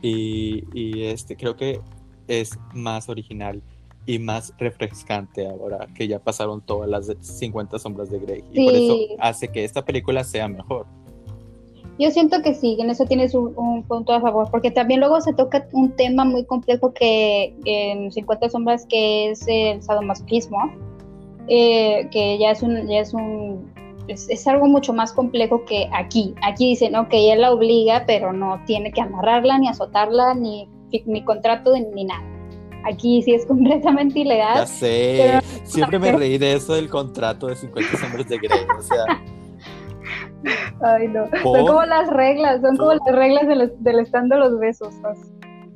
y, 0.00 0.64
y, 0.72 1.04
este, 1.04 1.36
creo 1.36 1.56
que 1.56 1.80
es 2.26 2.58
más 2.72 3.08
original 3.08 3.62
y 4.06 4.18
más 4.18 4.52
refrescante 4.58 5.46
ahora 5.46 5.86
que 5.94 6.08
ya 6.08 6.18
pasaron 6.18 6.60
todas 6.60 6.88
las 6.88 7.12
50 7.20 7.78
sombras 7.78 8.10
de 8.10 8.18
Grey. 8.18 8.44
Y 8.52 8.64
por 8.64 8.74
eso 8.74 8.96
hace 9.20 9.48
que 9.48 9.64
esta 9.64 9.84
película 9.84 10.24
sea 10.24 10.48
mejor. 10.48 10.86
Yo 12.02 12.10
siento 12.10 12.42
que 12.42 12.52
sí, 12.52 12.76
en 12.80 12.90
eso 12.90 13.04
tienes 13.04 13.32
un, 13.32 13.84
punto 13.84 14.12
a 14.12 14.20
favor, 14.20 14.50
porque 14.50 14.72
también 14.72 14.98
luego 14.98 15.20
se 15.20 15.32
toca 15.34 15.68
un 15.70 15.92
tema 15.92 16.24
muy 16.24 16.44
complejo 16.44 16.92
que 16.92 17.54
en 17.64 18.10
50 18.10 18.50
sombras 18.50 18.84
que 18.86 19.30
es 19.30 19.44
el 19.46 19.80
sadomasoquismo, 19.80 20.58
eh, 21.46 22.08
que 22.10 22.38
ya 22.38 22.50
es 22.50 22.62
un, 22.64 22.88
ya 22.88 22.98
es 22.98 23.14
un 23.14 23.72
es, 24.08 24.46
algo 24.48 24.66
mucho 24.66 24.92
más 24.92 25.12
complejo 25.12 25.64
que 25.64 25.88
aquí. 25.92 26.34
Aquí 26.42 26.70
dicen, 26.70 26.96
ok, 26.96 27.10
él 27.12 27.42
la 27.42 27.52
obliga, 27.52 28.02
pero 28.04 28.32
no 28.32 28.60
tiene 28.66 28.90
que 28.90 29.00
amarrarla, 29.00 29.58
ni 29.58 29.68
azotarla, 29.68 30.34
ni, 30.34 30.68
ni 31.06 31.22
contrato, 31.22 31.72
ni 31.94 32.04
nada. 32.04 32.24
Aquí 32.84 33.22
sí 33.22 33.32
es 33.32 33.46
completamente 33.46 34.18
ilegal. 34.18 34.56
Ya 34.56 34.66
sé, 34.66 35.40
siempre 35.62 36.00
me 36.00 36.10
reí 36.10 36.36
de 36.36 36.54
eso 36.54 36.74
del 36.74 36.88
contrato 36.88 37.46
de 37.46 37.54
50 37.54 38.06
hombres 38.06 38.26
de 38.26 38.38
Grey, 38.38 38.66
o 38.76 38.82
sea... 38.82 39.22
Ay, 40.82 41.08
no. 41.08 41.26
Son 41.42 41.66
como 41.66 41.84
las 41.84 42.08
reglas, 42.10 42.60
son 42.60 42.76
como 42.76 42.94
las 42.94 43.14
reglas 43.14 43.46
del, 43.46 43.72
del 43.78 44.00
stand 44.00 44.32
de 44.32 44.38
los 44.38 44.58
besos. 44.58 44.94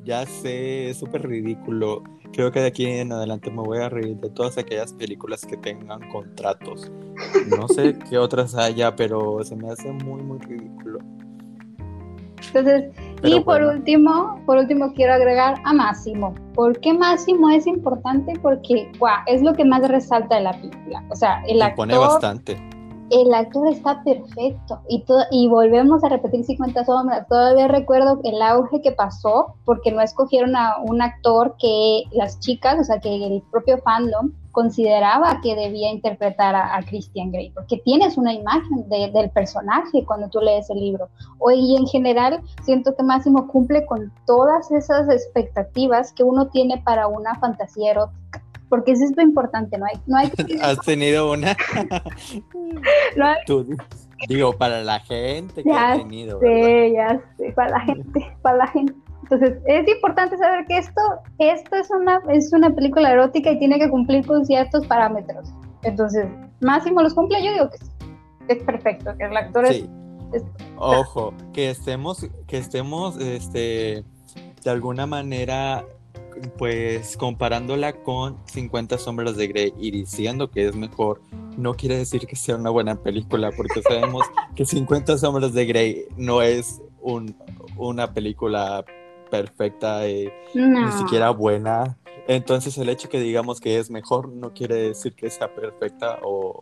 Ya 0.04 0.24
sé, 0.24 0.90
es 0.90 0.98
súper 0.98 1.26
ridículo. 1.26 2.02
Creo 2.32 2.52
que 2.52 2.60
de 2.60 2.66
aquí 2.66 2.86
en 2.86 3.12
adelante 3.12 3.50
me 3.50 3.62
voy 3.62 3.78
a 3.78 3.88
reír 3.88 4.16
de 4.18 4.30
todas 4.30 4.58
aquellas 4.58 4.92
películas 4.92 5.44
que 5.44 5.56
tengan 5.56 6.08
contratos. 6.10 6.92
No 7.58 7.66
sé 7.68 7.98
qué 8.10 8.18
otras 8.18 8.54
haya, 8.54 8.94
pero 8.94 9.42
se 9.42 9.56
me 9.56 9.70
hace 9.70 9.90
muy, 9.92 10.22
muy 10.22 10.38
ridículo. 10.38 10.98
Entonces, 12.48 12.92
y 13.22 13.40
por 13.40 13.62
último, 13.62 14.40
por 14.46 14.58
último 14.58 14.92
quiero 14.92 15.14
agregar 15.14 15.60
a 15.64 15.72
Máximo. 15.72 16.34
¿Por 16.54 16.78
qué 16.80 16.92
Máximo 16.92 17.50
es 17.50 17.66
importante? 17.66 18.34
Porque, 18.40 18.90
guau, 18.98 19.18
es 19.26 19.42
lo 19.42 19.54
que 19.54 19.64
más 19.64 19.86
resalta 19.88 20.36
de 20.36 20.42
la 20.42 20.52
película. 20.52 21.02
O 21.10 21.16
sea, 21.16 21.42
el 21.48 21.60
actor... 21.62 21.88
pone 21.88 21.98
bastante 21.98 22.75
el 23.10 23.32
actor 23.34 23.68
está 23.68 24.02
perfecto 24.02 24.80
y, 24.88 25.04
y 25.30 25.48
volvemos 25.48 26.02
a 26.04 26.08
repetir 26.08 26.44
50 26.44 26.84
sombras. 26.84 27.26
Todavía 27.28 27.68
recuerdo 27.68 28.20
el 28.24 28.42
auge 28.42 28.80
que 28.82 28.92
pasó 28.92 29.54
porque 29.64 29.92
no 29.92 30.00
escogieron 30.00 30.56
a 30.56 30.78
un 30.82 31.02
actor 31.02 31.54
que 31.58 32.04
las 32.12 32.40
chicas, 32.40 32.78
o 32.80 32.84
sea, 32.84 33.00
que 33.00 33.14
el 33.14 33.42
propio 33.50 33.78
fandom 33.78 34.32
consideraba 34.56 35.42
que 35.42 35.54
debía 35.54 35.92
interpretar 35.92 36.54
a, 36.54 36.80
Christian 36.88 37.30
Grey, 37.30 37.50
porque 37.50 37.76
tienes 37.84 38.16
una 38.16 38.32
imagen 38.32 38.88
del 38.88 39.28
personaje 39.30 40.02
cuando 40.06 40.30
tú 40.30 40.40
lees 40.40 40.70
el 40.70 40.80
libro. 40.80 41.10
Hoy 41.38 41.76
en 41.76 41.86
general 41.86 42.40
siento 42.62 42.96
que 42.96 43.02
Máximo 43.02 43.48
cumple 43.48 43.84
con 43.84 44.10
todas 44.26 44.70
esas 44.70 45.10
expectativas 45.10 46.10
que 46.14 46.24
uno 46.24 46.48
tiene 46.48 46.78
para 46.78 47.06
una 47.06 47.34
fantasía 47.34 47.90
erótica 47.90 48.42
porque 48.68 48.92
eso 48.92 49.04
es 49.04 49.16
lo 49.16 49.22
importante, 49.22 49.78
no 49.78 49.86
hay... 49.86 50.00
No 50.06 50.16
hay 50.16 50.30
¿Has 50.62 50.80
tenido 50.80 51.32
una? 51.32 51.56
digo, 54.28 54.52
para 54.54 54.82
la 54.82 55.00
gente 55.00 55.62
que 55.62 55.72
ha 55.72 55.96
tenido. 55.96 56.40
Sí, 56.40 56.92
ya 56.94 57.20
sé, 57.36 57.52
para 57.52 57.70
la 57.70 57.80
gente, 57.80 58.36
para 58.42 58.58
la 58.58 58.66
gente. 58.68 58.94
Entonces, 59.22 59.58
es 59.66 59.88
importante 59.88 60.36
saber 60.36 60.64
que 60.66 60.78
esto, 60.78 61.00
esto 61.38 61.76
es, 61.76 61.90
una, 61.90 62.20
es 62.28 62.52
una 62.52 62.70
película 62.70 63.10
erótica 63.10 63.50
y 63.50 63.58
tiene 63.58 63.78
que 63.78 63.90
cumplir 63.90 64.24
con 64.24 64.44
ciertos 64.44 64.86
parámetros. 64.86 65.52
Entonces, 65.82 66.26
Máximo 66.60 67.02
los 67.02 67.14
cumple, 67.14 67.44
yo 67.44 67.52
digo 67.52 67.70
que 67.70 68.54
es 68.54 68.62
perfecto, 68.62 69.16
que 69.18 69.24
el 69.24 69.36
actor 69.36 69.66
sí. 69.66 69.90
es, 70.32 70.44
Ojo, 70.76 71.34
que 71.52 71.70
estemos, 71.70 72.28
que 72.46 72.58
estemos, 72.58 73.16
este, 73.18 74.04
de 74.62 74.70
alguna 74.70 75.06
manera 75.06 75.84
pues 76.58 77.16
comparándola 77.16 77.92
con 78.02 78.38
50 78.46 78.98
sombras 78.98 79.36
de 79.36 79.48
Grey 79.48 79.74
y 79.78 79.90
diciendo 79.90 80.50
que 80.50 80.66
es 80.66 80.74
mejor, 80.74 81.20
no 81.56 81.74
quiere 81.74 81.96
decir 81.96 82.26
que 82.26 82.36
sea 82.36 82.56
una 82.56 82.70
buena 82.70 82.96
película, 82.96 83.50
porque 83.56 83.82
sabemos 83.82 84.24
que 84.54 84.64
50 84.64 85.18
sombras 85.18 85.52
de 85.52 85.66
Grey 85.66 86.04
no 86.16 86.42
es 86.42 86.80
una 87.76 88.12
película 88.12 88.84
perfecta 89.30 90.08
y 90.08 90.28
ni 90.54 90.92
siquiera 90.92 91.30
buena. 91.30 91.96
Entonces 92.28 92.76
el 92.78 92.88
hecho 92.88 93.08
que 93.08 93.20
digamos 93.20 93.60
que 93.60 93.78
es 93.78 93.90
mejor 93.90 94.28
no 94.28 94.52
quiere 94.52 94.74
decir 94.76 95.14
que 95.14 95.30
sea 95.30 95.54
perfecta 95.54 96.18
o, 96.22 96.58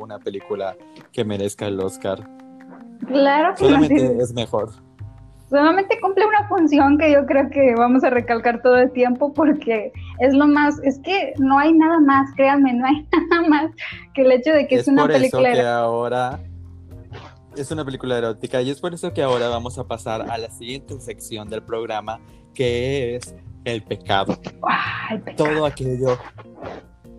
una 0.00 0.18
película 0.18 0.76
que 1.12 1.24
merezca 1.24 1.66
el 1.66 1.80
Oscar. 1.80 2.28
Claro 3.06 3.54
que 3.54 3.64
Solamente 3.64 4.16
es 4.20 4.32
mejor 4.32 4.85
solamente 5.48 5.98
cumple 6.00 6.26
una 6.26 6.48
función 6.48 6.98
que 6.98 7.12
yo 7.12 7.26
creo 7.26 7.48
que 7.50 7.74
vamos 7.74 8.04
a 8.04 8.10
recalcar 8.10 8.62
todo 8.62 8.76
el 8.76 8.90
tiempo 8.92 9.32
porque 9.32 9.92
es 10.18 10.34
lo 10.34 10.46
más, 10.46 10.78
es 10.82 10.98
que 11.00 11.34
no 11.38 11.58
hay 11.58 11.72
nada 11.72 12.00
más, 12.00 12.30
créanme, 12.34 12.74
no 12.74 12.86
hay 12.86 13.06
nada 13.30 13.48
más 13.48 13.70
que 14.14 14.22
el 14.22 14.32
hecho 14.32 14.52
de 14.52 14.66
que 14.66 14.76
es, 14.76 14.88
una 14.88 15.06
película 15.06 15.50
eso 15.50 15.60
que 15.60 15.66
ahora 15.66 16.40
es 17.56 17.70
una 17.70 17.84
película 17.84 18.18
erótica 18.18 18.60
y 18.60 18.70
es 18.70 18.80
por 18.80 18.92
eso 18.92 19.12
que 19.12 19.22
ahora 19.22 19.48
vamos 19.48 19.78
a 19.78 19.84
pasar 19.84 20.30
a 20.30 20.36
la 20.36 20.50
siguiente 20.50 21.00
sección 21.00 21.48
del 21.48 21.62
programa 21.62 22.20
que 22.54 23.16
es 23.16 23.34
el 23.64 23.82
pecado. 23.82 24.38
Todo 25.36 25.66
aquello, 25.66 26.18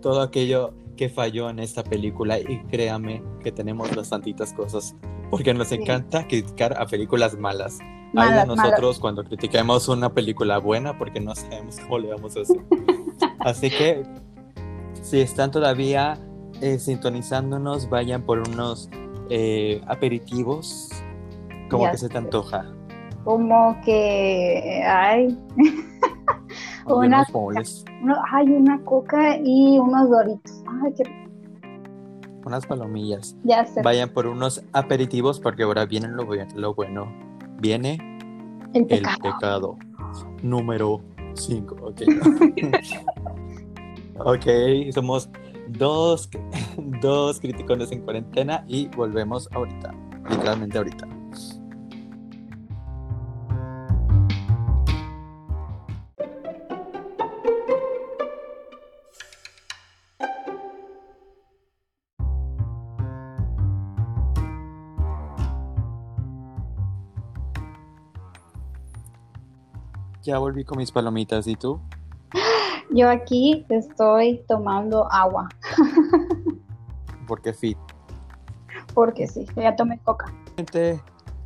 todo 0.00 0.22
aquello 0.22 0.74
que 0.98 1.08
falló 1.08 1.48
en 1.48 1.60
esta 1.60 1.82
película 1.82 2.38
y 2.38 2.58
créame 2.70 3.22
que 3.42 3.50
tenemos 3.50 3.94
bastantitas 3.96 4.52
cosas 4.52 4.94
porque 5.30 5.54
nos 5.54 5.72
encanta 5.72 6.26
criticar 6.26 6.78
a 6.78 6.84
películas 6.86 7.38
malas 7.38 7.78
hay 8.16 8.34
de 8.34 8.46
nosotros 8.46 8.98
cuando 8.98 9.24
critiquemos 9.24 9.88
una 9.88 10.12
película 10.12 10.58
buena 10.58 10.96
porque 10.96 11.20
no 11.20 11.34
sabemos 11.34 11.78
cómo 11.80 11.98
le 11.98 12.08
vamos 12.08 12.36
a 12.36 12.40
hacer. 12.40 12.60
Así 13.40 13.70
que 13.70 14.02
si 15.02 15.20
están 15.20 15.50
todavía 15.50 16.18
eh, 16.60 16.78
sintonizándonos, 16.78 17.88
vayan 17.88 18.22
por 18.22 18.38
unos 18.48 18.88
eh, 19.30 19.80
aperitivos. 19.86 20.90
como 21.70 21.90
que 21.90 21.98
se 21.98 22.08
te 22.08 22.18
antoja? 22.18 22.66
Como 23.24 23.78
que 23.84 24.82
hay 24.86 25.36
una, 26.86 27.26
hay 28.32 28.48
una 28.48 28.80
coca 28.84 29.36
y 29.36 29.78
unos 29.78 30.10
doritos. 30.10 30.62
Ay, 30.84 30.92
qué 30.96 31.28
unas 32.48 32.66
palomillas. 32.66 33.36
Ya 33.44 33.64
sé. 33.64 33.82
Vayan 33.82 34.08
por 34.08 34.26
unos 34.26 34.64
aperitivos 34.72 35.38
porque 35.38 35.62
ahora 35.62 35.84
vienen 35.86 36.16
lo, 36.16 36.26
lo 36.56 36.74
bueno 36.74 37.12
viene 37.60 37.98
el 38.74 38.86
pecado, 38.86 39.76
número 40.42 41.00
5. 41.34 41.76
Ok. 41.82 42.02
ok, 44.18 44.46
somos 44.92 45.30
dos, 45.68 46.28
dos 47.02 47.40
críticos 47.40 47.92
en 47.92 48.02
cuarentena 48.02 48.64
y 48.66 48.88
volvemos 48.88 49.48
ahorita, 49.52 49.94
literalmente 50.28 50.78
ahorita. 50.78 51.17
Ya 70.28 70.38
volví 70.38 70.62
con 70.62 70.76
mis 70.76 70.92
palomitas, 70.92 71.46
¿y 71.46 71.56
tú? 71.56 71.80
Yo 72.90 73.08
aquí 73.08 73.64
estoy 73.70 74.44
tomando 74.46 75.10
agua. 75.10 75.48
¿Por 77.26 77.40
qué 77.40 77.54
fit? 77.54 77.78
Porque 78.92 79.26
sí, 79.26 79.46
ya 79.56 79.74
tomé 79.74 79.98
coca. 80.00 80.30
Gente, 80.54 81.00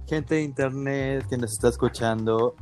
gente 0.09 0.35
de 0.35 0.43
internet 0.43 1.25
que 1.31 1.37
nos 1.37 1.53
está 1.53 1.69
escuchando, 1.69 2.57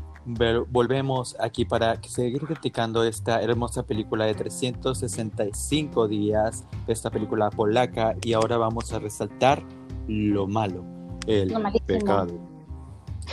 volvemos 0.68 1.35
aquí 1.40 1.64
para 1.64 1.98
seguir 2.02 2.42
criticando 2.42 3.02
esta 3.02 3.40
hermosa 3.40 3.83
película 3.83 4.26
de 4.26 4.35
365 4.35 6.06
días, 6.06 6.66
esta 6.87 7.09
película 7.09 7.48
polaca, 7.48 8.14
y 8.20 8.35
ahora 8.35 8.59
vamos 8.59 8.92
a 8.92 8.98
resaltar 8.98 9.62
lo 10.06 10.46
malo. 10.46 10.85
el 11.26 11.50
pecado. 11.87 12.38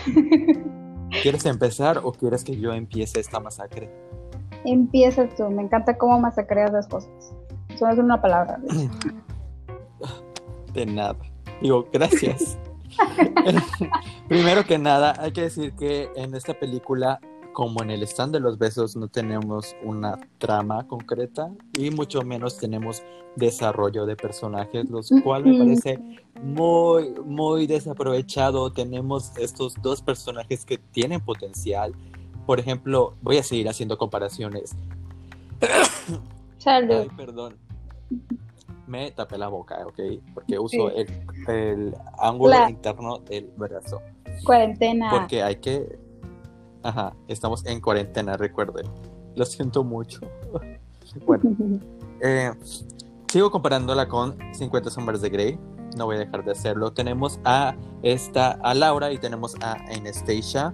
¿Quieres 1.21 1.45
empezar 1.45 2.01
o 2.03 2.12
quieres 2.12 2.43
que 2.43 2.58
yo 2.58 2.73
empiece 2.73 3.19
esta 3.19 3.39
masacre? 3.39 3.89
Empieza 4.65 5.27
tú, 5.30 5.49
me 5.49 5.63
encanta 5.63 5.97
cómo 5.97 6.19
masacreas 6.19 6.71
las 6.71 6.88
cosas. 6.88 7.34
Solo 7.77 7.93
es 7.93 7.99
una 7.99 8.21
palabra. 8.21 8.60
De 10.73 10.86
nada. 10.86 11.15
Digo, 11.62 11.88
gracias. 11.91 12.58
Primero 14.27 14.65
que 14.65 14.77
nada, 14.77 15.13
hay 15.19 15.32
que 15.32 15.41
decir 15.41 15.73
que 15.73 16.10
en 16.15 16.36
esta 16.36 16.53
película, 16.53 17.19
como 17.58 17.82
en 17.82 17.89
el 17.89 18.04
stand 18.04 18.34
de 18.34 18.39
los 18.39 18.60
besos, 18.60 18.96
no 18.96 19.08
tenemos 19.08 19.76
una 19.82 20.20
trama 20.38 20.86
concreta 20.86 21.50
y 21.76 21.89
mucho 21.89 22.22
menos 22.22 22.56
tenemos 22.60 23.02
desarrollo 23.36 24.06
de 24.06 24.15
personajes, 24.15 24.88
los 24.91 25.10
cuales 25.24 25.56
me 25.56 25.65
parece 25.65 26.00
muy, 26.39 27.15
muy 27.26 27.65
desaprovechado. 27.65 28.72
Tenemos 28.72 29.36
estos 29.39 29.74
dos 29.82 30.04
personajes 30.04 30.65
que 30.65 30.78
tienen 30.78 31.20
potencial. 31.20 31.96
Por 32.46 32.60
ejemplo, 32.60 33.15
voy 33.24 33.38
a 33.38 33.43
seguir 33.43 33.67
haciendo 33.67 33.98
comparaciones. 33.98 34.76
Salud. 36.60 37.08
Ay, 37.10 37.10
perdón 37.17 37.56
me 38.86 39.12
tapé 39.12 39.38
la 39.38 39.50
boca, 39.50 39.86
¿ok? 39.86 40.00
Porque 40.34 40.58
uso 40.58 40.89
el, 40.91 41.93
ángulo 42.20 42.70
interno 42.70 43.17
del 43.17 43.52
brazo. 43.58 44.00
Cuarentena. 44.46 45.10
Porque 45.10 45.43
hay 45.43 45.58
que... 45.58 46.07
Ajá, 46.88 47.13
estamos 47.28 47.65
en 47.65 47.82
cuarentena, 47.82 48.38
recuerden. 48.38 48.86
Lo 49.36 49.43
siento 49.43 49.84
mucho. 49.84 50.21
bueno, 51.26 51.43
eh, 52.21 52.54
sigo 53.28 53.52
comparándola 53.52 54.08
con 54.08 54.38
50 54.54 54.89
sombras 54.89 55.19
de 55.19 55.30
Grey. 55.30 55.60
No 55.97 56.06
voy 56.06 56.15
a 56.15 56.19
dejar 56.19 56.45
de 56.45 56.54
hacerlo. 56.54 56.93
Tenemos 56.93 57.41
a 57.43 57.76
esta, 58.04 58.52
a 58.52 58.73
Laura 58.73 59.12
y 59.12 59.17
tenemos 59.17 59.56
a 59.62 59.73
Anastasia. 59.93 60.73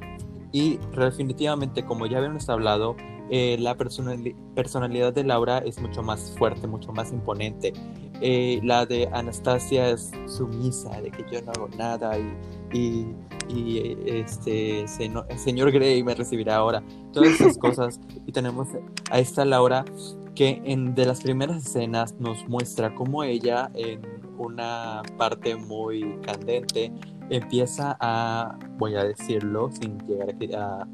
Y 0.52 0.78
definitivamente, 0.96 1.84
como 1.84 2.06
ya 2.06 2.20
habíamos 2.20 2.48
hablado, 2.48 2.96
eh, 3.32 3.58
la 3.60 3.76
personalidad 3.76 5.14
de 5.14 5.24
Laura 5.24 5.58
es 5.66 5.82
mucho 5.82 6.04
más 6.04 6.36
fuerte, 6.38 6.68
mucho 6.68 6.92
más 6.92 7.12
imponente. 7.12 7.74
Eh, 8.22 8.60
la 8.64 8.86
de 8.86 9.10
Anastasia 9.12 9.90
es 9.90 10.12
sumisa, 10.28 11.02
de 11.02 11.10
que 11.10 11.26
yo 11.32 11.42
no 11.42 11.52
hago 11.54 11.70
nada 11.70 12.20
y, 12.20 12.38
y, 12.74 13.16
este 14.06 14.88
señor 14.88 15.72
Grey 15.72 16.02
me 16.04 16.16
recibirá 16.16 16.56
ahora. 16.56 16.82
Todas 17.12 17.40
esas 17.40 17.58
cosas. 17.60 18.00
Y 18.26 18.32
tenemos 18.32 18.70
a 19.12 19.20
esta 19.20 19.46
Laura 19.46 19.86
que 20.34 20.62
en 20.66 20.96
de 20.96 21.06
las 21.06 21.22
primeras 21.22 21.66
escenas 21.66 22.16
nos 22.20 22.48
muestra 22.48 22.96
cómo 22.96 23.24
ella 23.24 23.70
en 23.76 24.02
una 24.38 25.04
parte 25.18 25.56
muy 25.56 26.20
candente 26.22 26.92
empieza 27.30 27.96
a, 28.00 28.58
voy 28.78 28.96
a 28.96 29.04
decirlo 29.04 29.70
sin 29.72 30.00
llegar 30.08 30.36
a, 30.58 30.88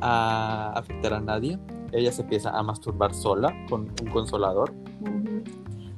a 0.00 0.72
afectar 0.74 1.14
a 1.14 1.20
nadie. 1.20 1.58
Ella 1.92 2.12
se 2.12 2.22
empieza 2.22 2.50
a 2.50 2.62
masturbar 2.62 3.14
sola 3.14 3.54
con 3.70 3.92
un 4.02 4.10
consolador. 4.12 4.74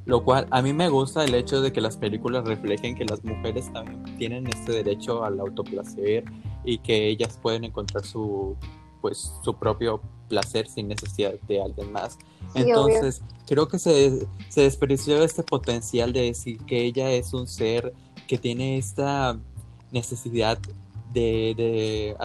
Lo 0.07 0.23
cual 0.23 0.47
a 0.51 0.61
mí 0.61 0.71
me 0.71 0.87
gusta 0.87 1.25
el 1.25 1.35
hecho 1.35 1.61
de 1.61 1.73
que 1.73 1.81
las 1.81 1.97
películas 1.97 2.45
reflejen 2.45 2.95
que 2.95 3.03
las 3.03 3.21
mujeres 3.25 3.71
también 3.73 4.17
tienen 4.17 4.47
este 4.47 4.71
derecho 4.71 5.25
al 5.25 5.37
autoplacer 5.37 6.23
y 6.63 6.77
que 6.77 7.09
ellas 7.09 7.37
pueden 7.41 7.65
encontrar 7.65 8.05
su 8.05 8.55
pues 9.01 9.33
su 9.43 9.53
propio 9.53 10.01
placer 10.29 10.69
sin 10.69 10.87
necesidad 10.87 11.33
de 11.47 11.61
alguien 11.61 11.91
más. 11.91 12.17
Entonces, 12.55 13.21
creo 13.45 13.67
que 13.67 13.79
se, 13.79 14.25
se 14.47 14.61
desperdició 14.61 15.21
este 15.23 15.43
potencial 15.43 16.13
de 16.13 16.21
decir 16.21 16.57
que 16.65 16.85
ella 16.85 17.11
es 17.11 17.33
un 17.33 17.45
ser 17.45 17.93
que 18.27 18.37
tiene 18.37 18.77
esta 18.77 19.37
necesidad 19.91 20.57
de, 21.11 21.53
de 21.57 22.17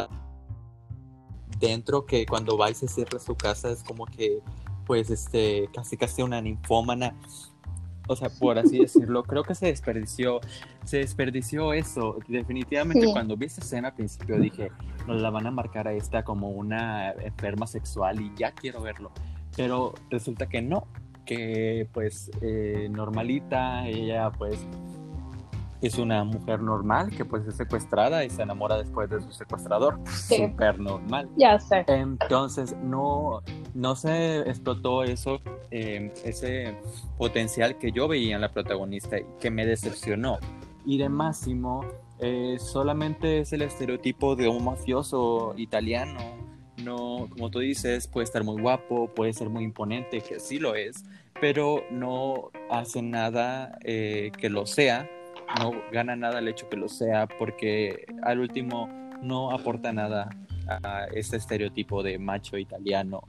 dentro 1.58 2.06
que 2.06 2.26
cuando 2.26 2.56
va 2.56 2.70
y 2.70 2.74
se 2.74 2.86
cierra 2.86 3.18
su 3.18 3.34
casa 3.34 3.72
es 3.72 3.82
como 3.82 4.06
que 4.06 4.40
pues 4.86 5.10
este 5.10 5.68
casi 5.72 5.96
casi 5.96 6.22
una 6.22 6.40
ninfómana 6.40 7.14
o 8.12 8.16
sea 8.16 8.28
por 8.30 8.58
así 8.58 8.78
decirlo 8.78 9.22
creo 9.22 9.42
que 9.42 9.54
se 9.54 9.66
desperdició 9.66 10.40
se 10.84 10.98
desperdició 10.98 11.72
eso. 11.72 12.18
Definitivamente 12.28 13.06
cuando 13.12 13.36
vi 13.36 13.46
esa 13.46 13.60
escena 13.60 13.88
al 13.88 13.94
principio 13.94 14.38
dije 14.38 14.70
nos 15.06 15.20
la 15.20 15.30
van 15.30 15.46
a 15.46 15.50
marcar 15.50 15.88
a 15.88 15.92
esta 15.92 16.24
como 16.24 16.50
una 16.50 17.12
enferma 17.12 17.66
sexual 17.66 18.20
y 18.20 18.32
ya 18.36 18.52
quiero 18.52 18.80
verlo 18.80 19.10
pero 19.56 19.94
resulta 20.10 20.48
que 20.48 20.62
no 20.62 20.86
que 21.24 21.88
pues 21.92 22.30
eh, 22.40 22.88
normalita 22.90 23.86
ella 23.86 24.30
pues 24.30 24.66
es 25.82 25.98
una 25.98 26.22
mujer 26.22 26.60
normal 26.60 27.10
que 27.10 27.24
pues 27.24 27.46
es 27.46 27.56
secuestrada 27.56 28.24
y 28.24 28.30
se 28.30 28.42
enamora 28.42 28.78
después 28.78 29.10
de 29.10 29.20
su 29.20 29.32
secuestrador. 29.32 29.98
Súper 30.08 30.78
normal. 30.78 31.28
Ya 31.36 31.58
sé. 31.58 31.84
Entonces 31.88 32.76
no, 32.82 33.42
no 33.74 33.96
se 33.96 34.38
explotó 34.48 35.02
eso, 35.02 35.40
em, 35.72 36.12
ese 36.24 36.76
potencial 37.18 37.78
que 37.78 37.90
yo 37.90 38.06
veía 38.06 38.36
en 38.36 38.40
la 38.40 38.52
protagonista 38.52 39.18
y 39.18 39.24
que 39.40 39.50
me 39.50 39.66
decepcionó. 39.66 40.38
Y 40.86 40.98
de 40.98 41.08
Máximo 41.08 41.84
eh, 42.20 42.58
solamente 42.60 43.40
es 43.40 43.52
el 43.52 43.62
estereotipo 43.62 44.36
de 44.36 44.48
un 44.48 44.64
mafioso 44.64 45.54
italiano. 45.56 46.20
No, 46.84 47.28
como 47.30 47.50
tú 47.50 47.58
dices, 47.58 48.06
puede 48.06 48.24
estar 48.24 48.44
muy 48.44 48.60
guapo, 48.60 49.08
puede 49.08 49.32
ser 49.32 49.50
muy 49.50 49.64
imponente, 49.64 50.20
que 50.20 50.38
sí 50.38 50.58
lo 50.58 50.74
es, 50.74 51.04
pero 51.40 51.82
no 51.90 52.50
hace 52.70 53.02
nada 53.02 53.78
eh, 53.84 54.30
que 54.38 54.48
lo 54.48 54.66
sea 54.66 55.08
no 55.58 55.72
gana 55.92 56.16
nada 56.16 56.38
el 56.38 56.48
hecho 56.48 56.68
que 56.68 56.76
lo 56.76 56.88
sea, 56.88 57.26
porque 57.38 58.06
al 58.22 58.40
último 58.40 58.88
no 59.22 59.50
aporta 59.50 59.92
nada 59.92 60.28
a 60.68 61.04
este 61.14 61.36
estereotipo 61.36 62.02
de 62.02 62.18
macho 62.18 62.56
italiano, 62.56 63.22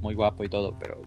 muy 0.00 0.14
guapo 0.14 0.44
y 0.44 0.48
todo, 0.48 0.74
pero 0.78 1.02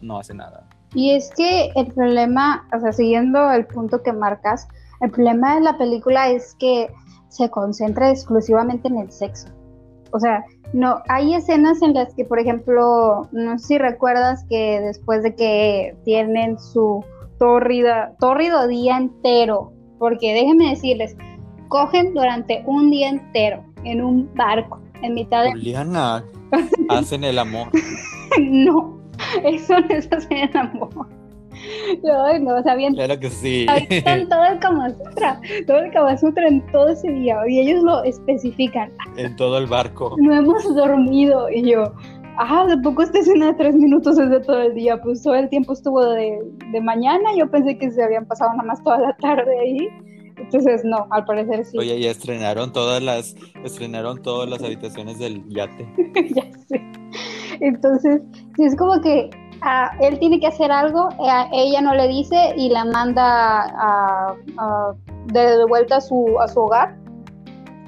no 0.00 0.18
hace 0.18 0.34
nada. 0.34 0.68
Y 0.94 1.10
es 1.10 1.30
que 1.36 1.70
el 1.74 1.92
problema, 1.92 2.66
o 2.74 2.80
sea, 2.80 2.92
siguiendo 2.92 3.50
el 3.50 3.66
punto 3.66 4.02
que 4.02 4.12
marcas, 4.12 4.68
el 5.00 5.10
problema 5.10 5.54
de 5.54 5.60
la 5.60 5.78
película 5.78 6.30
es 6.30 6.54
que 6.58 6.90
se 7.28 7.50
concentra 7.50 8.10
exclusivamente 8.10 8.88
en 8.88 8.98
el 8.98 9.12
sexo. 9.12 9.48
O 10.12 10.18
sea, 10.18 10.44
no, 10.72 11.02
hay 11.08 11.34
escenas 11.34 11.82
en 11.82 11.94
las 11.94 12.14
que, 12.14 12.24
por 12.24 12.38
ejemplo, 12.38 13.28
no 13.32 13.58
sé 13.58 13.66
si 13.66 13.78
recuerdas 13.78 14.44
que 14.48 14.80
después 14.80 15.22
de 15.22 15.34
que 15.34 15.96
tienen 16.04 16.58
su 16.58 17.04
tórrida, 17.38 18.14
tórrido 18.18 18.66
día 18.66 18.96
entero 18.96 19.72
porque 19.98 20.32
déjenme 20.32 20.70
decirles, 20.70 21.16
cogen 21.68 22.14
durante 22.14 22.62
un 22.66 22.90
día 22.90 23.08
entero 23.08 23.64
en 23.84 24.02
un 24.02 24.30
barco, 24.34 24.80
en 25.02 25.14
mitad 25.14 25.44
de... 25.44 25.52
Juliana, 25.52 26.24
hacen 26.88 27.24
el 27.24 27.38
amor. 27.38 27.68
no, 28.40 28.98
eso 29.44 29.78
no 29.80 29.88
es 29.88 30.10
hacer 30.12 30.50
el 30.50 30.56
amor. 30.56 31.08
No, 32.02 32.38
no, 32.38 32.56
o 32.56 32.62
sea, 32.62 32.74
bien, 32.76 32.94
claro 32.94 33.18
que 33.18 33.30
sí. 33.30 33.66
Están 33.88 34.28
todo 34.28 34.44
el 34.44 34.58
Kama 34.58 34.90
Sutra, 34.90 35.40
todo 35.66 35.78
el 35.78 35.90
Kama 35.90 36.16
Sutra 36.16 36.46
en 36.46 36.64
todo 36.70 36.88
ese 36.88 37.10
día, 37.10 37.36
y 37.48 37.60
ellos 37.60 37.82
lo 37.82 38.04
especifican. 38.04 38.92
En 39.16 39.34
todo 39.36 39.58
el 39.58 39.66
barco. 39.66 40.14
No 40.18 40.34
hemos 40.34 40.74
dormido, 40.74 41.50
y 41.50 41.70
yo, 41.70 41.92
ah, 42.38 42.66
de 42.66 42.78
poco 42.78 43.02
esta 43.02 43.18
escena 43.18 43.46
de 43.46 43.54
tres 43.54 43.74
minutos 43.74 44.18
es 44.18 44.30
de 44.30 44.40
todo 44.40 44.60
el 44.62 44.74
día, 44.74 45.00
pues 45.02 45.22
todo 45.22 45.34
el 45.34 45.48
tiempo 45.48 45.72
estuvo 45.72 46.04
de, 46.04 46.38
de, 46.72 46.80
mañana, 46.80 47.30
yo 47.36 47.50
pensé 47.50 47.76
que 47.76 47.90
se 47.90 48.02
habían 48.02 48.26
pasado 48.26 48.52
nada 48.52 48.64
más 48.64 48.82
toda 48.82 48.98
la 48.98 49.16
tarde 49.16 49.58
ahí, 49.60 49.88
entonces 50.36 50.82
no, 50.84 51.06
al 51.10 51.24
parecer 51.24 51.64
sí. 51.64 51.78
Oye, 51.78 52.00
ya 52.00 52.10
estrenaron 52.10 52.72
todas 52.72 53.02
las, 53.02 53.34
estrenaron 53.64 54.22
todas 54.22 54.48
las 54.48 54.62
habitaciones 54.62 55.18
del 55.18 55.46
yate. 55.48 55.86
ya 56.34 56.44
sé. 56.68 56.80
Entonces, 57.60 58.22
es 58.58 58.76
como 58.76 59.00
que 59.00 59.30
ah, 59.62 59.90
él 60.00 60.18
tiene 60.18 60.38
que 60.38 60.46
hacer 60.46 60.70
algo, 60.70 61.08
eh, 61.10 61.48
ella 61.52 61.80
no 61.80 61.94
le 61.94 62.08
dice 62.08 62.54
y 62.56 62.68
la 62.70 62.84
manda 62.84 63.64
a, 63.64 64.34
de 65.26 65.64
vuelta 65.66 65.96
a 65.96 66.00
su, 66.00 66.38
a 66.40 66.48
su 66.48 66.60
hogar 66.60 66.96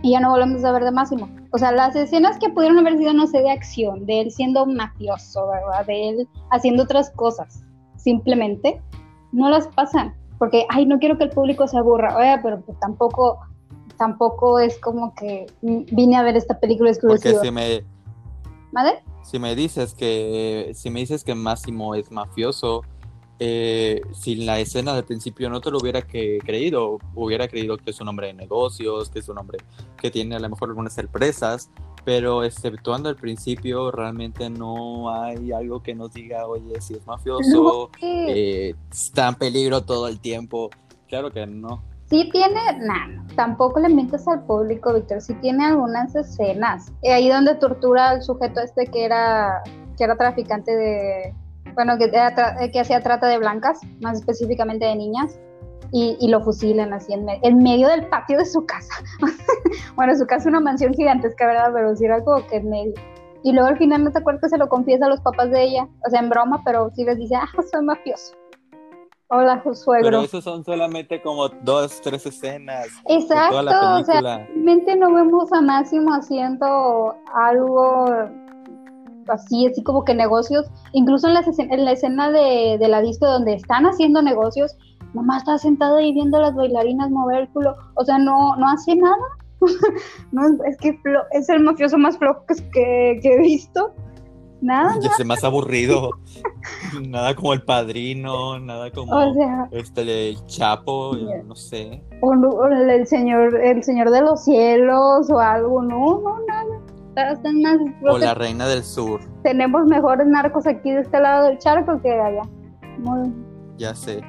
y 0.02 0.12
ya 0.12 0.20
no 0.20 0.30
volvemos 0.30 0.64
a 0.64 0.72
ver 0.72 0.84
de 0.84 0.90
Máximo. 0.90 1.39
O 1.52 1.58
sea, 1.58 1.72
las 1.72 1.96
escenas 1.96 2.38
que 2.38 2.48
pudieron 2.48 2.78
haber 2.78 2.96
sido, 2.98 3.12
no 3.12 3.26
sé, 3.26 3.42
de 3.42 3.50
acción, 3.50 4.06
de 4.06 4.20
él 4.20 4.30
siendo 4.30 4.66
mafioso, 4.66 5.48
¿verdad? 5.48 5.86
De 5.86 6.08
él 6.08 6.28
haciendo 6.50 6.84
otras 6.84 7.10
cosas, 7.10 7.62
simplemente 7.96 8.80
no 9.32 9.48
las 9.48 9.66
pasan. 9.68 10.14
Porque, 10.38 10.64
ay, 10.70 10.86
no 10.86 10.98
quiero 10.98 11.18
que 11.18 11.24
el 11.24 11.30
público 11.30 11.66
se 11.66 11.76
aburra. 11.76 12.16
Oye, 12.16 12.38
pero 12.42 12.60
pues 12.62 12.78
tampoco, 12.80 13.38
tampoco 13.98 14.58
es 14.58 14.78
como 14.78 15.14
que 15.14 15.46
vine 15.60 16.16
a 16.16 16.22
ver 16.22 16.36
esta 16.36 16.58
película 16.58 16.90
exclusiva. 16.90 17.34
Porque 17.34 17.46
si 17.46 17.52
me... 17.52 17.84
¿Madre? 18.72 19.02
Si 19.22 19.38
me 19.38 19.54
dices 19.54 19.92
que, 19.92 20.70
si 20.74 20.88
me 20.88 21.00
dices 21.00 21.24
que 21.24 21.34
Máximo 21.34 21.94
es 21.94 22.10
mafioso, 22.10 22.82
eh, 23.42 24.02
si 24.12 24.36
la 24.36 24.60
escena 24.60 24.94
del 24.94 25.04
principio 25.04 25.48
no 25.48 25.62
te 25.62 25.70
lo 25.70 25.78
hubiera 25.78 26.02
creído, 26.02 26.98
hubiera 27.14 27.48
creído 27.48 27.78
que 27.78 27.90
es 27.90 27.98
un 27.98 28.08
hombre 28.08 28.26
de 28.26 28.34
negocios, 28.34 29.08
que 29.08 29.20
es 29.20 29.28
un 29.30 29.38
hombre 29.38 29.58
que 29.96 30.10
tiene 30.10 30.36
a 30.36 30.38
lo 30.40 30.50
mejor 30.50 30.68
algunas 30.68 30.98
empresas, 30.98 31.70
pero 32.04 32.44
exceptuando 32.44 33.08
el 33.08 33.16
principio, 33.16 33.90
realmente 33.90 34.50
no 34.50 35.10
hay 35.10 35.52
algo 35.52 35.82
que 35.82 35.94
nos 35.94 36.12
diga, 36.12 36.46
oye, 36.46 36.82
si 36.82 36.94
es 36.94 37.06
mafioso, 37.06 37.90
eh, 38.02 38.74
está 38.92 39.28
en 39.28 39.34
peligro 39.36 39.84
todo 39.84 40.06
el 40.08 40.20
tiempo. 40.20 40.68
Claro 41.08 41.30
que 41.30 41.46
no. 41.46 41.82
sí 42.10 42.28
tiene, 42.30 42.60
nah, 42.82 43.24
tampoco 43.36 43.80
le 43.80 43.88
mientes 43.88 44.28
al 44.28 44.44
público, 44.44 44.92
Víctor, 44.92 45.22
sí 45.22 45.32
tiene 45.40 45.64
algunas 45.64 46.14
escenas. 46.14 46.92
Eh, 47.00 47.14
ahí 47.14 47.30
donde 47.30 47.54
tortura 47.54 48.10
al 48.10 48.22
sujeto 48.22 48.60
este 48.60 48.86
que 48.86 49.06
era, 49.06 49.62
que 49.96 50.04
era 50.04 50.14
traficante 50.14 50.76
de, 50.76 51.34
bueno, 51.74 51.98
que, 51.98 52.10
que 52.72 52.80
hacía 52.80 53.00
trata 53.00 53.26
de 53.28 53.38
blancas, 53.38 53.80
más 54.00 54.18
específicamente 54.18 54.86
de 54.86 54.96
niñas. 54.96 55.38
Y, 55.92 56.16
y, 56.20 56.28
lo 56.28 56.40
fusilan 56.40 56.92
así 56.92 57.12
en, 57.12 57.26
en, 57.28 57.58
medio 57.58 57.88
del 57.88 58.06
patio 58.06 58.38
de 58.38 58.46
su 58.46 58.64
casa. 58.64 58.94
bueno, 59.96 60.14
su 60.14 60.24
casa 60.24 60.42
es 60.42 60.46
una 60.46 60.60
mansión 60.60 60.94
gigantesca, 60.94 61.48
¿verdad? 61.48 61.72
Pero 61.74 61.96
sí 61.96 62.04
era 62.04 62.22
como 62.22 62.46
que 62.46 62.56
en 62.58 62.70
medio. 62.70 62.94
Y 63.42 63.52
luego 63.52 63.68
al 63.68 63.78
final 63.78 64.04
no 64.04 64.12
te 64.12 64.18
acuerdas 64.18 64.42
que 64.42 64.48
se 64.50 64.58
lo 64.58 64.68
confiesa 64.68 65.06
a 65.06 65.08
los 65.08 65.20
papás 65.20 65.50
de 65.50 65.64
ella, 65.64 65.88
o 66.06 66.10
sea, 66.10 66.20
en 66.20 66.28
broma, 66.28 66.62
pero 66.64 66.90
sí 66.94 67.04
les 67.04 67.18
dice, 67.18 67.34
ah, 67.34 67.48
soy 67.72 67.84
mafioso. 67.84 68.34
Hola, 69.32 69.62
suegro. 69.74 70.04
Pero 70.04 70.20
esos 70.22 70.42
son 70.42 70.64
solamente 70.64 71.22
como 71.22 71.48
dos, 71.48 72.00
tres 72.02 72.26
escenas. 72.26 72.88
Exacto, 73.06 73.98
o 73.98 74.04
sea, 74.04 74.20
realmente 74.20 74.96
no 74.96 75.14
vemos 75.14 75.52
a 75.52 75.60
Máximo 75.60 76.12
haciendo 76.12 77.14
algo 77.32 78.06
así, 79.30 79.66
así 79.66 79.82
como 79.82 80.04
que 80.04 80.14
negocios, 80.14 80.66
incluso 80.92 81.28
en 81.28 81.34
la, 81.34 81.44
en 81.58 81.84
la 81.84 81.92
escena 81.92 82.30
de, 82.30 82.76
de 82.78 82.88
la 82.88 83.00
disco 83.00 83.26
donde 83.26 83.54
están 83.54 83.84
haciendo 83.84 84.22
negocios, 84.22 84.76
mamá 85.14 85.38
está 85.38 85.58
sentada 85.58 85.98
ahí 85.98 86.12
viendo 86.12 86.38
a 86.38 86.42
las 86.42 86.54
bailarinas 86.54 87.10
mover 87.10 87.42
el 87.42 87.48
culo, 87.48 87.74
o 87.94 88.04
sea, 88.04 88.18
no, 88.18 88.56
no 88.56 88.68
hace 88.68 88.96
nada. 88.96 89.16
no, 90.32 90.42
es 90.64 90.76
que 90.78 90.98
es 91.32 91.48
el 91.48 91.60
mafioso 91.60 91.98
más 91.98 92.16
flojo 92.18 92.44
que, 92.72 93.20
he 93.22 93.38
visto. 93.38 93.92
Nada. 94.62 94.94
Ya 95.00 95.10
sé, 95.14 95.24
más 95.24 95.42
aburrido. 95.42 96.10
nada 97.08 97.34
como 97.34 97.54
el 97.54 97.62
padrino, 97.62 98.58
nada 98.58 98.90
como 98.90 99.10
este 99.70 100.30
el 100.30 100.46
Chapo, 100.46 101.16
no 101.46 101.54
sé. 101.54 102.02
O, 102.20 102.34
el 102.66 103.06
señor, 103.06 103.58
el 103.58 103.82
señor 103.82 104.10
de 104.10 104.20
los 104.20 104.44
cielos 104.44 105.30
o 105.30 105.38
algo, 105.38 105.82
no, 105.82 106.20
no, 106.20 106.40
nada. 106.46 106.79
O 108.02 108.18
la 108.18 108.34
reina 108.34 108.68
del 108.68 108.84
sur. 108.84 109.20
Tenemos 109.42 109.86
mejores 109.86 110.26
narcos 110.26 110.66
aquí 110.66 110.90
de 110.90 111.00
este 111.00 111.20
lado 111.20 111.48
del 111.48 111.58
charco 111.58 112.00
que 112.00 112.12
allá. 112.12 112.42
Ya 113.78 113.94
sé. 113.94 114.22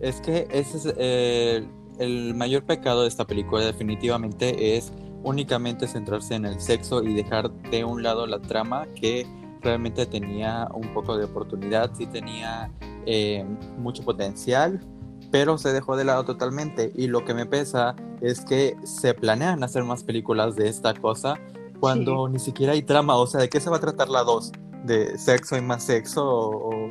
Es 0.00 0.20
que 0.20 0.46
ese 0.50 0.76
es 0.76 0.94
eh, 0.96 1.68
el 1.98 2.34
mayor 2.34 2.64
pecado 2.64 3.02
de 3.02 3.08
esta 3.08 3.26
película 3.26 3.64
definitivamente 3.64 4.76
es 4.76 4.92
únicamente 5.24 5.86
centrarse 5.88 6.34
en 6.34 6.46
el 6.46 6.60
sexo 6.60 7.02
y 7.02 7.14
dejar 7.14 7.50
de 7.50 7.84
un 7.84 8.02
lado 8.02 8.26
la 8.26 8.40
trama 8.40 8.86
que 8.94 9.26
realmente 9.60 10.06
tenía 10.06 10.68
un 10.72 10.94
poco 10.94 11.16
de 11.16 11.24
oportunidad, 11.24 11.90
sí 11.94 12.06
tenía 12.06 12.70
eh, 13.06 13.44
mucho 13.76 14.04
potencial, 14.04 14.80
pero 15.32 15.58
se 15.58 15.72
dejó 15.72 15.96
de 15.96 16.04
lado 16.04 16.24
totalmente. 16.24 16.92
Y 16.94 17.08
lo 17.08 17.24
que 17.24 17.34
me 17.34 17.46
pesa 17.46 17.96
es 18.20 18.40
que 18.42 18.76
se 18.84 19.14
planean 19.14 19.64
hacer 19.64 19.82
más 19.84 20.04
películas 20.04 20.54
de 20.54 20.68
esta 20.68 20.94
cosa 20.94 21.38
cuando 21.80 22.28
ni 22.28 22.38
siquiera 22.38 22.72
hay 22.72 22.82
trama. 22.82 23.16
O 23.16 23.26
sea, 23.26 23.40
¿de 23.40 23.48
qué 23.48 23.60
se 23.60 23.70
va 23.70 23.76
a 23.76 23.80
tratar 23.80 24.08
la 24.08 24.22
dos? 24.22 24.52
¿De 24.84 25.18
sexo 25.18 25.56
y 25.56 25.60
más 25.60 25.84
sexo? 25.84 26.24
¿O, 26.24 26.90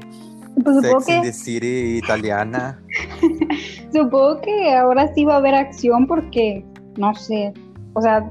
pues 0.63 0.81
Sex 0.81 1.09
in 1.09 1.21
the 1.21 1.33
City 1.33 1.97
italiana. 1.97 2.79
supongo 3.93 4.41
que 4.41 4.75
ahora 4.75 5.13
sí 5.13 5.25
va 5.25 5.35
a 5.35 5.37
haber 5.37 5.55
acción 5.55 6.07
porque, 6.07 6.65
no 6.97 7.13
sé, 7.15 7.53
o 7.93 8.01
sea, 8.01 8.29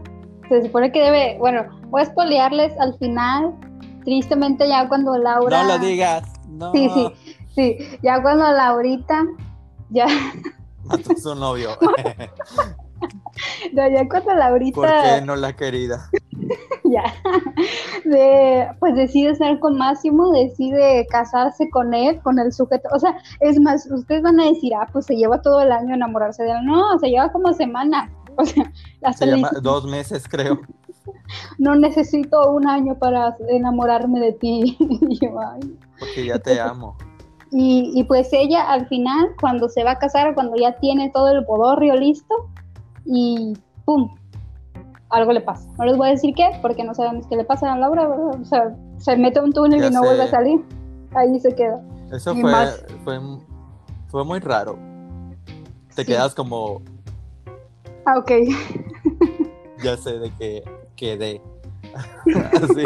se 0.49 0.63
supone 0.63 0.93
que 0.93 1.01
debe, 1.01 1.37
bueno, 1.39 1.65
voy 1.89 2.01
a 2.01 2.05
espolearles 2.05 2.73
al 2.79 2.97
final, 2.99 3.55
tristemente 4.05 4.69
ya 4.69 4.89
cuando 4.89 5.17
Laura... 5.17 5.63
No 5.63 5.69
lo 5.69 5.79
digas, 5.79 6.25
no. 6.49 6.73
Sí, 6.73 6.91
sí, 6.95 7.13
sí, 7.55 7.99
ya 8.03 8.23
cuando 8.23 8.51
Laurita, 8.51 9.25
ya... 9.91 10.07
Mató 10.85 11.13
a 11.13 11.17
su 11.17 11.35
novio. 11.35 11.71
no, 13.73 13.89
ya 13.89 14.09
cuando 14.09 14.35
Laurita... 14.35 14.75
¿Por 14.75 14.89
qué 14.89 15.23
no 15.25 15.37
la 15.37 15.55
querida? 15.55 16.11
ya, 16.85 17.05
de, 18.05 18.69
pues 18.79 18.95
decide 18.95 19.31
estar 19.31 19.59
con 19.61 19.77
Máximo, 19.77 20.33
decide 20.33 21.07
casarse 21.11 21.69
con 21.71 21.95
él, 21.95 22.21
con 22.23 22.39
el 22.39 22.53
sujeto, 22.53 22.89
o 22.93 22.99
sea, 22.99 23.17
es 23.41 23.61
más, 23.61 23.91
ustedes 23.91 24.23
van 24.23 24.41
a 24.41 24.47
decir, 24.47 24.73
ah, 24.75 24.89
pues 24.93 25.07
se 25.07 25.17
lleva 25.17 25.41
todo 25.43 25.61
el 25.61 25.73
año 25.73 25.95
enamorarse 25.95 26.43
de 26.43 26.51
él, 26.51 26.65
no, 26.65 26.99
se 26.99 27.09
lleva 27.09 27.33
como 27.33 27.53
semana, 27.53 28.11
o 28.37 28.45
sea, 28.45 28.71
hasta 29.03 29.27
se 29.27 29.61
dos 29.61 29.85
meses 29.85 30.29
creo. 30.29 30.61
no 31.59 31.75
necesito 31.75 32.51
un 32.51 32.67
año 32.67 32.99
para 32.99 33.37
enamorarme 33.49 34.21
de 34.21 34.33
ti, 34.33 34.79
porque 35.99 36.27
ya 36.27 36.39
te 36.39 36.61
amo. 36.61 36.97
Y, 37.53 37.93
y 37.95 38.05
pues 38.05 38.33
ella 38.33 38.71
al 38.71 38.89
final, 38.89 39.35
cuando 39.41 39.69
se 39.69 39.85
va 39.85 39.93
a 39.93 39.99
casar, 39.99 40.35
cuando 40.35 40.57
ya 40.57 40.77
tiene 40.79 41.11
todo 41.11 41.29
el 41.29 41.45
bodorrio 41.45 41.95
listo, 41.95 42.35
y 43.05 43.55
¡pum! 43.85 44.15
Algo 45.11 45.33
le 45.33 45.41
pasa. 45.41 45.69
No 45.79 45.85
les 45.85 45.97
voy 45.97 46.09
a 46.09 46.11
decir 46.13 46.35
qué, 46.35 46.51
porque 46.63 46.85
no 46.85 46.95
sabemos 46.95 47.27
qué 47.27 47.37
le 47.37 47.45
pasa 47.45 47.73
a 47.73 47.79
Laura, 47.79 48.09
¿verdad? 48.09 48.41
O 48.41 48.45
sea, 48.45 48.77
se 48.99 49.17
mete 49.17 49.41
un 49.41 49.53
túnel 49.53 49.85
y 49.85 49.91
no 49.91 50.03
vuelve 50.03 50.25
a 50.25 50.29
salir. 50.29 50.65
Ahí 51.15 51.39
se 51.41 51.55
queda. 51.55 51.81
Eso 52.13 52.35
fue, 52.35 52.53
fue, 53.05 53.21
fue, 54.09 54.25
muy 54.25 54.41
raro. 54.41 54.79
Te 55.95 56.05
quedas 56.05 56.35
como... 56.35 56.83
Ah, 58.05 58.19
ok. 58.19 58.31
ya 59.83 59.97
sé 59.97 60.19
de 60.19 60.33
qué 60.39 60.65
quedé. 60.97 61.41
Así, 62.53 62.83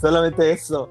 solamente 0.00 0.52
eso. 0.52 0.88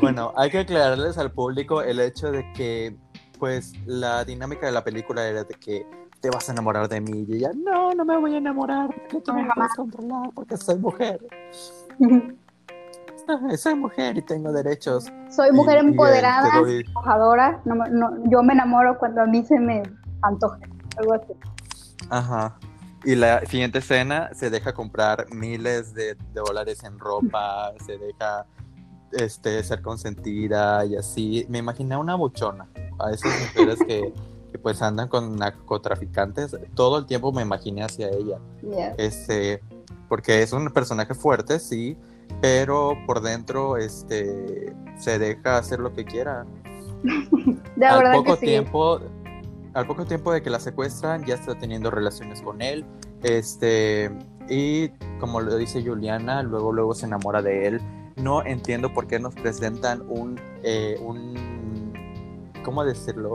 Bueno, 0.00 0.32
hay 0.36 0.50
que 0.50 0.58
aclararles 0.58 1.18
al 1.18 1.32
público 1.32 1.82
el 1.82 2.00
hecho 2.00 2.30
de 2.30 2.50
que, 2.52 2.96
pues, 3.38 3.72
la 3.86 4.24
dinámica 4.24 4.66
de 4.66 4.72
la 4.72 4.84
película 4.84 5.26
era 5.26 5.44
de 5.44 5.54
que 5.54 5.86
te 6.22 6.30
vas 6.30 6.48
a 6.48 6.52
enamorar 6.52 6.88
de 6.88 7.00
mí. 7.00 7.26
Y 7.28 7.36
ella, 7.36 7.50
no, 7.54 7.92
no 7.92 8.04
me 8.04 8.16
voy 8.16 8.34
a 8.34 8.38
enamorar, 8.38 8.88
porque 8.94 9.20
tú 9.20 9.34
me 9.34 9.44
vas 9.44 9.72
a 9.72 9.76
controlar, 9.76 10.30
porque 10.32 10.56
soy 10.56 10.78
mujer. 10.78 11.20
soy 13.58 13.74
mujer 13.74 14.16
y 14.16 14.22
tengo 14.22 14.52
derechos. 14.52 15.12
Soy 15.28 15.50
mujer 15.50 15.78
empoderada, 15.78 16.48
empujadora. 16.64 17.60
yo 18.30 18.42
me 18.44 18.52
enamoro 18.52 18.96
cuando 18.98 19.22
a 19.22 19.26
mí 19.26 19.44
se 19.44 19.58
me 19.58 19.82
antoje, 20.22 20.62
algo 20.96 21.14
así. 21.14 21.32
Ajá. 22.08 22.56
Y 23.04 23.16
la 23.16 23.44
siguiente 23.46 23.80
escena 23.80 24.30
se 24.32 24.48
deja 24.48 24.72
comprar 24.72 25.26
miles 25.34 25.92
de, 25.92 26.16
dólares 26.32 26.84
en 26.84 27.00
ropa, 27.00 27.72
se 27.84 27.98
deja 27.98 28.46
este, 29.10 29.60
ser 29.64 29.82
consentida 29.82 30.84
y 30.84 30.94
así. 30.94 31.46
Me 31.48 31.58
imaginé 31.58 31.96
una 31.96 32.14
buchona 32.14 32.68
a 33.00 33.10
esas 33.10 33.32
mujeres 33.40 33.80
que 33.84 34.14
que 34.52 34.58
pues 34.58 34.82
andan 34.82 35.08
con 35.08 35.34
narcotraficantes, 35.36 36.56
todo 36.74 36.98
el 36.98 37.06
tiempo 37.06 37.32
me 37.32 37.42
imaginé 37.42 37.82
hacia 37.82 38.10
ella. 38.10 38.38
Este, 38.98 39.62
porque 40.08 40.42
es 40.42 40.52
un 40.52 40.68
personaje 40.70 41.14
fuerte, 41.14 41.58
sí, 41.58 41.96
pero 42.42 42.96
por 43.06 43.22
dentro 43.22 43.78
este, 43.78 44.74
se 44.98 45.18
deja 45.18 45.56
hacer 45.56 45.80
lo 45.80 45.94
que 45.94 46.04
quiera. 46.04 46.44
de 47.76 47.86
al 47.86 48.12
poco 48.12 48.36
tiempo, 48.36 49.00
al 49.72 49.86
poco 49.86 50.04
tiempo 50.04 50.32
de 50.32 50.42
que 50.42 50.50
la 50.50 50.60
secuestran, 50.60 51.24
ya 51.24 51.34
está 51.34 51.54
teniendo 51.54 51.90
relaciones 51.90 52.42
con 52.42 52.60
él. 52.60 52.84
Este, 53.22 54.10
y 54.50 54.90
como 55.18 55.40
lo 55.40 55.56
dice 55.56 55.82
Juliana, 55.82 56.42
luego, 56.42 56.72
luego 56.72 56.94
se 56.94 57.06
enamora 57.06 57.40
de 57.40 57.68
él. 57.68 57.80
No 58.16 58.44
entiendo 58.44 58.92
por 58.92 59.06
qué 59.06 59.18
nos 59.18 59.34
presentan 59.34 60.02
un, 60.06 60.38
eh, 60.62 61.00
un 61.00 61.92
¿cómo 62.62 62.84
decirlo? 62.84 63.32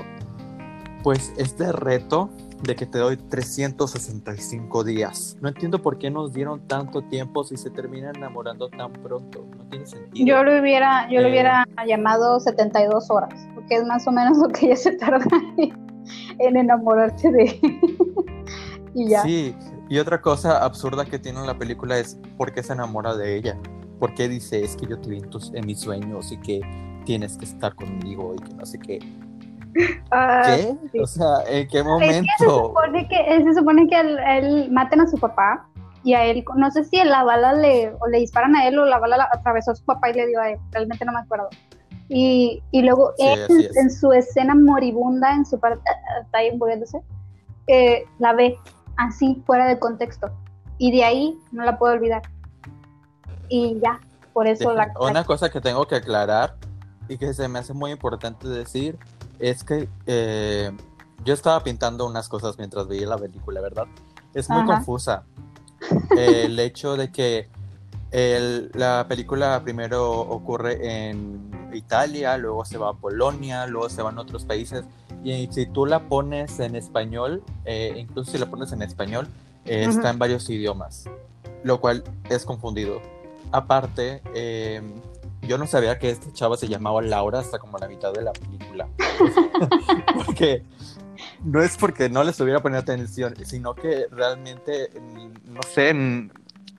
Pues 1.03 1.33
este 1.37 1.71
reto 1.71 2.29
de 2.63 2.75
que 2.75 2.85
te 2.85 2.97
doy 2.97 3.17
365 3.17 4.83
días. 4.83 5.37
No 5.41 5.49
entiendo 5.49 5.81
por 5.81 5.97
qué 5.97 6.09
nos 6.09 6.33
dieron 6.33 6.67
tanto 6.67 7.01
tiempo 7.03 7.43
si 7.43 7.57
se 7.57 7.69
termina 7.69 8.11
enamorando 8.15 8.69
tan 8.69 8.91
pronto. 8.93 9.45
No 9.57 9.63
tiene 9.69 9.85
sentido. 9.85 10.25
Yo 10.25 10.43
lo 10.43 10.59
hubiera, 10.59 11.09
yo 11.09 11.21
lo 11.21 11.29
hubiera 11.29 11.63
eh, 11.63 11.87
llamado 11.87 12.39
72 12.39 13.09
horas, 13.11 13.47
porque 13.53 13.75
es 13.75 13.85
más 13.85 14.07
o 14.07 14.11
menos 14.11 14.37
lo 14.41 14.47
que 14.49 14.67
ella 14.67 14.75
se 14.75 14.93
tarda 14.93 15.25
en 16.39 16.57
enamorarse 16.57 17.31
de 17.31 17.59
y 18.93 19.09
ya. 19.09 19.21
Sí, 19.21 19.55
y 19.89 19.99
otra 19.99 20.21
cosa 20.21 20.63
absurda 20.63 21.05
que 21.05 21.19
tiene 21.19 21.45
la 21.45 21.57
película 21.57 21.97
es 21.97 22.17
por 22.37 22.53
qué 22.53 22.63
se 22.63 22.73
enamora 22.73 23.15
de 23.15 23.35
ella. 23.35 23.57
¿Por 23.99 24.13
qué 24.13 24.27
dice 24.27 24.63
es 24.63 24.75
que 24.75 24.87
yo 24.87 24.99
te 24.99 25.09
vi 25.09 25.17
en, 25.17 25.29
en 25.53 25.65
mis 25.65 25.79
sueños 25.79 26.31
y 26.31 26.37
que 26.37 26.61
tienes 27.05 27.37
que 27.37 27.45
estar 27.45 27.73
conmigo 27.75 28.35
y 28.35 28.43
que 28.43 28.53
no 28.53 28.65
sé 28.65 28.79
qué? 28.79 28.99
Ah, 30.11 30.55
¿Qué? 30.91 31.01
O 31.01 31.07
sea, 31.07 31.43
¿en 31.47 31.67
qué 31.67 31.83
momento? 31.83 32.31
se 32.37 32.45
supone 32.45 33.07
que, 33.07 33.43
se 33.43 33.53
supone 33.53 33.87
que 33.87 33.99
él, 33.99 34.71
maten 34.71 35.01
a 35.01 35.07
su 35.07 35.17
papá 35.17 35.67
y 36.03 36.13
a 36.13 36.25
él, 36.25 36.45
no 36.55 36.71
sé 36.71 36.85
si 36.85 37.03
la 37.03 37.23
bala 37.23 37.53
le, 37.53 37.93
o 37.99 38.07
le 38.07 38.19
disparan 38.19 38.55
a 38.55 38.67
él 38.67 38.79
o 38.79 38.85
la 38.85 38.99
bala 38.99 39.27
atravesó 39.31 39.71
a 39.71 39.75
su 39.75 39.83
papá 39.83 40.09
y 40.09 40.13
le 40.13 40.27
dio 40.27 40.39
a 40.39 40.51
él, 40.51 40.59
realmente 40.71 41.03
no 41.05 41.11
me 41.11 41.19
acuerdo. 41.19 41.49
Y, 42.09 42.63
y 42.71 42.81
luego 42.83 43.11
él, 43.17 43.69
en 43.75 43.91
su 43.91 44.13
escena 44.13 44.55
moribunda, 44.55 45.33
en 45.33 45.45
su 45.45 45.59
parte, 45.59 45.81
está 46.21 46.37
ahí 46.37 46.55
muriéndose, 46.57 47.01
eh, 47.67 48.05
la 48.19 48.33
ve 48.33 48.57
así, 48.95 49.43
fuera 49.45 49.67
de 49.67 49.77
contexto. 49.77 50.31
Y 50.77 50.91
de 50.91 51.03
ahí 51.03 51.37
no 51.51 51.65
la 51.65 51.77
puedo 51.77 51.93
olvidar. 51.93 52.21
Y 53.49 53.79
ya, 53.81 53.99
por 54.33 54.47
eso 54.47 54.73
la... 54.73 54.93
Una 54.99 55.25
cosa 55.25 55.49
que 55.49 55.59
tengo 55.59 55.85
que 55.85 55.95
aclarar 55.95 56.55
y 57.09 57.17
que 57.17 57.33
se 57.33 57.47
me 57.47 57.59
hace 57.59 57.73
muy 57.73 57.91
importante 57.91 58.47
decir 58.47 58.97
es 59.39 59.63
que 59.63 59.89
eh, 60.05 60.71
yo 61.23 61.33
estaba 61.33 61.63
pintando 61.63 62.05
unas 62.05 62.29
cosas 62.29 62.57
mientras 62.57 62.87
veía 62.87 63.07
la 63.07 63.17
película, 63.17 63.61
¿verdad? 63.61 63.85
Es 64.33 64.49
muy 64.49 64.65
confusa. 64.65 65.23
el 66.17 66.59
hecho 66.59 66.97
de 66.97 67.11
que 67.11 67.49
la 68.11 69.05
película 69.07 69.61
primero 69.63 70.19
ocurre 70.19 71.09
en 71.09 71.51
Italia, 71.73 72.37
luego 72.37 72.65
se 72.65 72.77
va 72.77 72.89
a 72.89 72.93
Polonia, 72.93 73.67
luego 73.67 73.89
se 73.89 74.01
van 74.01 74.17
a 74.17 74.21
otros 74.21 74.45
países. 74.45 74.85
Y 75.23 75.47
si 75.51 75.65
tú 75.65 75.85
la 75.85 76.07
pones 76.07 76.59
en 76.59 76.75
español, 76.75 77.43
eh, 77.65 77.93
incluso 77.97 78.31
si 78.31 78.37
la 78.37 78.45
pones 78.47 78.71
en 78.71 78.81
español, 78.81 79.27
eh, 79.65 79.85
está 79.89 80.09
en 80.09 80.19
varios 80.19 80.49
idiomas, 80.49 81.05
lo 81.63 81.81
cual 81.81 82.03
es 82.29 82.45
confundido. 82.45 83.01
Aparte, 83.51 84.21
eh, 84.33 84.81
yo 85.47 85.57
no 85.57 85.65
sabía 85.67 85.97
que 85.97 86.09
esta 86.09 86.31
chava 86.33 86.57
se 86.57 86.67
llamaba 86.67 87.01
Laura 87.01 87.39
hasta 87.39 87.59
como 87.59 87.77
la 87.77 87.87
mitad 87.87 88.13
de 88.13 88.21
la 88.21 88.33
película. 88.33 88.87
porque 90.25 90.63
no 91.43 91.61
es 91.61 91.77
porque 91.77 92.09
no 92.09 92.23
le 92.23 92.31
estuviera 92.31 92.61
poniendo 92.61 92.81
atención, 92.81 93.33
sino 93.45 93.73
que 93.75 94.07
realmente, 94.11 94.89
no 95.45 95.61
sé, 95.63 95.93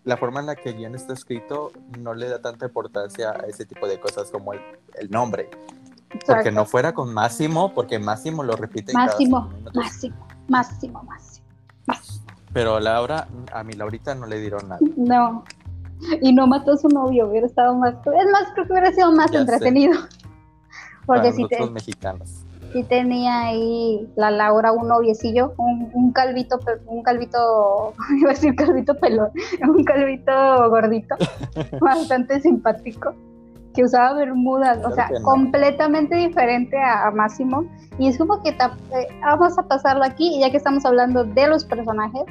la 0.04 0.16
forma 0.16 0.40
en 0.40 0.46
la 0.46 0.56
que 0.56 0.70
el 0.70 0.76
guion 0.76 0.94
está 0.94 1.12
escrito 1.12 1.72
no 1.98 2.14
le 2.14 2.28
da 2.28 2.40
tanta 2.40 2.66
importancia 2.66 3.30
a 3.30 3.46
ese 3.46 3.66
tipo 3.66 3.86
de 3.86 3.98
cosas 4.00 4.30
como 4.30 4.52
el, 4.52 5.10
nombre. 5.10 5.50
Porque 6.26 6.50
no 6.50 6.64
fuera 6.64 6.94
con 6.94 7.12
Máximo, 7.12 7.74
porque 7.74 7.98
Máximo 7.98 8.42
lo 8.42 8.56
repite. 8.56 8.92
Máximo, 8.94 9.52
Máximo, 9.74 10.26
Máximo, 10.48 11.02
Máximo, 11.02 11.44
Máximo. 11.86 12.24
Pero 12.52 12.80
Laura, 12.80 13.28
a 13.52 13.62
mi 13.62 13.74
Laurita 13.74 14.14
no 14.14 14.26
le 14.26 14.40
dieron 14.40 14.68
nada. 14.68 14.80
No. 14.96 15.44
Y 16.22 16.32
no 16.32 16.46
mató 16.46 16.72
a 16.72 16.76
su 16.76 16.88
novio, 16.88 17.28
hubiera 17.28 17.46
estado 17.46 17.74
más. 17.74 17.94
Es 17.94 18.30
más, 18.30 18.52
creo 18.54 18.66
que 18.66 18.72
hubiera 18.72 18.92
sido 18.92 19.12
más 19.12 19.32
entretenido. 19.34 19.98
Porque 21.06 21.32
si 21.32 21.46
te. 21.48 21.64
mexicanos 21.70 22.44
sí 22.72 22.82
tenía 22.84 23.46
ahí 23.46 24.08
la 24.16 24.30
Laura 24.30 24.72
un 24.72 24.88
noviecillo, 24.88 25.54
un, 25.56 25.90
un 25.92 26.12
calvito, 26.12 26.58
un 26.86 27.02
calvito, 27.02 27.94
iba 28.18 28.30
a 28.30 28.34
decir 28.34 28.54
calvito 28.54 28.94
pelón, 28.94 29.30
un 29.62 29.84
calvito 29.84 30.70
gordito, 30.70 31.16
bastante 31.80 32.40
simpático, 32.40 33.14
que 33.74 33.84
usaba 33.84 34.14
bermudas, 34.14 34.84
o 34.84 34.90
sea, 34.92 35.08
completamente 35.22 36.16
diferente 36.16 36.76
a, 36.80 37.10
Máximo. 37.10 37.64
Y 37.98 38.08
es 38.08 38.18
como 38.18 38.42
que 38.42 38.50
eh, 38.50 39.08
vamos 39.22 39.58
a 39.58 39.62
pasarlo 39.62 40.04
aquí, 40.04 40.36
y 40.36 40.40
ya 40.40 40.50
que 40.50 40.56
estamos 40.56 40.84
hablando 40.84 41.24
de 41.24 41.46
los 41.46 41.64
personajes, 41.64 42.22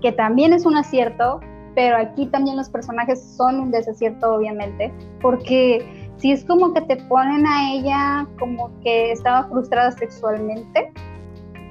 que 0.00 0.12
también 0.12 0.52
es 0.52 0.66
un 0.66 0.76
acierto, 0.76 1.40
pero 1.74 1.96
aquí 1.96 2.26
también 2.26 2.56
los 2.56 2.68
personajes 2.68 3.22
son 3.36 3.60
un 3.60 3.70
desacierto, 3.70 4.34
obviamente, 4.34 4.92
porque 5.20 6.10
sí 6.18 6.32
es 6.32 6.44
como 6.44 6.72
que 6.72 6.80
te 6.82 6.96
ponen 6.96 7.46
a 7.46 7.72
ella 7.72 8.26
como 8.38 8.70
que 8.80 9.12
estaba 9.12 9.48
frustrada 9.48 9.92
sexualmente 9.92 10.92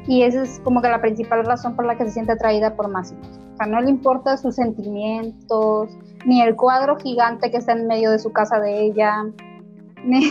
y 0.08 0.24
esa 0.24 0.44
es 0.44 0.60
como 0.64 0.82
que 0.82 0.90
la 0.90 1.02
principal 1.02 1.46
razón 1.46 1.76
por 1.76 1.86
la 1.86 1.98
que 1.98 2.06
se 2.06 2.12
siente 2.12 2.34
atraída 2.34 2.76
por 2.76 2.90
Máximo. 2.90 3.22
O 3.54 3.58
sea, 3.58 3.68
no 3.68 3.80
le 3.82 3.90
importa 3.90 4.36
sus 4.38 4.56
sentimientos, 4.56 5.90
ni 6.26 6.42
el 6.42 6.56
cuadro 6.56 6.98
gigante 6.98 7.52
que 7.52 7.58
está 7.58 7.74
en 7.74 7.88
medio 7.88 8.12
de 8.12 8.20
su 8.20 8.32
casa 8.32 8.60
de 8.60 8.86
ella, 8.86 9.24
ni, 10.04 10.30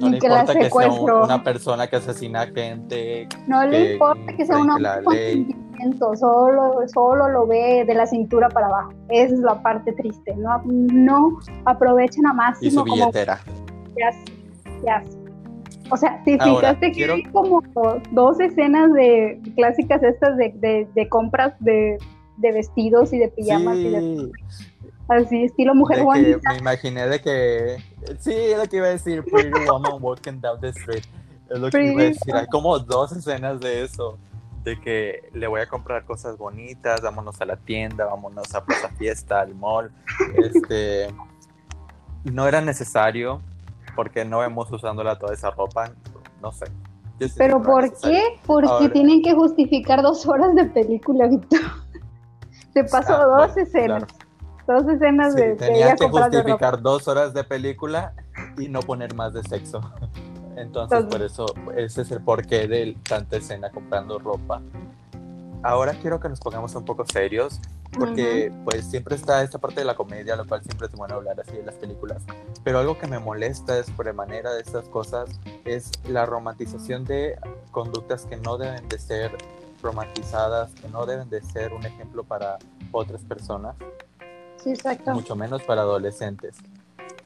no 0.00 0.18
que 0.18 0.28
la 0.28 0.46
secuestro. 0.46 1.04
Que 1.04 1.26
sea 1.26 1.36
una 1.36 1.44
persona 1.44 1.86
que 1.86 1.96
asesina 1.96 2.46
gente. 2.46 3.28
No 3.46 3.64
le 3.66 3.92
importa 3.92 4.32
que 4.36 4.44
sea 4.44 4.58
una 4.58 4.76
solo, 6.16 6.74
solo 6.92 7.28
lo 7.28 7.46
ve 7.46 7.84
de 7.86 7.94
la 7.94 8.06
cintura 8.06 8.48
para 8.48 8.66
abajo. 8.66 8.92
Esa 9.08 9.34
es 9.34 9.40
la 9.40 9.62
parte 9.62 9.92
triste, 9.92 10.34
¿no? 10.36 10.62
No 10.64 11.38
aprovechan 11.64 12.26
a 12.26 12.32
máximo. 12.32 12.68
Y 12.68 12.70
su 12.70 12.84
billetera. 12.84 13.40
ya, 13.96 14.10
ya. 14.84 15.02
O 15.90 15.96
sea, 15.96 16.22
si 16.24 16.38
fijaste 16.38 16.92
que 16.92 17.04
hay 17.04 17.22
como 17.24 17.62
dos 18.12 18.40
escenas 18.40 18.92
de 18.94 19.40
clásicas 19.56 20.02
estas 20.02 20.36
de, 20.36 20.86
de, 20.94 21.08
compras 21.08 21.52
de, 21.60 21.98
de, 22.38 22.52
vestidos 22.52 23.12
y 23.12 23.18
de 23.18 23.28
pijamas 23.28 23.76
y 23.76 23.90
de 23.90 24.30
así 25.08 25.44
estilo 25.44 25.74
mujer 25.74 26.02
bonita. 26.02 26.50
Me 26.50 26.58
imaginé 26.58 27.06
de 27.08 27.20
que 27.20 27.76
sí, 28.20 28.32
es 28.32 28.56
lo 28.56 28.66
que 28.66 28.76
iba 28.76 28.86
a 28.86 28.90
decir 28.90 29.22
Pretty 29.24 29.50
Woman 29.68 29.98
Walking 30.00 30.40
Down 30.40 30.60
the 30.60 30.68
Street. 30.68 31.04
Es 31.50 31.58
lo 31.58 31.68
que 31.68 31.92
iba 31.92 32.00
a 32.00 32.04
decir. 32.04 32.34
Hay 32.34 32.46
como 32.46 32.78
dos 32.78 33.12
escenas 33.12 33.60
de 33.60 33.82
eso 33.82 34.16
de 34.64 34.80
que 34.80 35.30
le 35.32 35.46
voy 35.46 35.60
a 35.60 35.68
comprar 35.68 36.04
cosas 36.04 36.36
bonitas, 36.38 37.00
vámonos 37.00 37.40
a 37.40 37.44
la 37.44 37.56
tienda, 37.56 38.06
vámonos 38.06 38.54
a 38.54 38.64
Plaza 38.64 38.88
Fiesta, 38.90 39.40
al 39.40 39.54
mall. 39.54 39.92
Este, 40.36 41.08
no 42.24 42.46
era 42.46 42.60
necesario 42.60 43.40
porque 43.96 44.24
no 44.24 44.38
vemos 44.38 44.70
usándola 44.70 45.18
toda 45.18 45.34
esa 45.34 45.50
ropa, 45.50 45.90
no 46.40 46.52
sé. 46.52 46.66
¿Pero 47.36 47.62
por 47.62 47.92
qué? 48.00 48.40
Porque 48.46 48.88
tienen 48.88 49.22
que 49.22 49.34
justificar 49.34 50.02
dos 50.02 50.26
horas 50.26 50.54
de 50.54 50.64
película, 50.64 51.26
Víctor. 51.26 51.60
Se 52.72 52.84
pasó 52.84 53.14
ah, 53.14 53.46
dos 53.46 53.56
escenas. 53.56 54.04
Dos 54.66 54.88
escenas 54.88 55.34
de... 55.34 55.56
Tenía 55.56 55.94
que 55.94 56.08
justificar 56.08 56.80
dos 56.80 57.06
horas 57.06 57.34
de 57.34 57.44
película 57.44 58.14
y 58.58 58.68
no 58.68 58.80
poner 58.80 59.14
más 59.14 59.34
de 59.34 59.42
sexo. 59.42 59.80
Entonces, 60.62 61.04
por 61.04 61.22
eso, 61.22 61.46
ese 61.76 62.02
es 62.02 62.10
el 62.10 62.22
porqué 62.22 62.68
de 62.68 62.96
tanta 63.08 63.36
escena 63.36 63.70
comprando 63.70 64.18
ropa. 64.18 64.62
Ahora 65.62 65.94
quiero 66.00 66.18
que 66.18 66.28
nos 66.28 66.40
pongamos 66.40 66.74
un 66.74 66.84
poco 66.84 67.04
serios, 67.06 67.60
porque 67.98 68.52
pues 68.64 68.84
siempre 68.86 69.16
está 69.16 69.42
esta 69.42 69.58
parte 69.58 69.80
de 69.80 69.84
la 69.84 69.94
comedia, 69.94 70.34
lo 70.34 70.46
cual 70.46 70.62
siempre 70.62 70.86
es 70.86 70.94
bueno 70.94 71.16
hablar 71.16 71.38
así 71.40 71.56
de 71.56 71.62
las 71.62 71.74
películas. 71.74 72.22
Pero 72.64 72.78
algo 72.78 72.98
que 72.98 73.06
me 73.06 73.18
molesta 73.18 73.78
es 73.78 73.90
por 73.90 74.12
manera 74.14 74.52
de 74.52 74.60
estas 74.60 74.88
cosas 74.88 75.30
es 75.64 75.90
la 76.08 76.26
romantización 76.26 77.04
de 77.04 77.38
conductas 77.70 78.24
que 78.24 78.36
no 78.36 78.56
deben 78.56 78.88
de 78.88 78.98
ser 78.98 79.36
romantizadas, 79.82 80.72
que 80.74 80.88
no 80.88 81.06
deben 81.06 81.28
de 81.28 81.42
ser 81.42 81.72
un 81.72 81.84
ejemplo 81.84 82.24
para 82.24 82.58
otras 82.92 83.22
personas. 83.22 83.74
Sí, 84.56 84.70
exacto. 84.70 85.12
Mucho 85.12 85.34
menos 85.36 85.62
para 85.64 85.82
adolescentes. 85.82 86.56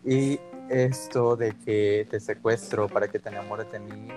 Y 0.04 0.40
esto 0.68 1.36
de 1.36 1.52
que 1.52 2.06
te 2.10 2.20
secuestro 2.20 2.88
para 2.88 3.08
que 3.08 3.18
te 3.18 3.28
enamores 3.28 3.70
de 3.72 3.78
mí, 3.78 4.08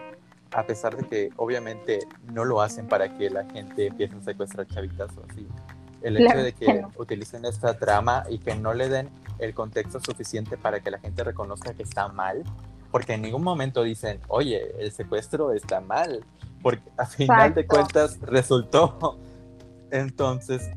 a 0.51 0.65
pesar 0.65 0.97
de 0.97 1.07
que 1.07 1.29
obviamente 1.37 1.99
no 2.33 2.45
lo 2.45 2.61
hacen 2.61 2.87
para 2.87 3.17
que 3.17 3.29
la 3.29 3.45
gente 3.45 3.87
empiece 3.87 4.15
a 4.15 4.21
secuestrar 4.21 4.67
chavitas 4.67 5.15
o 5.17 5.23
así. 5.29 5.47
El 6.01 6.17
hecho 6.17 6.37
de 6.37 6.53
que 6.53 6.85
utilicen 6.97 7.45
esta 7.45 7.77
trama 7.77 8.23
y 8.29 8.39
que 8.39 8.55
no 8.55 8.73
le 8.73 8.87
den 8.87 9.09
el 9.37 9.53
contexto 9.53 9.99
suficiente 9.99 10.57
para 10.57 10.79
que 10.79 10.91
la 10.91 10.99
gente 10.99 11.23
reconozca 11.23 11.73
que 11.73 11.83
está 11.83 12.07
mal, 12.07 12.43
porque 12.91 13.13
en 13.13 13.21
ningún 13.21 13.43
momento 13.43 13.83
dicen, 13.83 14.19
oye, 14.27 14.71
el 14.79 14.91
secuestro 14.91 15.51
está 15.53 15.81
mal, 15.81 16.23
porque 16.61 16.89
a 16.97 17.05
final 17.05 17.53
de 17.53 17.67
cuentas 17.67 18.19
resultó. 18.21 19.19
Entonces, 19.91 20.69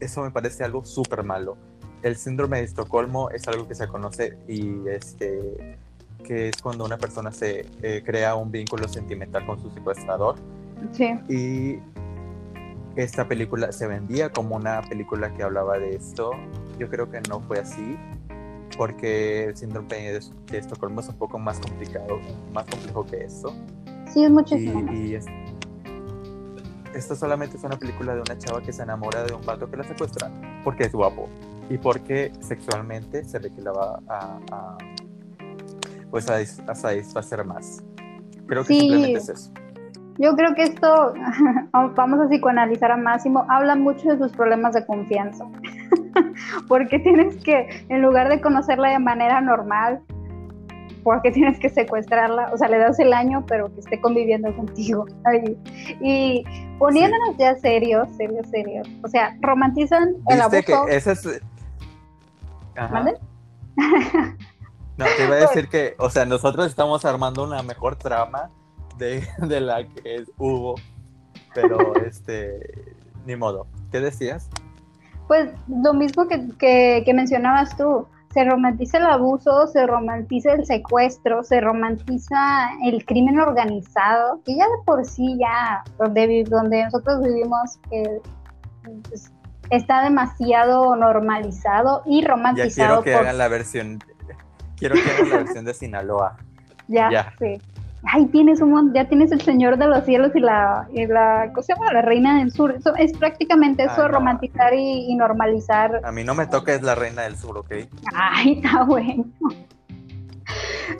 eso 0.00 0.22
me 0.22 0.30
parece 0.30 0.64
algo 0.64 0.84
súper 0.84 1.22
malo 1.22 1.56
el 2.04 2.16
síndrome 2.16 2.58
de 2.58 2.64
Estocolmo 2.64 3.30
es 3.30 3.48
algo 3.48 3.66
que 3.66 3.74
se 3.74 3.88
conoce 3.88 4.36
y 4.46 4.86
este 4.88 5.78
que 6.22 6.48
es 6.48 6.60
cuando 6.62 6.84
una 6.84 6.98
persona 6.98 7.32
se 7.32 7.66
eh, 7.82 8.02
crea 8.04 8.34
un 8.34 8.50
vínculo 8.50 8.88
sentimental 8.88 9.44
con 9.46 9.60
su 9.60 9.70
secuestrador. 9.70 10.36
Sí. 10.92 11.18
Y 11.28 11.78
esta 12.96 13.26
película 13.26 13.72
se 13.72 13.86
vendía 13.86 14.30
como 14.30 14.56
una 14.56 14.80
película 14.82 15.34
que 15.34 15.42
hablaba 15.42 15.78
de 15.78 15.96
esto. 15.96 16.30
Yo 16.78 16.88
creo 16.88 17.10
que 17.10 17.20
no 17.28 17.40
fue 17.40 17.58
así, 17.58 17.96
porque 18.76 19.44
el 19.44 19.56
síndrome 19.56 20.12
de, 20.12 20.20
Estocolmo 20.58 21.00
es 21.00 21.08
un 21.08 21.16
poco 21.16 21.38
más 21.38 21.58
complicado, 21.58 22.20
más 22.52 22.64
complejo 22.66 23.04
que 23.06 23.24
eso. 23.24 23.54
Sí, 24.10 24.24
es 24.24 24.30
muchísimo. 24.30 24.92
Y, 24.92 25.18
esto 26.94 27.16
solamente 27.16 27.56
es 27.56 27.64
una 27.64 27.78
película 27.78 28.14
de 28.14 28.20
una 28.20 28.38
chava 28.38 28.62
que 28.62 28.72
se 28.72 28.82
enamora 28.82 29.24
de 29.24 29.34
un 29.34 29.44
vato 29.44 29.68
que 29.68 29.76
la 29.76 29.84
secuestra 29.84 30.30
porque 30.62 30.84
es 30.84 30.92
guapo 30.92 31.28
y 31.70 31.78
porque 31.78 32.32
sexualmente 32.40 33.24
se 33.24 33.38
ve 33.38 33.50
que 33.50 33.62
la 33.62 33.72
va 33.72 34.00
a, 34.08 34.78
pues 36.10 36.28
a, 36.30 36.74
satisfacer 36.74 37.44
más. 37.44 37.82
Creo 38.46 38.64
que 38.64 38.74
simplemente 38.74 39.18
es 39.18 39.28
eso. 39.28 39.52
Yo 40.18 40.36
creo 40.36 40.54
que 40.54 40.62
esto, 40.64 41.14
vamos 41.72 42.20
a 42.20 42.28
psicoanalizar 42.28 42.92
a 42.92 42.96
Máximo, 42.96 43.44
habla 43.48 43.74
mucho 43.74 44.10
de 44.10 44.18
sus 44.18 44.32
problemas 44.32 44.74
de 44.74 44.86
confianza. 44.86 45.44
porque 46.68 46.98
tienes 47.00 47.36
que, 47.42 47.84
en 47.88 48.02
lugar 48.02 48.28
de 48.28 48.40
conocerla 48.40 48.90
de 48.90 48.98
manera 49.00 49.40
normal, 49.40 50.00
porque 51.02 51.30
tienes 51.30 51.58
que 51.58 51.68
secuestrarla, 51.68 52.50
o 52.52 52.56
sea, 52.56 52.68
le 52.68 52.78
das 52.78 52.98
el 52.98 53.12
año, 53.12 53.44
pero 53.46 53.72
que 53.72 53.80
esté 53.80 54.00
conviviendo 54.00 54.54
contigo. 54.56 55.06
Y 56.00 56.44
poniéndonos 56.78 57.36
ya 57.38 57.54
serios, 57.56 58.08
serios, 58.16 58.46
serios, 58.48 58.88
o 59.02 59.08
sea, 59.08 59.36
romantizan 59.40 60.14
el 60.28 60.40
abuso. 60.40 60.86
Que 60.86 60.96
ese 60.96 61.12
es, 61.12 61.42
no, 64.96 65.04
te 65.16 65.24
iba 65.24 65.34
a 65.34 65.38
decir 65.38 65.68
que, 65.68 65.94
o 65.98 66.10
sea, 66.10 66.24
nosotros 66.24 66.66
estamos 66.66 67.04
armando 67.04 67.44
una 67.44 67.62
mejor 67.62 67.96
trama 67.96 68.50
de, 68.98 69.26
la 69.60 69.86
que 69.86 70.24
hubo, 70.38 70.74
pero 71.54 71.94
este, 72.06 72.94
ni 73.26 73.36
modo. 73.36 73.66
¿Qué 73.90 74.00
decías? 74.00 74.48
Pues 75.28 75.50
lo 75.68 75.94
mismo 75.94 76.26
que, 76.28 77.02
que, 77.04 77.14
mencionabas 77.14 77.76
tú. 77.76 78.06
se 78.32 78.44
romantiza 78.44 78.98
el 78.98 79.06
abuso, 79.06 79.66
se 79.68 79.86
romantiza 79.86 80.52
el 80.52 80.66
secuestro, 80.66 81.42
se 81.42 81.60
romantiza 81.60 82.68
el 82.84 83.04
crimen 83.06 83.38
organizado, 83.38 84.42
que 84.44 84.56
ya 84.56 84.64
de 84.64 84.84
por 84.84 85.04
sí 85.04 85.38
ya 85.38 85.82
donde, 85.98 86.44
donde 86.48 86.84
nosotros 86.84 87.22
vivimos 87.22 87.78
pues, 89.08 89.32
está 89.70 90.02
demasiado 90.02 90.94
normalizado 90.96 92.02
y 92.06 92.24
romantizado. 92.24 92.68
Ya 92.68 93.02
quiero 93.02 93.02
que 93.02 93.14
hagan 93.14 93.38
la 93.38 93.48
versión, 93.48 93.98
quiero 94.76 94.94
que 94.94 95.10
hagan 95.10 95.30
la 95.30 95.36
versión 95.38 95.64
de 95.64 95.74
Sinaloa. 95.74 96.36
Ya, 96.86 97.08
ya. 97.10 97.32
sí 97.38 97.58
ay, 98.06 98.26
tienes 98.26 98.60
un 98.60 98.92
ya 98.92 99.08
tienes 99.08 99.32
el 99.32 99.40
Señor 99.40 99.78
de 99.78 99.86
los 99.86 100.04
cielos 100.04 100.32
y 100.34 100.40
la, 100.40 100.86
y 100.92 101.06
la 101.06 101.50
¿cómo 101.52 101.62
se 101.62 101.74
llama? 101.74 101.92
La 101.92 102.02
Reina 102.02 102.38
del 102.38 102.50
Sur. 102.52 102.72
Eso 102.72 102.94
es 102.96 103.16
prácticamente 103.16 103.84
eso, 103.84 104.08
romantizar 104.08 104.74
y, 104.74 105.14
normalizar. 105.14 106.00
A 106.04 106.12
mí 106.12 106.24
no 106.24 106.34
me 106.34 106.46
toca, 106.46 106.74
es 106.74 106.82
la 106.82 106.94
Reina 106.94 107.22
del 107.22 107.36
Sur, 107.36 107.58
¿ok? 107.58 107.72
Ay, 108.14 108.60
está 108.62 108.84
bueno. 108.84 109.24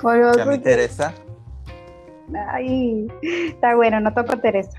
bueno 0.02 0.32
¿Y 0.36 0.40
a 0.40 0.44
mí 0.46 0.58
Teresa? 0.58 1.12
Ay, 2.48 3.06
está 3.22 3.74
bueno, 3.74 4.00
no 4.00 4.12
toca 4.14 4.36
Teresa. 4.36 4.78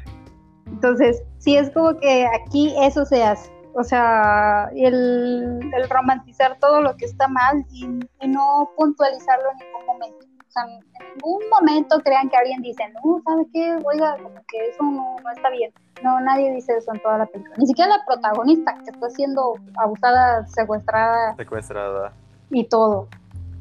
Entonces, 0.68 1.22
sí 1.38 1.56
es 1.56 1.70
como 1.70 1.98
que 1.98 2.28
aquí 2.44 2.74
eso 2.82 3.06
se 3.06 3.24
hace. 3.24 3.52
O 3.78 3.84
sea, 3.84 4.70
el, 4.74 5.60
el 5.74 5.90
romantizar 5.90 6.58
todo 6.60 6.82
lo 6.82 6.96
que 6.96 7.06
está 7.06 7.28
mal 7.28 7.66
y, 7.72 7.86
y 8.22 8.28
no 8.28 8.72
puntualizarlo 8.78 9.52
en 9.52 9.58
ningún 9.58 9.86
momento 9.86 10.26
en 10.64 10.80
ningún 11.16 11.50
momento 11.50 12.00
crean 12.00 12.30
que 12.30 12.38
alguien 12.38 12.62
dice, 12.62 12.84
no, 12.94 13.22
¿sabe 13.24 13.44
qué? 13.52 13.78
Oiga, 13.84 14.16
como 14.22 14.36
que 14.48 14.70
eso 14.70 14.84
no, 14.84 15.16
está 15.36 15.50
bien. 15.50 15.72
No, 16.04 16.20
nadie 16.22 16.54
dice 16.54 16.78
eso 16.78 16.94
en 16.94 17.02
toda 17.02 17.18
la 17.18 17.26
película. 17.26 17.56
Ni 17.58 17.68
siquiera 17.68 17.98
la 17.98 18.06
protagonista 18.06 18.76
que 18.84 18.92
está 18.92 19.10
siendo 19.10 19.56
abusada, 19.78 20.46
secuestrada. 20.48 21.36
Secuestrada. 21.36 22.14
Y 22.50 22.66
todo. 22.66 23.08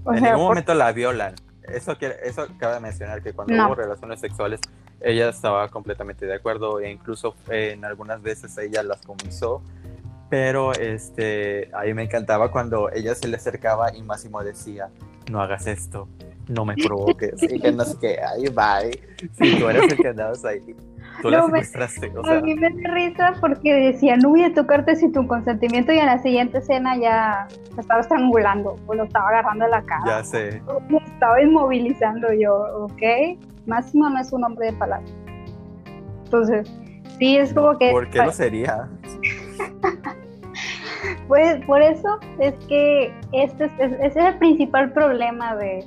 en 0.07 0.23
ningún 0.23 0.43
momento 0.43 0.75
la 0.75 0.93
violan. 0.93 1.35
Eso, 1.62 1.97
quiere, 1.97 2.17
eso 2.23 2.47
cabe 2.59 2.79
mencionar 2.81 3.23
que 3.23 3.33
cuando 3.33 3.55
hubo 3.55 3.75
relaciones 3.75 4.21
sexuales, 4.21 4.61
ella 5.01 5.31
estaba 5.31 5.69
completamente 5.69 6.27
de 6.27 6.35
acuerdo 6.35 6.81
e 6.81 6.91
incluso 6.91 7.35
en 7.49 7.85
algunas 7.85 8.23
veces 8.23 8.57
ella 8.59 8.83
las 8.83 9.01
comenzó 9.01 9.62
pero 10.29 10.72
este, 10.72 11.70
a 11.75 11.83
mí 11.83 11.95
me 11.95 12.05
encantaba 12.05 12.51
cuando 12.51 12.91
ella 12.91 13.14
se 13.14 13.29
le 13.29 13.37
acercaba 13.37 13.95
y 13.95 14.03
Máximo 14.03 14.43
decía, 14.43 14.91
no 15.31 15.41
hagas 15.41 15.66
esto, 15.66 16.09
no 16.49 16.64
me 16.64 16.75
provoques, 16.77 17.43
y 17.43 17.61
que 17.61 17.72
no 17.72 17.85
sé 17.85 17.97
qué, 18.01 18.18
ay, 18.20 18.49
bye, 18.49 19.01
si 19.33 19.59
tú 19.59 19.68
eres 19.68 19.93
el 19.93 19.97
que 19.99 20.09
andabas 20.09 20.45
ahí, 20.45 20.61
tú 21.22 21.31
la 21.31 21.43
secuestraste, 21.45 22.12
o 22.16 22.25
sea. 22.25 22.39
A 22.39 22.41
mí 22.41 22.55
me 22.55 22.68
da 22.68 22.93
risa 22.93 23.33
porque 23.41 23.72
decía, 23.72 24.16
no 24.16 24.31
voy 24.31 24.45
a 24.45 24.53
tocarte 24.53 24.97
sin 24.97 25.12
tu 25.12 25.27
consentimiento, 25.27 25.93
y 25.93 25.99
en 25.99 26.07
la 26.07 26.18
siguiente 26.18 26.59
escena 26.59 26.97
ya 26.99 27.49
estaba 27.79 28.01
estrangulando, 28.01 28.77
o 28.87 28.95
lo 28.95 29.05
estaba 29.05 29.29
agarrando 29.29 29.64
de 29.64 29.70
la 29.70 29.83
cara. 29.83 30.03
Ya 30.07 30.25
sé. 30.25 30.62
Me 30.89 30.99
estaba 30.99 31.41
inmovilizando 31.41 32.33
yo, 32.33 32.55
¿ok? 32.85 33.39
Máximo 33.66 34.11
no 34.11 34.20
es 34.20 34.33
un 34.33 34.45
hombre 34.45 34.66
de 34.66 34.72
palabras. 34.75 35.11
Entonces, 36.25 36.70
sí, 37.18 37.37
es 37.37 37.55
como 37.55 37.79
que... 37.79 37.91
¿Por 37.91 38.11
qué 38.11 38.18
no 38.18 38.33
sería? 38.33 38.89
Pues 41.29 41.65
por 41.67 41.83
eso 41.83 42.19
es 42.39 42.55
que 42.67 43.12
este 43.33 43.71
es, 43.79 44.17
el 44.17 44.39
principal 44.39 44.93
problema 44.93 45.57
de, 45.57 45.85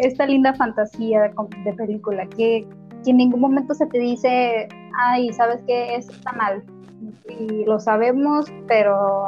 esta 0.00 0.26
linda 0.26 0.54
fantasía 0.54 1.22
de, 1.64 1.72
película, 1.74 2.26
que, 2.26 2.66
en 3.06 3.16
ningún 3.16 3.40
momento 3.40 3.74
se 3.74 3.86
te 3.86 3.98
dice, 3.98 4.68
ay, 4.98 5.32
¿sabes 5.32 5.60
qué? 5.66 5.94
Esto 5.94 6.12
está 6.12 6.32
mal. 6.32 6.62
Y 7.28 7.64
lo 7.64 7.78
sabemos, 7.78 8.46
pero 8.66 9.24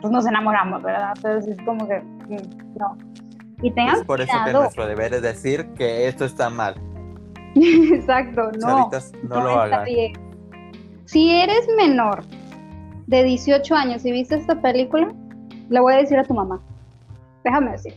pues 0.00 0.12
nos 0.12 0.26
enamoramos, 0.26 0.82
¿verdad? 0.82 1.12
Entonces 1.16 1.58
es 1.58 1.64
como 1.64 1.88
que, 1.88 2.00
mm, 2.00 2.78
no. 2.78 2.96
Y 3.62 3.70
tengan 3.72 3.96
es 3.96 4.04
por 4.04 4.20
eso 4.20 4.32
que 4.44 4.52
nuestro 4.52 4.86
deber 4.86 5.14
es 5.14 5.22
decir 5.22 5.66
que 5.74 6.06
esto 6.06 6.24
está 6.24 6.50
mal. 6.50 6.74
Exacto, 7.54 8.50
no. 8.60 8.90
no, 9.28 9.40
lo 9.40 9.60
hagan. 9.60 9.86
Si 11.06 11.30
eres 11.30 11.66
menor 11.76 12.24
de 13.12 13.24
18 13.24 13.74
años 13.74 14.04
y 14.04 14.10
viste 14.10 14.36
esta 14.36 14.60
película, 14.60 15.12
le 15.68 15.80
voy 15.80 15.92
a 15.92 15.96
decir 15.98 16.18
a 16.18 16.24
tu 16.24 16.34
mamá. 16.34 16.60
Déjame 17.44 17.72
decir. 17.72 17.94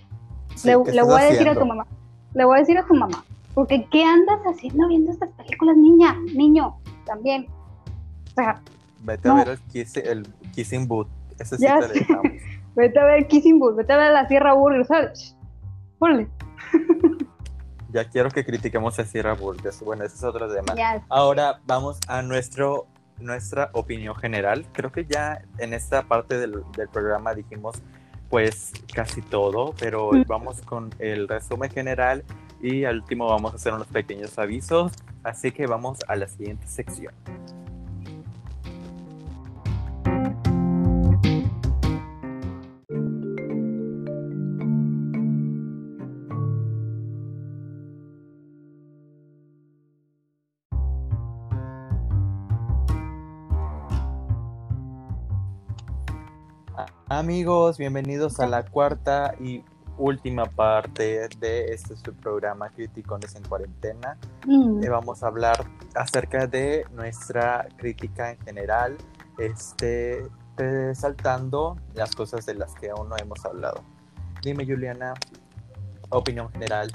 le, 0.66 0.76
voy 0.76 1.22
a 1.22 1.26
decir 1.26 1.47
a 1.47 1.55
tu 1.55 1.66
mamá. 1.66 1.88
Le 2.34 2.45
voy 2.45 2.57
a 2.57 2.59
decir 2.59 2.78
a 2.78 2.86
tu 2.86 2.93
mamá. 2.93 3.24
Porque 3.53 3.88
¿qué 3.89 4.03
andas 4.03 4.39
haciendo 4.41 4.88
viendo 4.89 5.11
estas 5.11 5.30
películas, 5.32 5.78
niña? 5.78 6.18
Niño, 6.36 6.76
también. 7.05 7.47
O 8.32 8.34
sea, 8.36 8.61
Vete 8.99 9.30
a 9.30 9.34
ver 9.36 9.59
el, 10.03 10.28
Kissing 10.53 10.88
Boot. 10.88 11.07
Ese 11.39 11.57
sí 11.57 11.66
te 11.66 11.88
dejamos. 11.88 12.26
Vete 12.76 12.99
a 12.99 13.05
ver 13.05 13.28
Kissing 13.28 13.59
Boot. 13.59 13.78
Vete 13.78 13.93
a 13.93 13.97
ver 13.97 14.11
la 14.11 14.28
Sierra 14.28 14.53
Burger, 14.53 14.86
¿sabes? 14.86 15.38
Ponle. 15.97 16.28
ya 17.93 18.09
quiero 18.09 18.30
que 18.32 18.43
critiquemos 18.43 18.99
a 18.99 19.05
Sierra 19.05 19.34
Burger. 19.34 19.72
Bueno, 19.86 20.03
ese 20.03 20.16
es 20.16 20.24
otro 20.24 20.53
tema. 20.53 20.74
Ahora 21.07 21.61
vamos 21.66 21.99
a 22.07 22.22
nuestro 22.22 22.88
nuestra 23.20 23.70
opinión 23.74 24.16
general. 24.16 24.66
Creo 24.74 24.91
que 24.91 25.05
ya 25.05 25.41
en 25.57 25.74
esta 25.74 26.03
parte 26.03 26.38
del, 26.38 26.63
programa 26.91 27.34
dijimos 27.34 27.82
pues 28.30 28.74
casi 28.93 29.22
todo, 29.22 29.74
pero 29.80 30.11
vamos 30.28 30.61
con 30.61 30.89
el 30.99 31.28
resumen 31.28 31.70
general 31.70 32.24
y 32.61 32.84
al 32.84 32.97
último 32.97 33.28
vamos 33.28 33.53
a 33.53 33.55
hacer 33.55 33.74
unos 33.74 33.88
pequeños 33.88 34.38
avisos, 34.39 34.91
así 35.24 35.51
que 35.51 35.68
vamos 35.68 35.99
a 36.07 36.16
la 36.16 36.28
siguiente 36.28 36.68
sección. 36.68 37.13
Amigos, 57.16 57.78
bienvenidos 57.78 58.41
a 58.41 58.45
la 58.45 58.63
cuarta 58.66 59.36
y 59.39 59.63
última 59.97 60.47
parte 60.47 61.30
de 61.39 61.74
este 61.74 61.95
su 61.95 62.13
programa 62.13 62.68
Criticones 62.72 63.38
en 63.38 63.43
Cuarentena. 63.43 64.18
Mm. 64.45 64.84
Eh, 64.84 64.89
vamos 64.89 65.24
a 65.24 65.28
hablar 65.28 65.66
acerca 65.95 66.45
de 66.45 66.86
nuestra 66.93 67.70
crítica 67.78 68.32
en 68.32 68.39
general, 68.39 68.97
este, 69.38 70.28
resaltando 70.57 71.78
las 71.93 72.13
cosas 72.13 72.45
de 72.45 72.55
las 72.55 72.76
que 72.76 72.89
aún 72.89 73.07
no 73.07 73.16
hemos 73.16 73.45
hablado. 73.45 73.82
Dime, 74.43 74.66
Juliana, 74.66 75.13
opinión 76.09 76.51
general, 76.51 76.91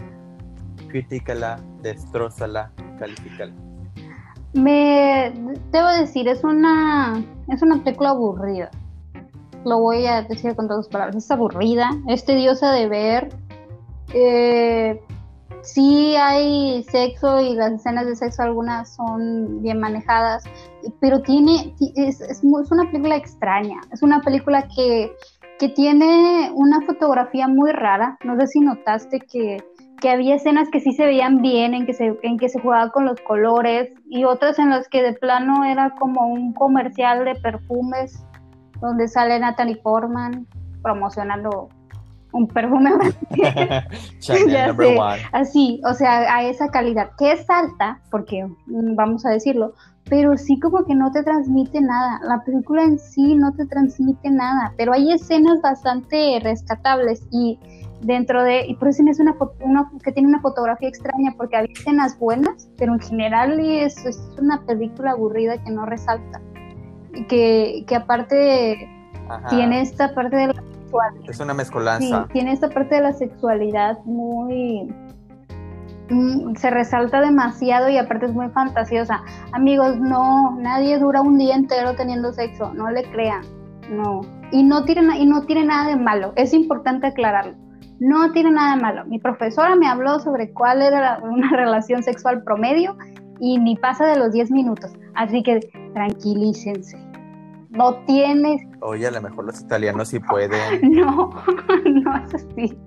critícala, 0.88 1.58
destrózala, 1.80 2.72
califícala. 2.98 3.54
Me 4.52 5.32
debo 5.72 5.88
decir, 5.98 6.28
es 6.28 6.44
una, 6.44 7.24
es 7.48 7.62
una 7.62 7.82
película 7.82 8.10
aburrida 8.10 8.70
lo 9.64 9.78
voy 9.78 10.06
a 10.06 10.22
decir 10.22 10.54
con 10.54 10.66
todas 10.66 10.86
las 10.86 10.92
palabras, 10.92 11.16
es 11.16 11.30
aburrida, 11.30 11.90
es 12.08 12.24
tediosa 12.24 12.72
de 12.72 12.88
ver. 12.88 13.28
Eh, 14.12 15.00
sí 15.62 16.16
hay 16.16 16.82
sexo 16.84 17.40
y 17.40 17.54
las 17.54 17.72
escenas 17.72 18.06
de 18.06 18.16
sexo 18.16 18.42
algunas 18.42 18.94
son 18.94 19.62
bien 19.62 19.78
manejadas, 19.78 20.44
pero 21.00 21.20
tiene, 21.22 21.74
es, 21.96 22.20
es, 22.20 22.42
una 22.42 22.90
película 22.90 23.16
extraña, 23.16 23.80
es 23.92 24.02
una 24.02 24.20
película 24.20 24.66
que, 24.74 25.12
que, 25.58 25.68
tiene 25.68 26.50
una 26.54 26.80
fotografía 26.82 27.48
muy 27.48 27.72
rara, 27.72 28.18
no 28.24 28.38
sé 28.40 28.46
si 28.46 28.60
notaste 28.60 29.20
que, 29.20 29.62
que, 30.00 30.10
había 30.10 30.36
escenas 30.36 30.68
que 30.70 30.80
sí 30.80 30.92
se 30.92 31.04
veían 31.04 31.42
bien, 31.42 31.74
en 31.74 31.86
que, 31.86 31.92
se, 31.92 32.18
en 32.22 32.38
que 32.38 32.48
se 32.48 32.60
jugaba 32.60 32.90
con 32.90 33.04
los 33.04 33.20
colores 33.20 33.92
y 34.08 34.24
otras 34.24 34.58
en 34.58 34.70
las 34.70 34.88
que 34.88 35.02
de 35.02 35.12
plano 35.12 35.64
era 35.64 35.94
como 35.98 36.26
un 36.26 36.54
comercial 36.54 37.24
de 37.24 37.34
perfumes 37.36 38.24
donde 38.80 39.08
sale 39.08 39.38
Natalie 39.38 39.76
Portman 39.76 40.46
promocionando 40.82 41.68
un 42.32 42.46
perfume. 42.46 42.90
Así, 45.32 45.80
o 45.84 45.94
sea, 45.94 46.34
a 46.34 46.44
esa 46.44 46.68
calidad, 46.68 47.10
que 47.18 47.32
es 47.32 47.48
alta, 47.50 48.00
porque 48.10 48.46
mm, 48.66 48.94
vamos 48.94 49.26
a 49.26 49.30
decirlo, 49.30 49.74
pero 50.08 50.36
sí 50.36 50.58
como 50.58 50.84
que 50.84 50.94
no 50.94 51.12
te 51.12 51.22
transmite 51.22 51.80
nada, 51.80 52.20
la 52.24 52.42
película 52.44 52.82
en 52.82 52.98
sí 52.98 53.34
no 53.34 53.52
te 53.52 53.66
transmite 53.66 54.30
nada, 54.30 54.72
pero 54.76 54.92
hay 54.92 55.12
escenas 55.12 55.60
bastante 55.60 56.40
rescatables 56.42 57.26
y 57.30 57.58
dentro 58.00 58.42
de, 58.42 58.66
y 58.66 58.74
por 58.76 58.88
eso 58.88 59.02
es 59.08 59.20
una, 59.20 59.36
una 59.60 59.90
que 60.02 60.12
tiene 60.12 60.28
una 60.28 60.40
fotografía 60.40 60.88
extraña, 60.88 61.34
porque 61.36 61.56
hay 61.56 61.66
escenas 61.72 62.18
buenas, 62.18 62.70
pero 62.78 62.94
en 62.94 63.00
general 63.00 63.60
es, 63.60 64.04
es 64.06 64.18
una 64.38 64.64
película 64.64 65.12
aburrida 65.12 65.62
que 65.62 65.70
no 65.70 65.84
resalta 65.84 66.40
que, 67.28 67.84
que 67.86 67.96
aparte 67.96 68.88
tiene 69.48 69.82
esta 69.82 70.14
parte 70.14 70.36
de 70.36 70.46
la 70.48 70.54
sexualidad. 70.54 71.30
Es 71.30 71.40
una 71.40 71.54
mezcolanza. 71.54 72.22
Sí, 72.26 72.32
tiene 72.32 72.52
esta 72.52 72.68
parte 72.68 72.96
de 72.96 73.00
la 73.02 73.12
sexualidad 73.12 73.98
muy... 74.04 74.92
Mm, 76.10 76.56
se 76.56 76.70
resalta 76.70 77.20
demasiado 77.20 77.88
y 77.88 77.96
aparte 77.96 78.26
es 78.26 78.32
muy 78.32 78.48
fantasiosa. 78.48 79.22
Amigos, 79.52 79.96
no, 79.98 80.56
nadie 80.58 80.98
dura 80.98 81.20
un 81.20 81.38
día 81.38 81.54
entero 81.54 81.94
teniendo 81.94 82.32
sexo, 82.32 82.72
no 82.74 82.90
le 82.90 83.04
crean, 83.12 83.42
no. 83.88 84.22
y 84.50 84.64
no 84.64 84.84
tiene, 84.84 85.18
y 85.20 85.26
no 85.26 85.42
tiene 85.42 85.64
nada 85.64 85.88
de 85.88 85.96
malo, 85.96 86.32
es 86.34 86.52
importante 86.52 87.06
aclararlo. 87.06 87.54
No 88.00 88.32
tiene 88.32 88.50
nada 88.50 88.74
de 88.74 88.82
malo. 88.82 89.04
Mi 89.04 89.18
profesora 89.18 89.76
me 89.76 89.86
habló 89.86 90.18
sobre 90.20 90.52
cuál 90.52 90.82
era 90.82 91.20
una 91.22 91.50
relación 91.56 92.02
sexual 92.02 92.42
promedio 92.42 92.96
y 93.38 93.58
ni 93.58 93.76
pasa 93.76 94.06
de 94.06 94.18
los 94.18 94.32
10 94.32 94.50
minutos. 94.50 94.90
Así 95.14 95.42
que 95.42 95.60
tranquilícense. 95.92 96.96
No 97.70 97.94
tienes. 98.04 98.62
Oye, 98.80 99.06
a 99.06 99.10
lo 99.10 99.22
mejor 99.22 99.44
los 99.44 99.60
italianos 99.60 100.08
sí 100.08 100.18
pueden. 100.18 100.80
No, 100.90 101.30
no 101.84 102.16
es 102.16 102.34
así. 102.34 102.78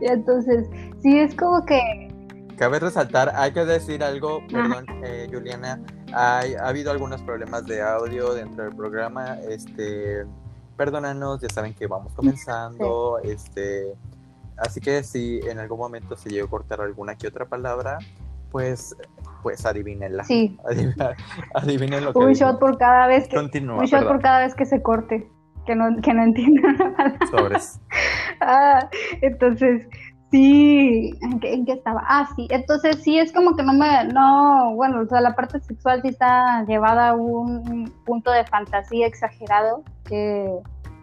Entonces, 0.00 0.68
sí 1.00 1.18
es 1.18 1.34
como 1.34 1.64
que. 1.64 2.08
Cabe 2.56 2.78
resaltar, 2.78 3.32
hay 3.34 3.52
que 3.52 3.64
decir 3.64 4.04
algo, 4.04 4.40
perdón, 4.46 4.84
eh, 5.02 5.28
Juliana, 5.32 5.80
hay, 6.12 6.54
ha 6.54 6.68
habido 6.68 6.92
algunos 6.92 7.22
problemas 7.22 7.66
de 7.66 7.82
audio 7.82 8.34
dentro 8.34 8.64
del 8.64 8.76
programa, 8.76 9.38
este, 9.48 10.24
perdónanos, 10.76 11.40
ya 11.40 11.48
saben 11.48 11.74
que 11.74 11.86
vamos 11.86 12.12
comenzando, 12.12 13.18
este, 13.24 13.94
así 14.58 14.80
que 14.80 15.02
si 15.02 15.40
en 15.48 15.58
algún 15.58 15.78
momento 15.78 16.14
se 16.14 16.28
llegó 16.28 16.46
a 16.46 16.50
cortar 16.50 16.82
alguna 16.82 17.16
que 17.16 17.26
otra 17.26 17.46
palabra, 17.46 17.98
pues, 18.50 18.94
pues 19.42 19.64
adivínenla. 19.66 20.24
Sí. 20.24 20.56
Adivinen 21.54 22.04
lo 22.04 22.12
que 22.12 22.18
Un 22.18 22.32
shot 22.32 22.58
por 22.58 22.78
cada 22.78 23.06
vez 23.06 23.28
que, 23.28 23.36
Continúa, 23.36 23.78
un 23.78 23.84
shot 23.84 24.00
perdón. 24.00 24.12
por 24.14 24.22
cada 24.22 24.40
vez 24.40 24.54
que 24.54 24.64
se 24.64 24.82
corte, 24.82 25.28
que 25.66 25.74
no, 25.74 26.00
que 26.02 26.14
no 26.14 26.22
entiendan 26.22 26.76
la 26.78 26.96
palabra. 26.96 27.26
Sobres. 27.30 27.80
Ah, 28.44 28.88
entonces, 29.20 29.86
sí, 30.32 31.12
¿en 31.20 31.38
qué, 31.38 31.54
en 31.54 31.64
qué 31.64 31.72
estaba? 31.74 32.02
Ah, 32.08 32.28
sí, 32.34 32.48
entonces 32.50 32.96
sí 33.00 33.16
es 33.18 33.32
como 33.32 33.54
que 33.54 33.62
no 33.62 33.72
me, 33.72 34.04
no, 34.12 34.74
bueno, 34.74 35.02
o 35.02 35.06
sea, 35.06 35.20
la 35.20 35.36
parte 35.36 35.60
sexual 35.60 36.02
sí 36.02 36.08
está 36.08 36.64
llevada 36.66 37.10
a 37.10 37.14
un 37.14 37.92
punto 38.04 38.32
de 38.32 38.44
fantasía 38.44 39.06
exagerado 39.06 39.84
que, 40.04 40.52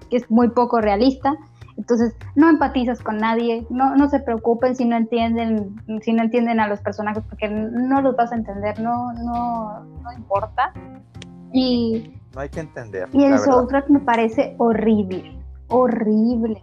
que 0.10 0.18
es 0.18 0.30
muy 0.30 0.50
poco 0.50 0.82
realista. 0.82 1.34
Entonces, 1.80 2.14
no 2.36 2.50
empatizas 2.50 3.00
con 3.02 3.20
nadie, 3.20 3.66
no, 3.70 3.96
no 3.96 4.10
se 4.10 4.20
preocupen 4.20 4.76
si 4.76 4.84
no 4.84 4.98
entienden, 4.98 5.82
si 6.02 6.12
no 6.12 6.22
entienden 6.24 6.60
a 6.60 6.68
los 6.68 6.82
personajes, 6.82 7.24
porque 7.30 7.48
no 7.48 8.02
los 8.02 8.18
vas 8.18 8.34
a 8.34 8.36
entender, 8.36 8.82
no, 8.82 9.14
no, 9.14 9.86
no 10.04 10.12
importa. 10.12 10.74
Y 11.54 12.12
No 12.36 12.42
hay 12.42 12.50
que 12.50 12.60
entender. 12.60 13.08
y 13.14 13.24
el 13.24 13.32
verdad. 13.32 13.46
soundtrack 13.46 13.90
me 13.90 14.00
parece 14.02 14.56
horrible, 14.58 15.40
horrible. 15.70 16.62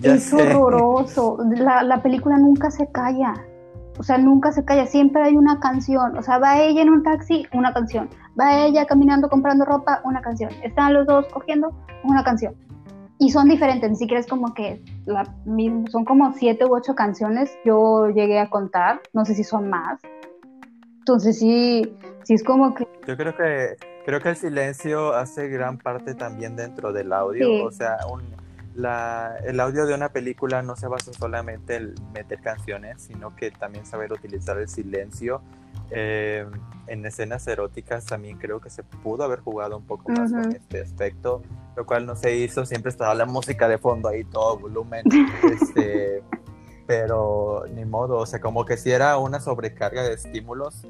Ya 0.00 0.14
es 0.14 0.22
sé. 0.24 0.36
horroroso. 0.54 1.38
La, 1.56 1.82
la 1.82 2.00
película 2.02 2.38
nunca 2.38 2.70
se 2.70 2.86
calla. 2.92 3.34
O 3.98 4.04
sea, 4.04 4.16
nunca 4.18 4.52
se 4.52 4.64
calla. 4.64 4.86
Siempre 4.86 5.22
hay 5.22 5.36
una 5.36 5.58
canción. 5.58 6.16
O 6.16 6.22
sea, 6.22 6.38
va 6.38 6.60
ella 6.60 6.82
en 6.82 6.90
un 6.90 7.02
taxi, 7.02 7.46
una 7.52 7.72
canción. 7.72 8.08
Va 8.38 8.58
ella 8.64 8.86
caminando 8.86 9.28
comprando 9.28 9.64
ropa, 9.64 10.02
una 10.04 10.20
canción. 10.20 10.50
Están 10.62 10.94
los 10.94 11.06
dos 11.06 11.26
cogiendo, 11.32 11.72
una 12.04 12.22
canción. 12.22 12.54
Y 13.18 13.30
son 13.30 13.48
diferentes, 13.48 13.88
ni 13.90 13.96
siquiera 13.96 14.20
es 14.20 14.26
como 14.26 14.52
que 14.52 14.82
la, 15.06 15.24
son 15.90 16.04
como 16.04 16.32
siete 16.34 16.66
u 16.66 16.74
ocho 16.74 16.94
canciones. 16.94 17.50
Yo 17.64 18.08
llegué 18.08 18.38
a 18.38 18.50
contar, 18.50 19.00
no 19.14 19.24
sé 19.24 19.34
si 19.34 19.42
son 19.42 19.70
más. 19.70 20.00
Entonces 20.98 21.38
sí, 21.38 21.96
sí 22.24 22.34
es 22.34 22.42
como 22.42 22.74
que 22.74 22.86
Yo 23.06 23.16
creo 23.16 23.34
que 23.36 23.76
creo 24.04 24.20
que 24.20 24.30
el 24.30 24.36
silencio 24.36 25.14
hace 25.14 25.48
gran 25.48 25.78
parte 25.78 26.14
también 26.14 26.56
dentro 26.56 26.92
del 26.92 27.12
audio. 27.12 27.46
Sí. 27.46 27.62
O 27.62 27.70
sea, 27.70 27.98
un, 28.12 28.22
la, 28.74 29.36
el 29.44 29.58
audio 29.60 29.86
de 29.86 29.94
una 29.94 30.10
película 30.10 30.62
no 30.62 30.76
se 30.76 30.86
basa 30.86 31.12
solamente 31.12 31.76
en 31.76 31.94
meter 32.12 32.40
canciones, 32.40 33.02
sino 33.02 33.34
que 33.34 33.50
también 33.50 33.86
saber 33.86 34.12
utilizar 34.12 34.58
el 34.58 34.68
silencio. 34.68 35.40
Eh, 35.90 36.46
en 36.88 37.04
escenas 37.04 37.46
eróticas 37.46 38.06
también 38.06 38.38
creo 38.38 38.60
que 38.60 38.70
se 38.70 38.82
pudo 38.82 39.24
haber 39.24 39.40
jugado 39.40 39.76
un 39.76 39.84
poco 39.86 40.10
más 40.12 40.30
con 40.30 40.40
Ujú. 40.40 40.50
este 40.50 40.80
aspecto, 40.80 41.42
lo 41.76 41.84
cual 41.86 42.06
no 42.06 42.16
se 42.16 42.34
hizo. 42.36 42.64
Siempre 42.64 42.90
estaba 42.90 43.14
la 43.14 43.26
música 43.26 43.68
de 43.68 43.78
fondo 43.78 44.08
ahí, 44.08 44.24
todo 44.24 44.58
volumen. 44.58 45.02
este, 45.52 46.22
pero 46.86 47.64
ni 47.74 47.84
modo, 47.84 48.18
o 48.18 48.26
sea, 48.26 48.40
como 48.40 48.64
que 48.64 48.76
si 48.76 48.90
era 48.90 49.18
una 49.18 49.40
sobrecarga 49.40 50.02
de 50.02 50.14
estímulos 50.14 50.86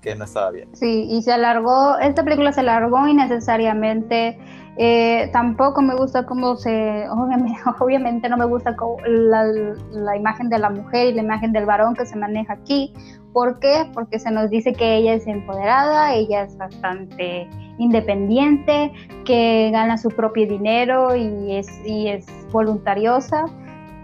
que 0.00 0.14
no 0.14 0.24
estaba 0.24 0.50
bien. 0.50 0.74
Sí, 0.74 1.06
y 1.08 1.22
se 1.22 1.32
alargó, 1.32 1.98
esta 1.98 2.24
película 2.24 2.52
se 2.52 2.60
alargó 2.60 3.06
innecesariamente. 3.06 4.38
Eh, 4.78 5.30
tampoco 5.32 5.80
me 5.80 5.94
gusta 5.94 6.26
cómo 6.26 6.56
se, 6.56 7.06
obviamente, 7.80 8.28
no 8.28 8.36
me 8.36 8.44
gusta 8.44 8.76
la, 9.06 9.44
la 9.92 10.16
imagen 10.16 10.48
de 10.48 10.58
la 10.58 10.70
mujer 10.70 11.08
y 11.08 11.12
la 11.14 11.22
imagen 11.22 11.52
del 11.52 11.64
varón 11.64 11.94
que 11.94 12.04
se 12.06 12.16
maneja 12.16 12.54
aquí. 12.54 12.92
¿Por 13.32 13.58
qué? 13.58 13.88
Porque 13.94 14.18
se 14.18 14.30
nos 14.30 14.50
dice 14.50 14.72
que 14.72 14.96
ella 14.96 15.14
es 15.14 15.26
empoderada, 15.26 16.14
ella 16.14 16.42
es 16.42 16.56
bastante 16.56 17.48
independiente, 17.78 18.92
que 19.24 19.70
gana 19.72 19.98
su 19.98 20.08
propio 20.08 20.46
dinero 20.48 21.14
y 21.14 21.56
es, 21.56 21.68
y 21.84 22.08
es 22.08 22.26
voluntariosa 22.50 23.44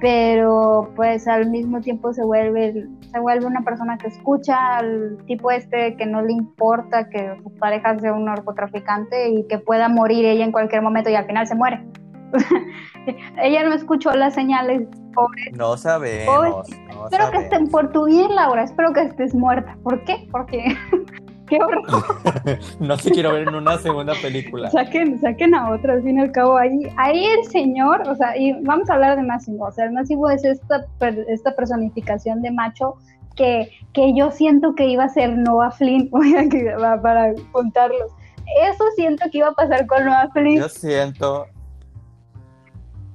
pero 0.03 0.91
pues 0.97 1.29
al 1.29 1.49
mismo 1.49 1.81
tiempo 1.81 2.13
se 2.13 2.25
vuelve 2.25 2.89
se 3.13 3.21
vuelve 3.21 3.47
una 3.47 3.63
persona 3.63 3.97
que 3.97 4.09
escucha 4.09 4.79
al 4.79 5.17
tipo 5.27 5.53
este 5.53 5.97
que 5.97 6.07
no 6.07 6.21
le 6.23 6.33
importa 6.33 7.09
que 7.09 7.39
su 7.41 7.55
pareja 7.55 7.97
sea 8.01 8.13
un 8.13 8.25
narcotraficante 8.25 9.31
y 9.31 9.47
que 9.47 9.59
pueda 9.59 9.89
morir 9.89 10.25
ella 10.25 10.45
en 10.45 10.51
cualquier 10.51 10.83
momento 10.83 11.09
y 11.09 11.15
al 11.15 11.27
final 11.27 11.47
se 11.47 11.55
muere. 11.55 11.87
ella 13.43 13.63
no 13.63 13.75
escuchó 13.75 14.11
las 14.13 14.35
señales. 14.35 14.89
Pobre. 15.15 15.53
No 15.53 15.77
sabemos. 15.77 16.69
no 16.69 17.05
Espero 17.05 17.11
que 17.11 17.19
sabemos. 17.19 17.45
estén 17.45 17.69
por 17.69 17.93
tu 17.93 18.07
bien, 18.07 18.35
Laura. 18.35 18.65
Espero 18.65 18.93
que 18.93 19.03
estés 19.03 19.35
muerta. 19.35 19.77
¿Por 19.85 20.03
qué? 20.05 20.27
Porque 20.33 20.77
qué 21.53 21.59
horror. 21.63 22.59
no 22.81 22.97
te 22.97 23.11
quiero 23.11 23.33
ver 23.33 23.49
en 23.49 23.55
una 23.55 23.79
segunda 23.79 24.15
película. 24.23 24.71
Saquen, 24.71 25.21
saquen 25.21 25.55
a 25.55 25.71
otra, 25.71 25.95
al 25.95 26.03
fin 26.03 26.19
y 26.19 26.23
al 26.23 26.33
cabo, 26.33 26.57
ahí, 26.57 26.81
ahí 26.97 27.25
el 27.25 27.45
señor, 27.51 28.03
o 28.09 28.15
sea, 28.17 28.37
y 28.37 28.53
vamos 28.63 28.89
a 28.89 28.95
hablar 28.95 29.17
de 29.17 29.23
Máximo, 29.23 29.65
o 29.67 29.73
sea, 29.73 29.87
el 29.87 29.93
Máximo 29.93 30.31
es 30.31 30.45
esta, 30.45 30.87
per- 30.99 31.27
esta 31.29 31.55
personificación 31.55 32.41
de 32.43 32.51
macho 32.51 32.95
que, 33.37 33.71
que 33.93 34.15
yo 34.17 34.31
siento 34.31 34.75
que 34.75 34.87
iba 34.87 35.05
a 35.05 35.09
ser 35.09 35.37
Noah 35.37 35.71
Flynn, 35.73 36.09
oigan, 36.13 36.49
que 36.49 36.75
va- 36.75 37.01
para 37.03 37.33
contarlos. 37.53 38.13
Eso 38.63 38.85
siento 38.97 39.25
que 39.31 39.39
iba 39.39 39.49
a 39.49 39.53
pasar 39.53 39.87
con 39.87 40.05
Noah 40.05 40.29
Flynn. 40.33 40.59
Yo 40.61 40.69
siento. 40.69 41.47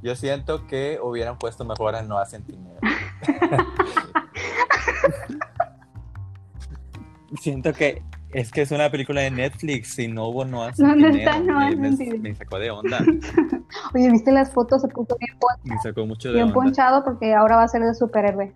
Yo 0.04 0.16
siento 0.16 0.66
que 0.68 1.00
hubieran 1.04 1.38
puesto 1.38 1.66
mejor 1.66 1.96
a 1.96 2.02
Noah 2.04 2.26
Centineo. 2.26 2.78
siento 7.42 7.74
que 7.74 8.02
es 8.40 8.52
que 8.52 8.62
es 8.62 8.72
una 8.72 8.90
película 8.92 9.22
de 9.22 9.32
Netflix 9.32 9.98
y 9.98 10.08
no 10.08 10.28
hubo 10.28 10.46
Noah 10.46 10.72
¿Dónde 10.78 11.06
Centineo. 11.06 11.18
está 11.30 11.40
Noah 11.40 11.72
Me- 11.72 12.18
me, 12.20 12.36
sacó 12.36 12.60
de 12.60 12.70
onda. 12.70 13.00
Oye, 13.96 14.12
¿viste 14.12 14.32
las 14.32 14.52
fotos? 14.52 14.84
Se 14.84 14.88
puso 14.90 15.16
bien, 15.20 15.36
pon- 15.40 15.60
Me 15.64 15.78
sacó 15.80 16.06
mucho 16.06 16.28
de 16.30 16.36
bien 16.36 16.44
onda. 16.50 16.54
ponchado 16.54 17.04
porque 17.04 17.34
ahora 17.34 17.56
va 17.58 17.64
a 17.64 17.68
ser 17.68 17.82
de 17.82 17.96
superhéroe. 17.96 18.54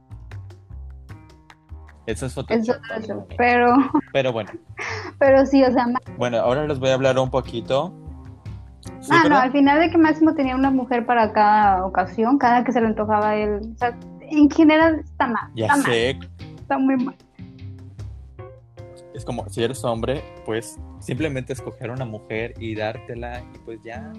Eso 2.05 2.25
es 2.25 2.31
Eso, 2.37 2.45
mío. 2.49 3.27
pero, 3.37 3.75
Pero 4.13 4.31
bueno. 4.33 4.51
pero 5.19 5.45
sí, 5.45 5.63
o 5.63 5.71
sea, 5.71 5.87
Bueno, 6.17 6.37
ahora 6.37 6.67
les 6.67 6.79
voy 6.79 6.89
a 6.89 6.93
hablar 6.95 7.17
un 7.19 7.29
poquito. 7.29 7.93
¿Sí, 8.99 9.11
ah, 9.13 9.27
no, 9.29 9.37
al 9.37 9.51
final 9.51 9.79
de 9.79 9.89
que 9.89 9.97
Máximo 9.97 10.33
tenía 10.35 10.55
una 10.55 10.69
mujer 10.71 11.05
para 11.05 11.31
cada 11.33 11.85
ocasión, 11.85 12.37
cada 12.37 12.63
que 12.63 12.71
se 12.71 12.81
le 12.81 12.87
antojaba 12.87 13.29
a 13.29 13.35
él. 13.35 13.59
O 13.73 13.77
sea, 13.77 13.97
en 14.21 14.49
general 14.49 14.99
está 15.03 15.27
mal. 15.27 15.49
Ya 15.55 15.65
está 15.67 15.77
mal, 15.77 15.85
sé, 15.85 16.19
está 16.59 16.77
muy 16.77 16.97
mal. 16.97 17.15
Es 19.21 19.25
como 19.25 19.47
si 19.49 19.63
eres 19.63 19.83
hombre, 19.83 20.23
pues 20.45 20.79
simplemente 20.99 21.53
escoger 21.53 21.91
una 21.91 22.05
mujer 22.05 22.53
y 22.59 22.73
dártela 22.75 23.41
y 23.53 23.57
pues 23.59 23.79
ya. 23.83 24.11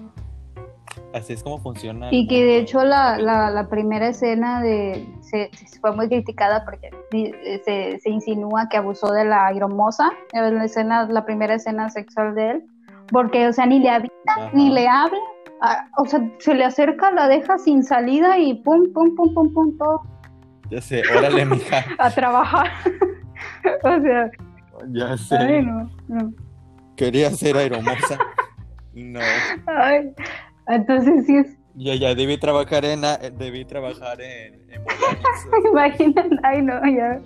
Así 1.13 1.33
es 1.33 1.43
como 1.43 1.57
funciona. 1.59 2.07
Y 2.11 2.27
que 2.27 2.43
de 2.43 2.57
hecho 2.59 2.83
la, 2.83 3.17
la, 3.17 3.49
la 3.49 3.67
primera 3.67 4.07
escena 4.09 4.61
de 4.61 5.05
se, 5.21 5.49
se 5.53 5.79
fue 5.79 5.91
muy 5.95 6.07
criticada 6.07 6.63
porque 6.63 6.89
di- 7.11 7.33
se, 7.65 7.99
se 7.99 8.09
insinúa 8.09 8.69
que 8.69 8.77
abusó 8.77 9.11
de 9.11 9.25
la 9.25 9.47
aeromoza, 9.47 10.09
en 10.33 10.55
la 10.55 10.65
escena, 10.65 11.05
la 11.09 11.25
primera 11.25 11.55
escena 11.55 11.89
sexual 11.89 12.33
de 12.35 12.51
él, 12.51 12.63
porque 13.11 13.47
o 13.47 13.53
sea 13.53 13.65
ni 13.65 13.79
le 13.79 13.89
Ajá. 13.89 14.03
ni 14.53 14.69
le 14.69 14.87
habla, 14.87 15.17
o 15.97 16.05
sea 16.05 16.21
se 16.39 16.53
le 16.53 16.63
acerca, 16.63 17.11
la 17.11 17.27
deja 17.27 17.57
sin 17.57 17.83
salida 17.83 18.37
y 18.37 18.53
pum, 18.63 18.93
pum, 18.93 19.15
pum, 19.15 19.33
pum, 19.33 19.53
pum, 19.53 19.77
todo 19.77 20.01
Ya 20.69 20.79
sé, 20.81 21.01
órale, 21.17 21.45
mija. 21.45 21.83
a 21.99 22.09
trabajar. 22.11 22.67
o 23.83 24.01
sea, 24.01 24.29
Ya 24.91 25.17
sé. 25.17 25.35
ay 25.37 25.65
no, 25.65 25.89
no. 26.07 26.33
Quería 26.95 27.29
ser 27.31 27.57
aeromoza. 27.57 28.17
No. 28.93 29.19
Ay, 29.65 30.11
entonces 30.67 31.25
sí 31.25 31.37
es, 31.37 31.57
Yo 31.75 31.93
ya 31.95 32.13
debí 32.13 32.37
trabajar 32.37 32.85
en, 32.85 33.03
a- 33.05 33.17
debí 33.17 33.65
trabajar 33.65 34.21
en, 34.21 34.61
imaginen, 35.71 36.39
ay 36.43 36.61
no, 36.61 36.73
ya. 36.85 37.19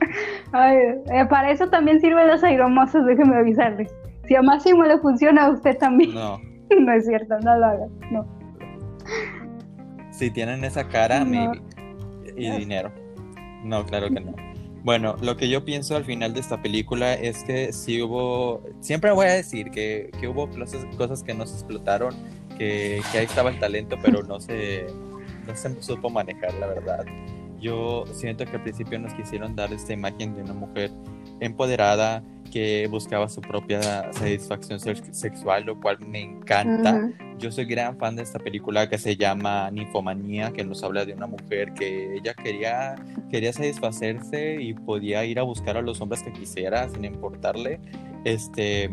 Ay, 0.53 0.77
eh, 1.11 1.25
para 1.29 1.51
eso 1.51 1.67
también 1.69 1.99
sirven 1.99 2.27
las 2.27 2.43
aeromosas, 2.43 3.05
déjenme 3.05 3.35
avisarles. 3.37 3.93
Si 4.27 4.35
a 4.35 4.41
Máximo 4.41 4.83
le 4.83 4.97
funciona, 4.99 5.45
a 5.45 5.49
usted 5.51 5.77
también. 5.77 6.13
No. 6.13 6.39
No 6.79 6.91
es 6.91 7.05
cierto, 7.05 7.39
no 7.39 7.57
lo 7.57 7.65
hagas, 7.65 7.89
no. 8.11 8.27
Si 10.11 10.29
tienen 10.31 10.65
esa 10.65 10.85
cara, 10.87 11.23
No. 11.23 11.53
Y 12.35 12.51
dinero. 12.51 12.91
No, 13.63 13.85
claro 13.85 14.09
que 14.09 14.19
no. 14.19 14.35
Bueno, 14.87 15.17
lo 15.21 15.35
que 15.35 15.49
yo 15.49 15.65
pienso 15.65 15.97
al 15.97 16.05
final 16.05 16.33
de 16.33 16.39
esta 16.39 16.61
película 16.61 17.13
es 17.13 17.43
que 17.43 17.73
sí 17.73 18.01
hubo, 18.01 18.63
siempre 18.79 19.11
voy 19.11 19.25
a 19.25 19.33
decir 19.33 19.69
que, 19.69 20.11
que 20.17 20.29
hubo 20.29 20.49
cosas, 20.49 20.85
cosas 20.95 21.23
que 21.23 21.33
no 21.33 21.45
se 21.45 21.55
explotaron, 21.55 22.15
que, 22.57 23.01
que 23.11 23.17
ahí 23.17 23.25
estaba 23.25 23.49
el 23.49 23.59
talento, 23.59 23.97
pero 24.01 24.23
no 24.23 24.39
se, 24.39 24.87
no 25.45 25.53
se 25.57 25.83
supo 25.83 26.09
manejar, 26.09 26.53
la 26.53 26.67
verdad. 26.67 27.05
Yo 27.59 28.05
siento 28.13 28.45
que 28.45 28.51
al 28.55 28.63
principio 28.63 28.97
nos 28.97 29.13
quisieron 29.13 29.57
dar 29.57 29.73
esta 29.73 29.91
imagen 29.91 30.33
de 30.35 30.43
una 30.43 30.53
mujer 30.53 30.89
empoderada, 31.41 32.23
que 32.51 32.87
buscaba 32.89 33.27
su 33.29 33.41
propia 33.41 34.11
satisfacción 34.13 34.79
sexual, 34.79 35.65
lo 35.65 35.79
cual 35.79 35.99
me 35.99 36.21
encanta. 36.21 37.09
Yo 37.37 37.51
soy 37.51 37.65
gran 37.65 37.97
fan 37.97 38.15
de 38.15 38.23
esta 38.23 38.39
película 38.39 38.89
que 38.89 38.97
se 38.97 39.15
llama 39.15 39.69
Ninfomanía, 39.71 40.51
que 40.51 40.63
nos 40.63 40.83
habla 40.83 41.05
de 41.05 41.13
una 41.13 41.27
mujer 41.27 41.73
que 41.73 42.15
ella 42.15 42.33
quería, 42.33 42.95
quería 43.29 43.53
satisfacerse 43.53 44.61
y 44.61 44.73
podía 44.73 45.23
ir 45.25 45.39
a 45.39 45.43
buscar 45.43 45.77
a 45.77 45.81
los 45.81 46.01
hombres 46.01 46.23
que 46.23 46.31
quisiera 46.31 46.89
sin 46.89 47.05
importarle. 47.05 47.79
Este, 48.23 48.89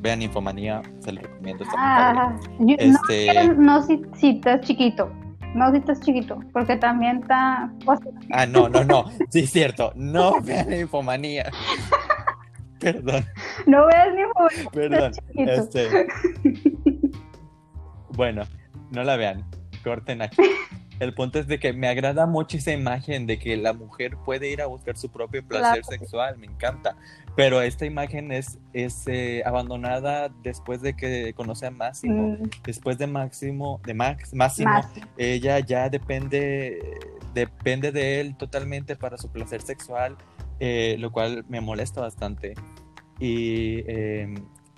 vean 0.00 0.18
Ninfomanía, 0.18 0.82
se 1.00 1.12
lo 1.12 1.22
recomiendo. 1.22 1.64
ah, 1.76 2.36
este... 2.78 3.48
no, 3.56 3.82
si, 3.86 4.02
si 4.14 4.30
estás 4.30 4.62
chiquito. 4.62 5.10
No, 5.54 5.70
si 5.72 5.78
estás 5.78 6.00
chiquito, 6.00 6.38
porque 6.52 6.76
también 6.76 7.18
está... 7.22 7.72
Ah, 8.30 8.46
no, 8.46 8.68
no, 8.68 8.84
no, 8.84 9.06
sí 9.30 9.40
es 9.40 9.50
cierto, 9.50 9.92
no 9.96 10.40
vean 10.42 10.72
Infomanía. 10.72 11.50
Perdón. 12.80 13.24
No 13.66 13.86
veas 13.86 14.08
ni 14.14 14.66
Perdón. 14.72 15.12
Este... 15.36 16.08
Bueno, 18.10 18.42
no 18.90 19.04
la 19.04 19.16
vean. 19.16 19.44
Corten 19.84 20.22
aquí. 20.22 20.42
El 21.00 21.14
punto 21.14 21.38
es 21.38 21.46
de 21.46 21.58
que 21.58 21.72
me 21.72 21.88
agrada 21.88 22.26
mucho 22.26 22.58
esa 22.58 22.72
imagen 22.72 23.26
de 23.26 23.38
que 23.38 23.56
la 23.56 23.72
mujer 23.72 24.18
puede 24.22 24.50
ir 24.50 24.60
a 24.60 24.66
buscar 24.66 24.98
su 24.98 25.10
propio 25.10 25.42
placer 25.42 25.82
sexual, 25.82 26.36
me 26.36 26.46
encanta. 26.46 26.94
Pero 27.34 27.62
esta 27.62 27.86
imagen 27.86 28.30
es, 28.32 28.58
es 28.74 29.04
eh, 29.06 29.42
abandonada 29.46 30.30
después 30.42 30.82
de 30.82 30.94
que 30.94 31.32
conoce 31.32 31.66
a 31.66 31.70
Máximo. 31.70 32.36
Mm. 32.38 32.50
Después 32.64 32.98
de 32.98 33.06
Máximo, 33.06 33.80
de 33.86 33.94
Max, 33.94 34.34
Máximo, 34.34 34.78
ella 35.16 35.60
ya 35.60 35.88
depende, 35.88 36.78
depende 37.32 37.92
de 37.92 38.20
él 38.20 38.36
totalmente 38.36 38.94
para 38.94 39.16
su 39.16 39.32
placer 39.32 39.62
sexual 39.62 40.18
eh, 40.60 40.96
lo 40.98 41.10
cual 41.10 41.44
me 41.48 41.62
molesta 41.62 42.02
bastante. 42.02 42.54
Y 43.18 43.82
em, 43.90 44.34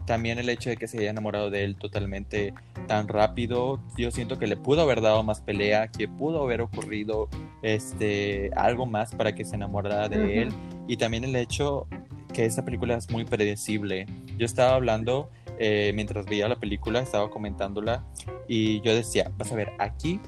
también 0.07 0.39
el 0.39 0.49
hecho 0.49 0.71
de 0.71 0.77
que 0.77 0.87
se 0.87 0.99
haya 0.99 1.11
enamorado 1.11 1.51
de 1.51 1.65
él 1.65 1.77
totalmente 1.77 2.55
tan 2.87 3.09
rápido, 3.09 3.81
yo 3.97 4.13
siento 4.13 4.39
que 4.39 4.47
le 4.47 4.57
pudo 4.57 4.83
haber 4.83 5.01
dado 5.01 5.25
más 5.25 5.41
pelea, 5.41 5.89
que 5.89 6.07
pudo 6.07 6.43
haber 6.45 6.61
ocurrido 6.61 7.29
este, 7.63 8.51
algo 8.55 8.87
más 8.87 9.13
para 9.13 9.35
que 9.35 9.45
se 9.45 9.57
enamorara 9.57 10.09
de 10.09 10.43
él. 10.43 10.53
Y 10.87 10.97
también 10.97 11.25
el 11.25 11.35
hecho 11.35 11.89
que 12.33 12.45
esta 12.45 12.65
película 12.65 12.97
es 12.97 13.11
muy 13.11 13.25
predecible. 13.25 14.07
Yo 14.39 14.47
estaba 14.47 14.77
hablando 14.77 15.31
eh, 15.59 15.91
mientras 15.97 16.27
veía 16.27 16.49
la 16.49 16.57
película, 16.57 17.01
estaba 17.01 17.29
comentándola 17.29 18.05
y 18.47 18.81
yo 18.83 18.95
decía, 18.95 19.33
vas 19.37 19.51
a 19.51 19.57
ver, 19.57 19.73
aquí, 19.79 20.21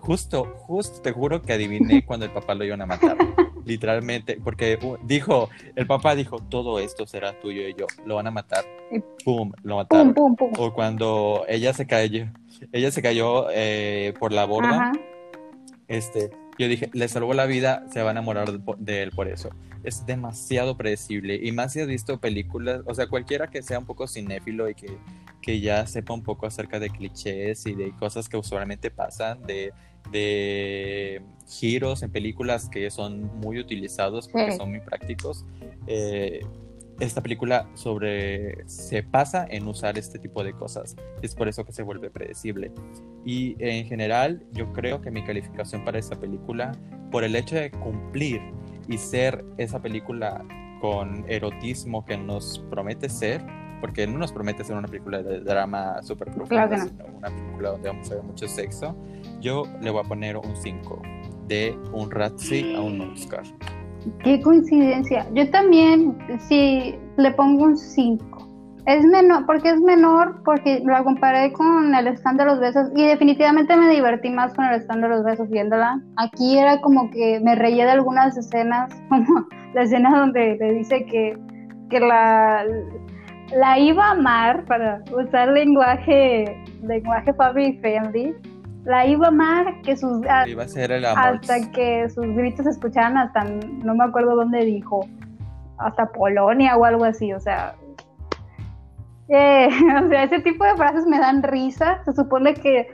justo, 0.00 0.44
justo 0.58 1.00
te 1.02 1.12
juro 1.12 1.40
que 1.40 1.52
adiviné 1.52 2.04
cuando 2.06 2.26
el 2.26 2.32
papá 2.32 2.54
lo 2.56 2.64
iban 2.64 2.82
a 2.82 2.86
matar 2.86 3.16
literalmente, 3.64 4.38
porque 4.42 4.78
dijo, 5.04 5.48
el 5.76 5.86
papá 5.86 6.14
dijo, 6.14 6.38
todo 6.38 6.78
esto 6.78 7.06
será 7.06 7.38
tuyo 7.40 7.68
y 7.68 7.74
yo, 7.74 7.86
lo 8.04 8.16
van 8.16 8.26
a 8.26 8.30
matar. 8.30 8.64
Pum, 9.24 9.52
lo 9.62 9.76
mataron. 9.76 10.14
O 10.58 10.72
cuando 10.72 11.44
ella 11.48 11.72
se 11.72 11.86
cayó, 11.86 12.26
ella 12.72 12.90
se 12.90 13.02
cayó 13.02 13.46
eh, 13.50 14.14
por 14.18 14.32
la 14.32 14.44
borda, 14.44 14.92
este, 15.88 16.30
yo 16.58 16.68
dije, 16.68 16.90
le 16.92 17.08
salvó 17.08 17.34
la 17.34 17.46
vida, 17.46 17.84
se 17.92 18.02
va 18.02 18.10
a 18.10 18.12
enamorar 18.12 18.52
de 18.52 19.02
él 19.02 19.10
por 19.10 19.28
eso. 19.28 19.50
Es 19.84 20.06
demasiado 20.06 20.76
predecible. 20.76 21.40
Y 21.42 21.52
más 21.52 21.72
si 21.72 21.80
has 21.80 21.86
visto 21.86 22.20
películas, 22.20 22.82
o 22.86 22.94
sea, 22.94 23.06
cualquiera 23.06 23.48
que 23.48 23.62
sea 23.62 23.78
un 23.78 23.86
poco 23.86 24.06
cinéfilo 24.06 24.68
y 24.68 24.74
que, 24.74 24.98
que 25.40 25.60
ya 25.60 25.86
sepa 25.86 26.14
un 26.14 26.22
poco 26.22 26.46
acerca 26.46 26.78
de 26.78 26.90
clichés 26.90 27.66
y 27.66 27.74
de 27.74 27.92
cosas 27.92 28.28
que 28.28 28.36
usualmente 28.36 28.90
pasan, 28.90 29.42
de 29.42 29.72
de 30.10 31.22
giros 31.46 32.02
en 32.02 32.10
películas 32.10 32.68
que 32.68 32.90
son 32.90 33.22
muy 33.38 33.58
utilizados 33.58 34.28
porque 34.28 34.56
son 34.56 34.70
muy 34.70 34.80
prácticos. 34.80 35.44
Eh, 35.86 36.40
esta 37.00 37.20
película 37.20 37.68
sobre 37.74 38.68
se 38.68 39.02
pasa 39.02 39.46
en 39.48 39.66
usar 39.66 39.98
este 39.98 40.18
tipo 40.18 40.44
de 40.44 40.52
cosas. 40.52 40.96
Es 41.20 41.34
por 41.34 41.48
eso 41.48 41.64
que 41.64 41.72
se 41.72 41.82
vuelve 41.82 42.10
predecible. 42.10 42.70
Y 43.24 43.56
en 43.58 43.86
general, 43.86 44.44
yo 44.52 44.72
creo 44.72 45.00
que 45.00 45.10
mi 45.10 45.24
calificación 45.24 45.84
para 45.84 45.98
esta 45.98 46.18
película, 46.18 46.72
por 47.10 47.24
el 47.24 47.34
hecho 47.34 47.56
de 47.56 47.70
cumplir 47.70 48.40
y 48.88 48.98
ser 48.98 49.44
esa 49.56 49.80
película 49.80 50.44
con 50.80 51.24
erotismo 51.28 52.04
que 52.04 52.16
nos 52.16 52.58
promete 52.70 53.08
ser, 53.08 53.44
porque 53.80 54.06
no 54.06 54.18
nos 54.18 54.32
promete 54.32 54.64
ser 54.64 54.76
una 54.76 54.88
película 54.88 55.22
de 55.22 55.40
drama 55.40 56.02
súper 56.02 56.30
profunda, 56.32 56.76
sino 56.78 57.04
una 57.16 57.28
película 57.28 57.70
donde 57.70 57.88
vamos 57.88 58.10
a 58.10 58.14
ver 58.14 58.22
mucho 58.24 58.48
sexo 58.48 58.96
yo 59.42 59.64
le 59.80 59.90
voy 59.90 60.00
a 60.04 60.08
poner 60.08 60.36
un 60.36 60.56
5 60.56 61.02
de 61.48 61.76
un 61.92 62.10
Razzie 62.10 62.76
a 62.76 62.80
un 62.80 63.00
Oscar. 63.00 63.42
Qué 64.24 64.40
coincidencia. 64.40 65.28
Yo 65.34 65.50
también, 65.50 66.16
sí, 66.48 66.94
le 67.16 67.32
pongo 67.32 67.64
un 67.64 67.76
5. 67.76 68.51
Es 68.84 69.04
menor, 69.04 69.46
porque 69.46 69.70
es 69.70 69.80
menor, 69.80 70.42
porque 70.44 70.82
la 70.84 71.04
comparé 71.04 71.52
con 71.52 71.94
el 71.94 72.08
stand 72.08 72.40
de 72.40 72.46
los 72.46 72.58
besos 72.58 72.90
y 72.96 73.06
definitivamente 73.06 73.76
me 73.76 73.88
divertí 73.88 74.28
más 74.30 74.52
con 74.54 74.64
el 74.64 74.80
stand 74.80 75.02
de 75.02 75.08
los 75.08 75.24
besos 75.24 75.48
viéndola. 75.48 76.00
Aquí 76.16 76.58
era 76.58 76.80
como 76.80 77.08
que 77.10 77.40
me 77.40 77.54
reía 77.54 77.84
de 77.84 77.92
algunas 77.92 78.36
escenas, 78.36 78.90
como 79.08 79.46
la 79.74 79.82
escena 79.82 80.18
donde 80.18 80.56
le 80.56 80.72
dice 80.72 81.04
que, 81.06 81.38
que 81.90 82.00
la, 82.00 82.64
la 83.54 83.78
iba 83.78 84.06
a 84.06 84.10
amar 84.12 84.64
para 84.64 85.02
usar 85.16 85.48
lenguaje, 85.48 86.56
lenguaje 86.82 87.32
family 87.34 87.78
friendly 87.78 88.34
la 88.84 89.06
iba 89.06 89.26
a 89.26 89.28
amar 89.28 89.80
que 89.82 89.96
sus 89.96 90.22
iba 90.46 90.64
a 90.64 90.68
ser 90.68 90.90
el 90.90 91.04
amor. 91.04 91.40
hasta 91.40 91.70
que 91.70 92.08
sus 92.10 92.26
gritos 92.26 92.64
se 92.64 92.70
escuchaban 92.72 93.16
hasta 93.16 93.44
no 93.44 93.94
me 93.94 94.04
acuerdo 94.04 94.34
dónde 94.34 94.64
dijo 94.64 95.06
hasta 95.78 96.06
Polonia 96.06 96.76
o 96.76 96.84
algo 96.84 97.04
así 97.04 97.32
o 97.32 97.40
sea 97.40 97.74
eh, 99.32 99.68
o 100.04 100.08
sea 100.08 100.24
ese 100.24 100.40
tipo 100.40 100.64
de 100.64 100.76
frases 100.76 101.06
me 101.06 101.18
dan 101.18 101.42
risa 101.42 102.02
se 102.04 102.12
supone 102.12 102.54
que 102.54 102.88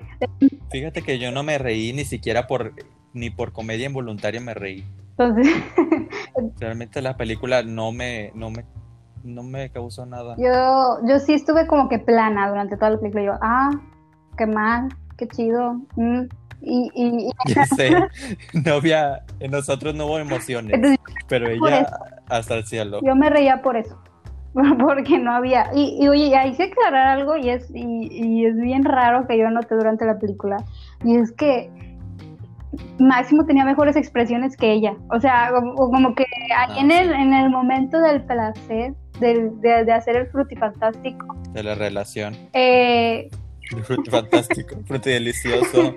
fíjate 0.70 1.02
que 1.02 1.18
yo 1.18 1.30
no 1.32 1.42
me 1.42 1.58
reí 1.58 1.92
ni 1.92 2.04
siquiera 2.04 2.46
por 2.46 2.74
ni 3.12 3.30
por 3.30 3.52
comedia 3.52 3.86
involuntaria 3.86 4.40
me 4.40 4.54
reí 4.54 4.84
entonces 5.10 5.48
realmente 6.60 7.02
la 7.02 7.16
película 7.16 7.62
no 7.62 7.92
me 7.92 8.32
no 8.34 8.50
me 8.50 8.64
no 9.24 9.42
me 9.42 9.70
causó 9.70 10.06
nada 10.06 10.36
yo 10.38 11.06
yo 11.06 11.18
sí 11.18 11.34
estuve 11.34 11.66
como 11.66 11.88
que 11.88 11.98
plana 11.98 12.48
durante 12.48 12.76
toda 12.76 12.90
la 12.90 12.98
película 12.98 13.24
yo 13.24 13.32
ah 13.42 13.70
qué 14.36 14.46
mal 14.46 14.88
qué 15.18 15.28
chido. 15.28 15.74
Mm. 15.96 16.22
Y, 16.60 16.90
y, 16.94 17.30
Ya 17.54 17.66
sé, 17.66 17.90
novia, 18.52 19.22
en 19.38 19.50
nosotros 19.50 19.94
no 19.94 20.06
hubo 20.06 20.18
emociones, 20.18 20.98
pero 21.28 21.48
ella 21.48 21.86
hasta 22.28 22.56
el 22.56 22.64
cielo. 22.64 23.00
Yo 23.04 23.14
me 23.14 23.30
reía 23.30 23.62
por 23.62 23.76
eso, 23.76 24.00
porque 24.78 25.18
no 25.18 25.32
había. 25.32 25.70
Y, 25.74 25.98
y 26.00 26.08
oye, 26.08 26.36
ahí 26.36 26.54
que 26.56 26.64
aclarar 26.64 27.18
algo 27.18 27.36
y 27.36 27.50
es, 27.50 27.70
y, 27.74 28.44
es 28.44 28.56
bien 28.56 28.84
raro 28.84 29.26
que 29.26 29.38
yo 29.38 29.50
noté 29.50 29.74
durante 29.74 30.04
la 30.04 30.18
película, 30.18 30.56
y 31.04 31.16
es 31.16 31.32
que 31.32 31.70
Máximo 32.98 33.44
tenía 33.46 33.64
mejores 33.64 33.96
expresiones 33.96 34.56
que 34.56 34.72
ella. 34.72 34.94
O 35.10 35.20
sea, 35.20 35.50
como, 35.76 36.14
que 36.14 36.24
ahí 36.56 36.76
ah, 36.76 36.80
en, 36.80 36.90
el, 36.90 37.12
en 37.12 37.32
el 37.32 37.50
momento 37.50 38.00
del 38.00 38.22
placer, 38.22 38.94
de, 39.20 39.50
de, 39.60 39.84
de 39.84 39.92
hacer 39.92 40.16
el 40.16 40.26
frutifantástico. 40.28 41.36
De 41.52 41.62
la 41.62 41.74
relación. 41.74 42.36
Eh, 42.52 43.28
Fruto 43.84 44.10
fantástico, 44.10 44.76
fruto 44.86 45.10
delicioso. 45.10 45.94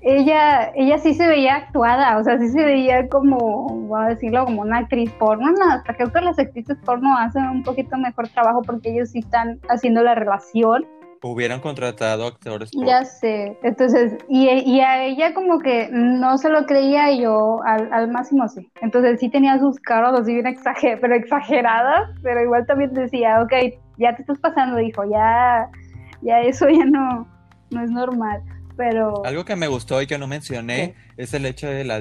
ella, 0.00 0.72
ella 0.74 0.98
sí 0.98 1.14
se 1.14 1.26
veía 1.26 1.56
actuada, 1.56 2.18
o 2.18 2.24
sea, 2.24 2.38
sí 2.38 2.48
se 2.48 2.64
veía 2.64 3.08
como, 3.08 3.68
voy 3.68 4.02
a 4.02 4.08
decirlo, 4.08 4.44
como 4.46 4.62
una 4.62 4.78
actriz 4.78 5.10
porno. 5.12 5.50
No, 5.52 5.72
hasta 5.72 5.94
creo 5.94 6.12
que 6.12 6.20
las 6.20 6.38
actrices 6.38 6.78
porno 6.84 7.16
hacen 7.16 7.44
un 7.44 7.62
poquito 7.62 7.96
mejor 7.98 8.28
trabajo 8.28 8.62
porque 8.62 8.90
ellos 8.90 9.10
sí 9.10 9.20
están 9.20 9.60
haciendo 9.68 10.02
la 10.02 10.14
relación. 10.14 10.86
Hubieran 11.20 11.60
contratado 11.60 12.28
actores. 12.28 12.70
Ya 12.72 13.04
sé, 13.04 13.58
entonces, 13.64 14.16
y, 14.28 14.48
y, 14.48 14.80
a 14.80 15.04
ella 15.04 15.34
como 15.34 15.58
que 15.58 15.88
no 15.90 16.38
se 16.38 16.48
lo 16.48 16.64
creía 16.64 17.10
y 17.10 17.22
yo 17.22 17.60
al, 17.64 17.92
al 17.92 18.08
máximo 18.08 18.48
sí. 18.48 18.70
Entonces 18.80 19.18
sí 19.18 19.28
tenía 19.28 19.58
sus 19.58 19.80
caras 19.80 20.14
así 20.16 20.32
bien 20.32 20.46
exager 20.46 21.00
pero 21.00 21.16
exageradas, 21.16 22.08
pero 22.22 22.40
igual 22.40 22.66
también 22.66 22.92
decía, 22.94 23.42
ok, 23.42 23.52
ya 23.98 24.14
te 24.14 24.22
estás 24.22 24.38
pasando, 24.38 24.76
dijo, 24.76 25.02
ya 25.10 25.68
ya 26.22 26.40
eso 26.40 26.68
ya 26.68 26.84
no, 26.84 27.26
no 27.70 27.82
es 27.82 27.90
normal. 27.90 28.42
Pero... 28.76 29.24
Algo 29.24 29.44
que 29.44 29.56
me 29.56 29.66
gustó 29.66 30.00
y 30.00 30.06
que 30.06 30.18
no 30.18 30.26
mencioné 30.26 30.94
es 31.16 31.34
el 31.34 31.46
hecho 31.46 31.66
de 31.66 31.84
la 31.84 32.00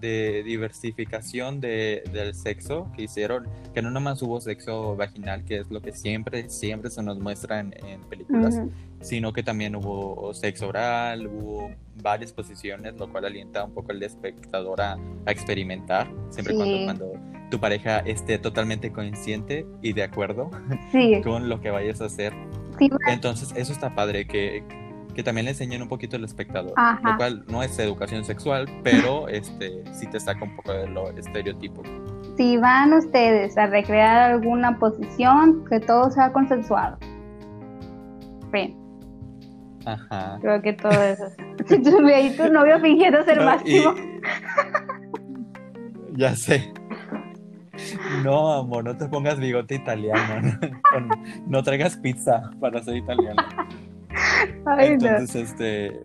de 0.00 0.42
diversificación 0.44 1.60
de, 1.60 2.02
del 2.12 2.34
sexo 2.34 2.90
que 2.94 3.02
hicieron, 3.02 3.48
que 3.74 3.82
no 3.82 3.90
nomás 3.90 4.20
hubo 4.22 4.40
sexo 4.40 4.96
vaginal, 4.96 5.44
que 5.44 5.58
es 5.58 5.70
lo 5.70 5.80
que 5.80 5.92
siempre, 5.92 6.48
siempre 6.50 6.90
se 6.90 7.02
nos 7.02 7.18
muestra 7.18 7.60
en, 7.60 8.00
películas, 8.08 8.60
sino 9.00 9.32
que 9.32 9.42
también 9.42 9.74
hubo 9.74 10.32
sexo 10.34 10.68
oral, 10.68 11.26
hubo 11.26 11.70
varias 12.02 12.32
posiciones, 12.32 12.94
lo 12.98 13.10
cual 13.10 13.24
alienta 13.24 13.64
un 13.64 13.72
poco 13.72 13.92
al 13.92 14.02
espectador 14.02 14.80
a, 14.80 14.98
experimentar, 15.26 16.08
siempre 16.30 16.54
cuando, 16.54 16.84
cuando 16.84 17.12
tu 17.50 17.58
pareja 17.58 18.00
esté 18.00 18.38
totalmente 18.38 18.92
consciente 18.92 19.66
y 19.82 19.92
de 19.92 20.02
acuerdo 20.02 20.50
con 21.24 21.48
lo 21.48 21.60
que 21.60 21.70
vayas 21.70 22.00
a 22.00 22.06
hacer 22.06 22.32
Sí, 22.78 22.90
Entonces, 23.08 23.52
eso 23.56 23.72
está 23.72 23.94
padre, 23.94 24.26
que, 24.26 24.62
que 25.14 25.22
también 25.22 25.44
le 25.46 25.52
enseñen 25.52 25.82
un 25.82 25.88
poquito 25.88 26.16
al 26.16 26.24
espectador. 26.24 26.72
Ajá. 26.76 27.10
Lo 27.12 27.16
cual 27.16 27.44
no 27.48 27.62
es 27.62 27.78
educación 27.78 28.24
sexual, 28.24 28.66
pero 28.82 29.28
este 29.28 29.82
sí 29.92 30.06
te 30.08 30.20
saca 30.20 30.44
un 30.44 30.54
poco 30.56 30.72
de 30.72 30.86
lo 30.88 31.10
estereotipo. 31.10 31.82
si 32.36 32.56
van 32.58 32.92
ustedes 32.92 33.56
a 33.56 33.66
recrear 33.66 34.32
alguna 34.32 34.78
posición, 34.78 35.64
que 35.64 35.80
todo 35.80 36.10
sea 36.10 36.32
consensuado. 36.32 36.98
Fin. 38.52 38.76
Ajá. 39.86 40.38
Creo 40.40 40.60
que 40.62 40.72
todo 40.74 40.90
eso. 41.02 41.24
Tu 41.68 42.52
novio 42.52 42.80
fingiendo 42.80 43.24
ser 43.24 43.38
No, 43.38 43.44
máximo. 43.44 43.92
y- 43.94 44.20
Ya 46.18 46.34
sé. 46.34 46.72
No, 48.22 48.52
amor, 48.52 48.84
no 48.84 48.96
te 48.96 49.06
pongas 49.08 49.38
bigote 49.38 49.74
italiano. 49.76 50.58
No, 50.92 51.16
no 51.46 51.62
traigas 51.62 51.96
pizza 51.96 52.50
para 52.60 52.82
ser 52.82 52.96
italiano. 52.96 53.42
Ay, 54.66 54.96
no. 54.96 55.06
Entonces, 55.08 55.50
este. 55.50 56.00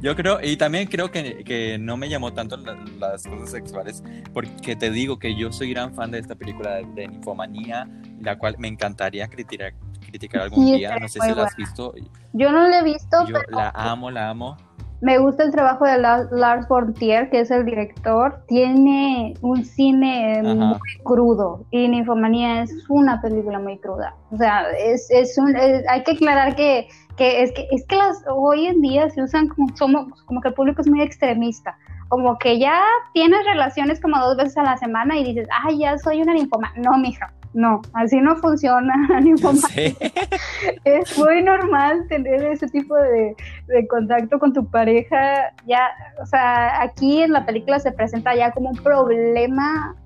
Yo 0.00 0.14
creo, 0.14 0.38
y 0.42 0.56
también 0.58 0.88
creo 0.88 1.10
que, 1.10 1.42
que 1.42 1.78
no 1.78 1.96
me 1.96 2.08
llamó 2.10 2.32
tanto 2.34 2.56
la- 2.58 2.76
las 2.98 3.26
cosas 3.26 3.50
sexuales, 3.50 4.04
porque 4.34 4.76
te 4.76 4.90
digo 4.90 5.18
que 5.18 5.34
yo 5.34 5.50
soy 5.50 5.70
gran 5.70 5.94
fan 5.94 6.10
de 6.10 6.18
esta 6.18 6.34
película 6.34 6.74
de, 6.76 6.84
de 6.94 7.08
Ninfomanía, 7.08 7.88
la 8.20 8.36
cual 8.38 8.56
me 8.58 8.68
encantaría 8.68 9.26
criticar, 9.26 9.72
criticar 10.06 10.42
algún 10.42 10.66
Sí, 10.66 10.76
día. 10.76 10.98
No 11.00 11.08
sé 11.08 11.18
si 11.20 11.26
la 11.34 11.44
has 11.44 11.56
buena. 11.56 11.56
visto. 11.56 11.94
Yo 12.34 12.52
no 12.52 12.68
lo 12.68 12.74
he 12.74 12.84
visto, 12.84 13.26
Yo 13.26 13.34
pero 13.40 13.56
la 13.58 13.70
amo, 13.70 14.10
la 14.10 14.28
amo. 14.28 14.56
Me 15.02 15.18
gusta 15.18 15.44
el 15.44 15.52
trabajo 15.52 15.84
de 15.84 15.98
La- 15.98 16.26
Lars 16.30 16.66
von 16.68 16.94
Trier, 16.94 17.28
que 17.30 17.40
es 17.40 17.50
el 17.50 17.64
director. 17.64 18.40
Tiene 18.48 19.34
un 19.42 19.64
cine 19.64 20.40
Ajá. 20.40 20.54
muy 20.54 20.78
crudo 21.04 21.64
y 21.70 21.88
Ninfomanía 21.88 22.62
es 22.62 22.72
una 22.88 23.20
película 23.20 23.58
muy 23.58 23.78
cruda. 23.78 24.14
O 24.30 24.36
sea, 24.36 24.64
es, 24.78 25.10
es 25.10 25.36
un, 25.38 25.54
es- 25.56 25.84
hay 25.88 26.02
que 26.02 26.12
aclarar 26.12 26.56
que, 26.56 26.88
que 27.16 27.42
es 27.42 27.52
que 27.52 27.66
es 27.70 27.86
que 27.86 27.96
las 27.96 28.22
hoy 28.34 28.66
en 28.66 28.80
día 28.80 29.08
se 29.10 29.22
usan 29.22 29.48
como 29.48 29.68
somos 29.76 30.22
como 30.24 30.40
que 30.40 30.48
el 30.48 30.54
público 30.54 30.80
es 30.80 30.88
muy 30.88 31.02
extremista. 31.02 31.76
Como 32.08 32.38
que 32.38 32.58
ya 32.58 32.80
tienes 33.14 33.44
relaciones 33.44 34.00
como 34.00 34.16
dos 34.18 34.36
veces 34.36 34.56
a 34.58 34.62
la 34.62 34.76
semana 34.76 35.18
y 35.18 35.24
dices, 35.24 35.48
ay, 35.64 35.80
ya 35.80 35.98
soy 35.98 36.22
una 36.22 36.34
ninfoma. 36.34 36.72
No, 36.76 36.96
mija, 36.98 37.32
no, 37.56 37.80
así 37.94 38.20
no 38.20 38.36
funciona. 38.36 38.94
Sí. 39.74 39.96
Es 40.84 41.18
muy 41.18 41.42
normal 41.42 42.06
tener 42.08 42.42
ese 42.44 42.66
tipo 42.68 42.94
de, 42.96 43.34
de 43.66 43.86
contacto 43.88 44.38
con 44.38 44.52
tu 44.52 44.68
pareja. 44.70 45.52
Ya, 45.66 45.88
o 46.22 46.26
sea, 46.26 46.82
aquí 46.82 47.22
en 47.22 47.32
la 47.32 47.44
película 47.46 47.78
se 47.80 47.92
presenta 47.92 48.34
ya 48.34 48.52
como 48.52 48.70
un 48.70 48.76
problema 48.76 49.96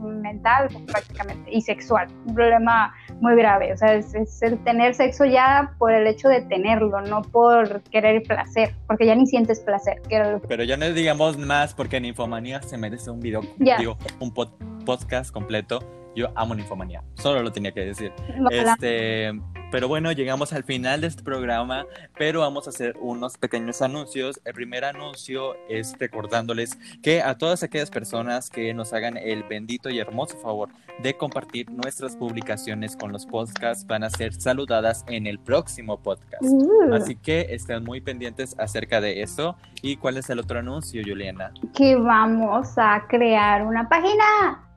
mental 0.00 0.68
prácticamente 0.90 1.50
y 1.50 1.60
sexual, 1.60 2.08
un 2.26 2.34
problema 2.34 2.92
muy 3.20 3.36
grave. 3.36 3.72
O 3.72 3.76
sea, 3.76 3.94
es, 3.94 4.14
es 4.14 4.42
el 4.42 4.58
tener 4.64 4.94
sexo 4.94 5.24
ya 5.24 5.72
por 5.78 5.92
el 5.92 6.06
hecho 6.06 6.28
de 6.28 6.42
tenerlo, 6.42 7.00
no 7.02 7.22
por 7.22 7.80
querer 7.84 8.22
placer, 8.24 8.74
porque 8.86 9.06
ya 9.06 9.14
ni 9.14 9.26
sientes 9.26 9.60
placer. 9.60 10.00
Que 10.08 10.38
Pero 10.48 10.64
ya 10.64 10.76
no 10.76 10.90
digamos 10.90 11.38
más 11.38 11.74
porque 11.74 12.00
Ninfomanía 12.00 12.60
se 12.62 12.76
merece 12.76 13.10
un 13.10 13.20
video, 13.20 13.42
digo, 13.56 13.96
un 14.20 14.32
pod- 14.34 14.52
podcast 14.84 15.32
completo. 15.32 15.78
Yo 16.14 16.28
amo 16.34 16.54
Ninfomanía, 16.54 17.02
solo 17.14 17.42
lo 17.42 17.52
tenía 17.52 17.72
que 17.72 17.80
decir. 17.80 18.12
Ojalá. 18.44 18.72
Este, 18.72 19.32
pero 19.70 19.88
bueno, 19.88 20.12
llegamos 20.12 20.52
al 20.52 20.64
final 20.64 21.00
de 21.00 21.06
este 21.06 21.22
programa, 21.22 21.86
pero 22.18 22.40
vamos 22.40 22.66
a 22.66 22.70
hacer 22.70 22.94
unos 23.00 23.38
pequeños 23.38 23.80
anuncios. 23.80 24.40
El 24.44 24.52
primer 24.52 24.84
anuncio 24.84 25.56
es 25.68 25.96
recordándoles 25.98 26.76
que 27.02 27.22
a 27.22 27.38
todas 27.38 27.62
aquellas 27.62 27.90
personas 27.90 28.50
que 28.50 28.74
nos 28.74 28.92
hagan 28.92 29.16
el 29.16 29.44
bendito 29.44 29.88
y 29.88 29.98
hermoso 29.98 30.36
favor 30.38 30.68
de 31.02 31.16
compartir 31.16 31.70
nuestras 31.70 32.16
publicaciones 32.16 32.96
con 32.96 33.12
los 33.12 33.24
podcasts 33.24 33.86
van 33.86 34.04
a 34.04 34.10
ser 34.10 34.34
saludadas 34.34 35.04
en 35.08 35.26
el 35.26 35.38
próximo 35.38 36.02
podcast. 36.02 36.42
Uh, 36.42 36.92
Así 36.92 37.16
que 37.16 37.46
estén 37.50 37.82
muy 37.82 38.02
pendientes 38.02 38.54
acerca 38.58 39.00
de 39.00 39.22
eso. 39.22 39.56
¿Y 39.80 39.96
cuál 39.96 40.18
es 40.18 40.28
el 40.28 40.38
otro 40.38 40.58
anuncio, 40.58 41.02
Juliana? 41.04 41.52
que 41.74 41.96
vamos 41.96 42.74
a 42.76 43.06
crear 43.08 43.64
una 43.64 43.88
página. 43.88 44.71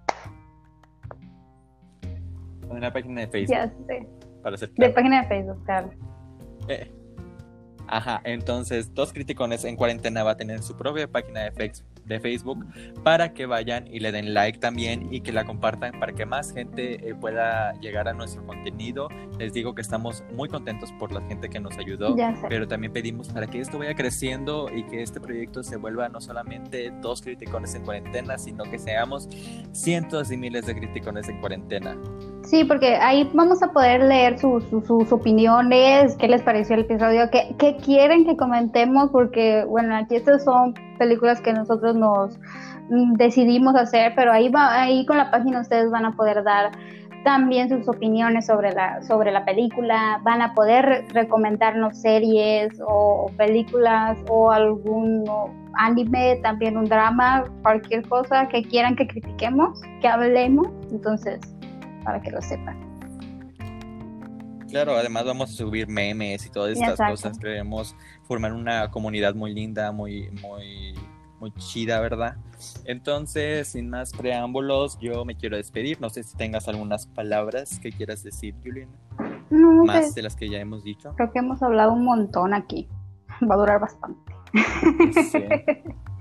Una 2.76 2.92
página 2.92 3.22
de 3.22 3.28
Facebook, 3.28 3.56
Ya 3.56 3.70
sé. 3.88 4.08
para 4.44 4.58
ser 4.58 4.72
De 4.74 4.90
página 4.90 5.22
de 5.22 5.28
Facebook, 5.28 5.64
claro. 5.66 5.90
Eh, 6.68 6.92
Ajá, 7.88 8.20
entonces 8.24 8.92
Dos 8.96 9.14
Criticones 9.14 9.64
en 9.64 9.76
Cuarentena 9.76 10.24
va 10.24 10.32
a 10.32 10.38
tener 10.38 10.64
su 10.64 10.76
propia 10.76 11.08
página 11.08 11.42
de, 11.42 11.52
Fex- 11.54 11.84
de 12.06 12.20
Facebook 12.20 12.66
para 13.04 13.32
que 13.36 13.46
vayan 13.46 13.86
y 13.86 14.00
le 14.00 14.12
den 14.12 14.34
like 14.34 14.58
también 14.58 15.14
y 15.14 15.22
que 15.22 15.32
la 15.32 15.46
compartan 15.46 16.00
para 16.00 16.12
que 16.14 16.26
más 16.26 16.52
gente 16.52 17.08
eh, 17.08 17.14
pueda 17.14 17.74
llegar 17.82 18.08
a 18.08 18.14
nuestro 18.14 18.44
contenido. 18.48 19.08
Les 19.38 19.54
digo 19.54 19.76
que 19.76 19.84
estamos 19.84 20.24
muy 20.34 20.50
contentos 20.50 20.92
por 20.94 21.12
la 21.12 21.22
gente 21.28 21.48
que 21.48 21.60
nos 21.60 21.78
ayudó, 21.78 22.16
pero 22.50 22.68
también 22.68 22.92
pedimos 22.92 23.30
para 23.30 23.46
que 23.46 23.60
esto 23.60 23.78
vaya 23.78 23.94
creciendo 23.94 24.68
y 24.76 24.84
que 24.88 25.04
este 25.04 25.20
proyecto 25.22 25.62
se 25.62 25.78
vuelva 25.78 26.10
no 26.10 26.20
solamente 26.20 26.92
Dos 27.04 27.22
Criticones 27.22 27.76
en 27.76 27.84
Cuarentena, 27.84 28.40
sino 28.40 28.64
que 28.64 28.80
seamos 28.80 29.30
cientos 29.74 30.32
y 30.32 30.38
miles 30.38 30.66
de 30.66 30.74
criticones 30.74 31.30
en 31.30 31.40
cuarentena. 31.40 31.96
Sí, 32.46 32.64
porque 32.64 32.96
ahí 32.98 33.30
vamos 33.34 33.64
a 33.64 33.72
poder 33.72 34.04
leer 34.04 34.38
sus, 34.38 34.64
sus, 34.66 35.12
opiniones, 35.12 36.16
qué 36.18 36.28
les 36.28 36.44
pareció 36.44 36.76
el 36.76 36.82
episodio, 36.82 37.30
qué, 37.32 37.56
qué 37.58 37.76
quieren 37.78 38.24
que 38.24 38.38
comentemos, 38.38 39.10
porque 39.10 39.66
bueno, 39.68 39.96
aquí 39.96 40.16
estas 40.16 40.44
son 40.44 40.76
películas 41.00 41.42
que 41.42 41.54
nosotros 41.54 41.96
nos 41.96 42.38
mm, 42.90 43.14
decidimos 43.14 43.76
hacer, 43.76 44.14
pero 44.16 44.32
ahí 44.32 44.50
va, 44.50 44.80
ahí 44.80 45.08
con 45.08 45.18
la 45.18 45.32
página 45.32 45.62
ustedes 45.62 45.90
van 45.90 46.06
a 46.06 46.12
poder 46.12 46.44
dar 46.44 46.72
también 47.24 47.68
sus 47.68 47.90
opiniones 47.90 48.46
sobre 48.46 48.72
la, 48.74 49.02
sobre 49.02 49.32
la 49.32 49.44
película, 49.44 50.22
van 50.24 50.44
a 50.44 50.54
poder 50.54 50.86
re- 50.86 51.06
recomendarnos 51.10 52.00
series 52.00 52.80
o 52.88 53.32
películas 53.38 54.20
o 54.30 54.52
algún 54.52 55.24
anime, 55.74 56.40
también 56.44 56.78
un 56.78 56.86
drama, 56.86 57.46
cualquier 57.64 58.08
cosa 58.08 58.48
que 58.50 58.62
quieran 58.62 58.96
que 58.96 59.08
critiquemos, 59.08 59.82
que 60.00 60.08
hablemos, 60.08 60.68
entonces 60.92 61.40
para 62.06 62.22
que 62.22 62.32
lo 62.32 62.42
sepan. 62.42 62.78
Claro, 64.70 64.96
además 64.96 65.26
vamos 65.26 65.50
a 65.52 65.54
subir 65.54 65.88
memes 65.88 66.46
y 66.46 66.50
todas 66.50 66.72
estas 66.74 66.92
Exacto. 66.92 67.12
cosas. 67.14 67.40
Queremos 67.40 67.96
formar 68.24 68.54
una 68.54 68.90
comunidad 68.92 69.34
muy 69.36 69.54
linda, 69.54 69.92
muy, 69.92 70.30
muy, 70.42 70.94
muy 71.40 71.52
chida, 71.54 72.00
¿verdad? 72.02 72.36
Entonces, 72.86 73.70
sin 73.70 73.90
más 73.90 74.12
preámbulos, 74.12 74.98
yo 75.00 75.24
me 75.24 75.36
quiero 75.36 75.56
despedir. 75.56 76.02
No 76.02 76.10
sé 76.10 76.24
si 76.24 76.36
tengas 76.36 76.68
algunas 76.68 77.08
palabras 77.08 77.80
que 77.80 77.92
quieras 77.92 78.24
decir, 78.24 78.54
Juliana, 78.64 78.92
No, 79.50 79.86
más 79.86 80.00
pues, 80.02 80.16
de 80.16 80.24
las 80.24 80.36
que 80.36 80.50
ya 80.50 80.60
hemos 80.60 80.84
dicho. 80.84 81.14
creo 81.16 81.32
que 81.32 81.40
hemos 81.40 81.62
hablado 81.64 81.94
un 81.94 82.04
montón 82.04 82.54
aquí. 82.54 82.90
Va 83.50 83.56
a 83.56 83.58
durar 83.58 83.80
bastante. 83.80 84.34
Sí. 85.32 85.44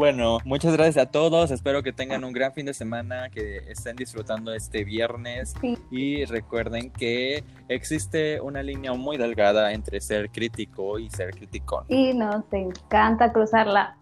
Bueno, 0.00 0.38
muchas 0.46 0.72
gracias 0.72 0.96
a 0.96 1.10
todos. 1.10 1.50
Espero 1.50 1.82
que 1.82 1.92
tengan 1.92 2.24
un 2.24 2.32
gran 2.32 2.54
fin 2.54 2.64
de 2.64 2.72
semana, 2.72 3.28
que 3.28 3.58
estén 3.70 3.96
disfrutando 3.96 4.50
este 4.54 4.82
viernes. 4.82 5.52
Sí. 5.60 5.76
Y 5.90 6.24
recuerden 6.24 6.90
que 6.90 7.44
existe 7.68 8.40
una 8.40 8.62
línea 8.62 8.94
muy 8.94 9.18
delgada 9.18 9.74
entre 9.74 10.00
ser 10.00 10.30
crítico 10.30 10.98
y 10.98 11.10
ser 11.10 11.32
criticón, 11.32 11.84
Y 11.88 12.14
nos 12.14 12.50
encanta 12.50 13.30
cruzarla. 13.30 13.98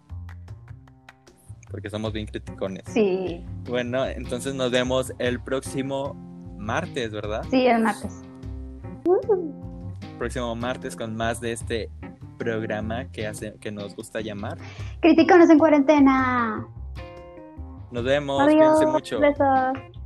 porque 1.69 1.91
somos 1.91 2.13
bien 2.13 2.27
criticones. 2.27 2.85
Sí, 2.87 3.45
Bueno, 3.69 4.07
entonces 4.07 4.55
nos 4.55 4.71
vemos 4.71 5.13
el 5.19 5.41
próximo 5.41 6.15
martes, 6.57 7.11
¿verdad? 7.11 7.43
sí, 7.51 7.67
el 7.67 7.83
martes. 7.83 8.23
Próximo 10.17 10.55
martes 10.55 10.95
con 10.95 11.17
más 11.17 11.41
de 11.41 11.51
este 11.51 11.91
programa 12.39 13.11
que 13.11 13.27
hace 13.27 13.55
que 13.61 13.71
nos 13.71 13.95
gusta 13.95 14.21
llamar. 14.21 14.57
Criticones 15.01 15.51
en 15.51 15.59
cuarentena. 15.59 16.67
Nos 17.91 18.05
vemos, 18.05 18.41
Adiós. 18.43 18.55
cuídense 18.55 18.87
mucho. 18.87 19.21
Besos. 19.21 19.98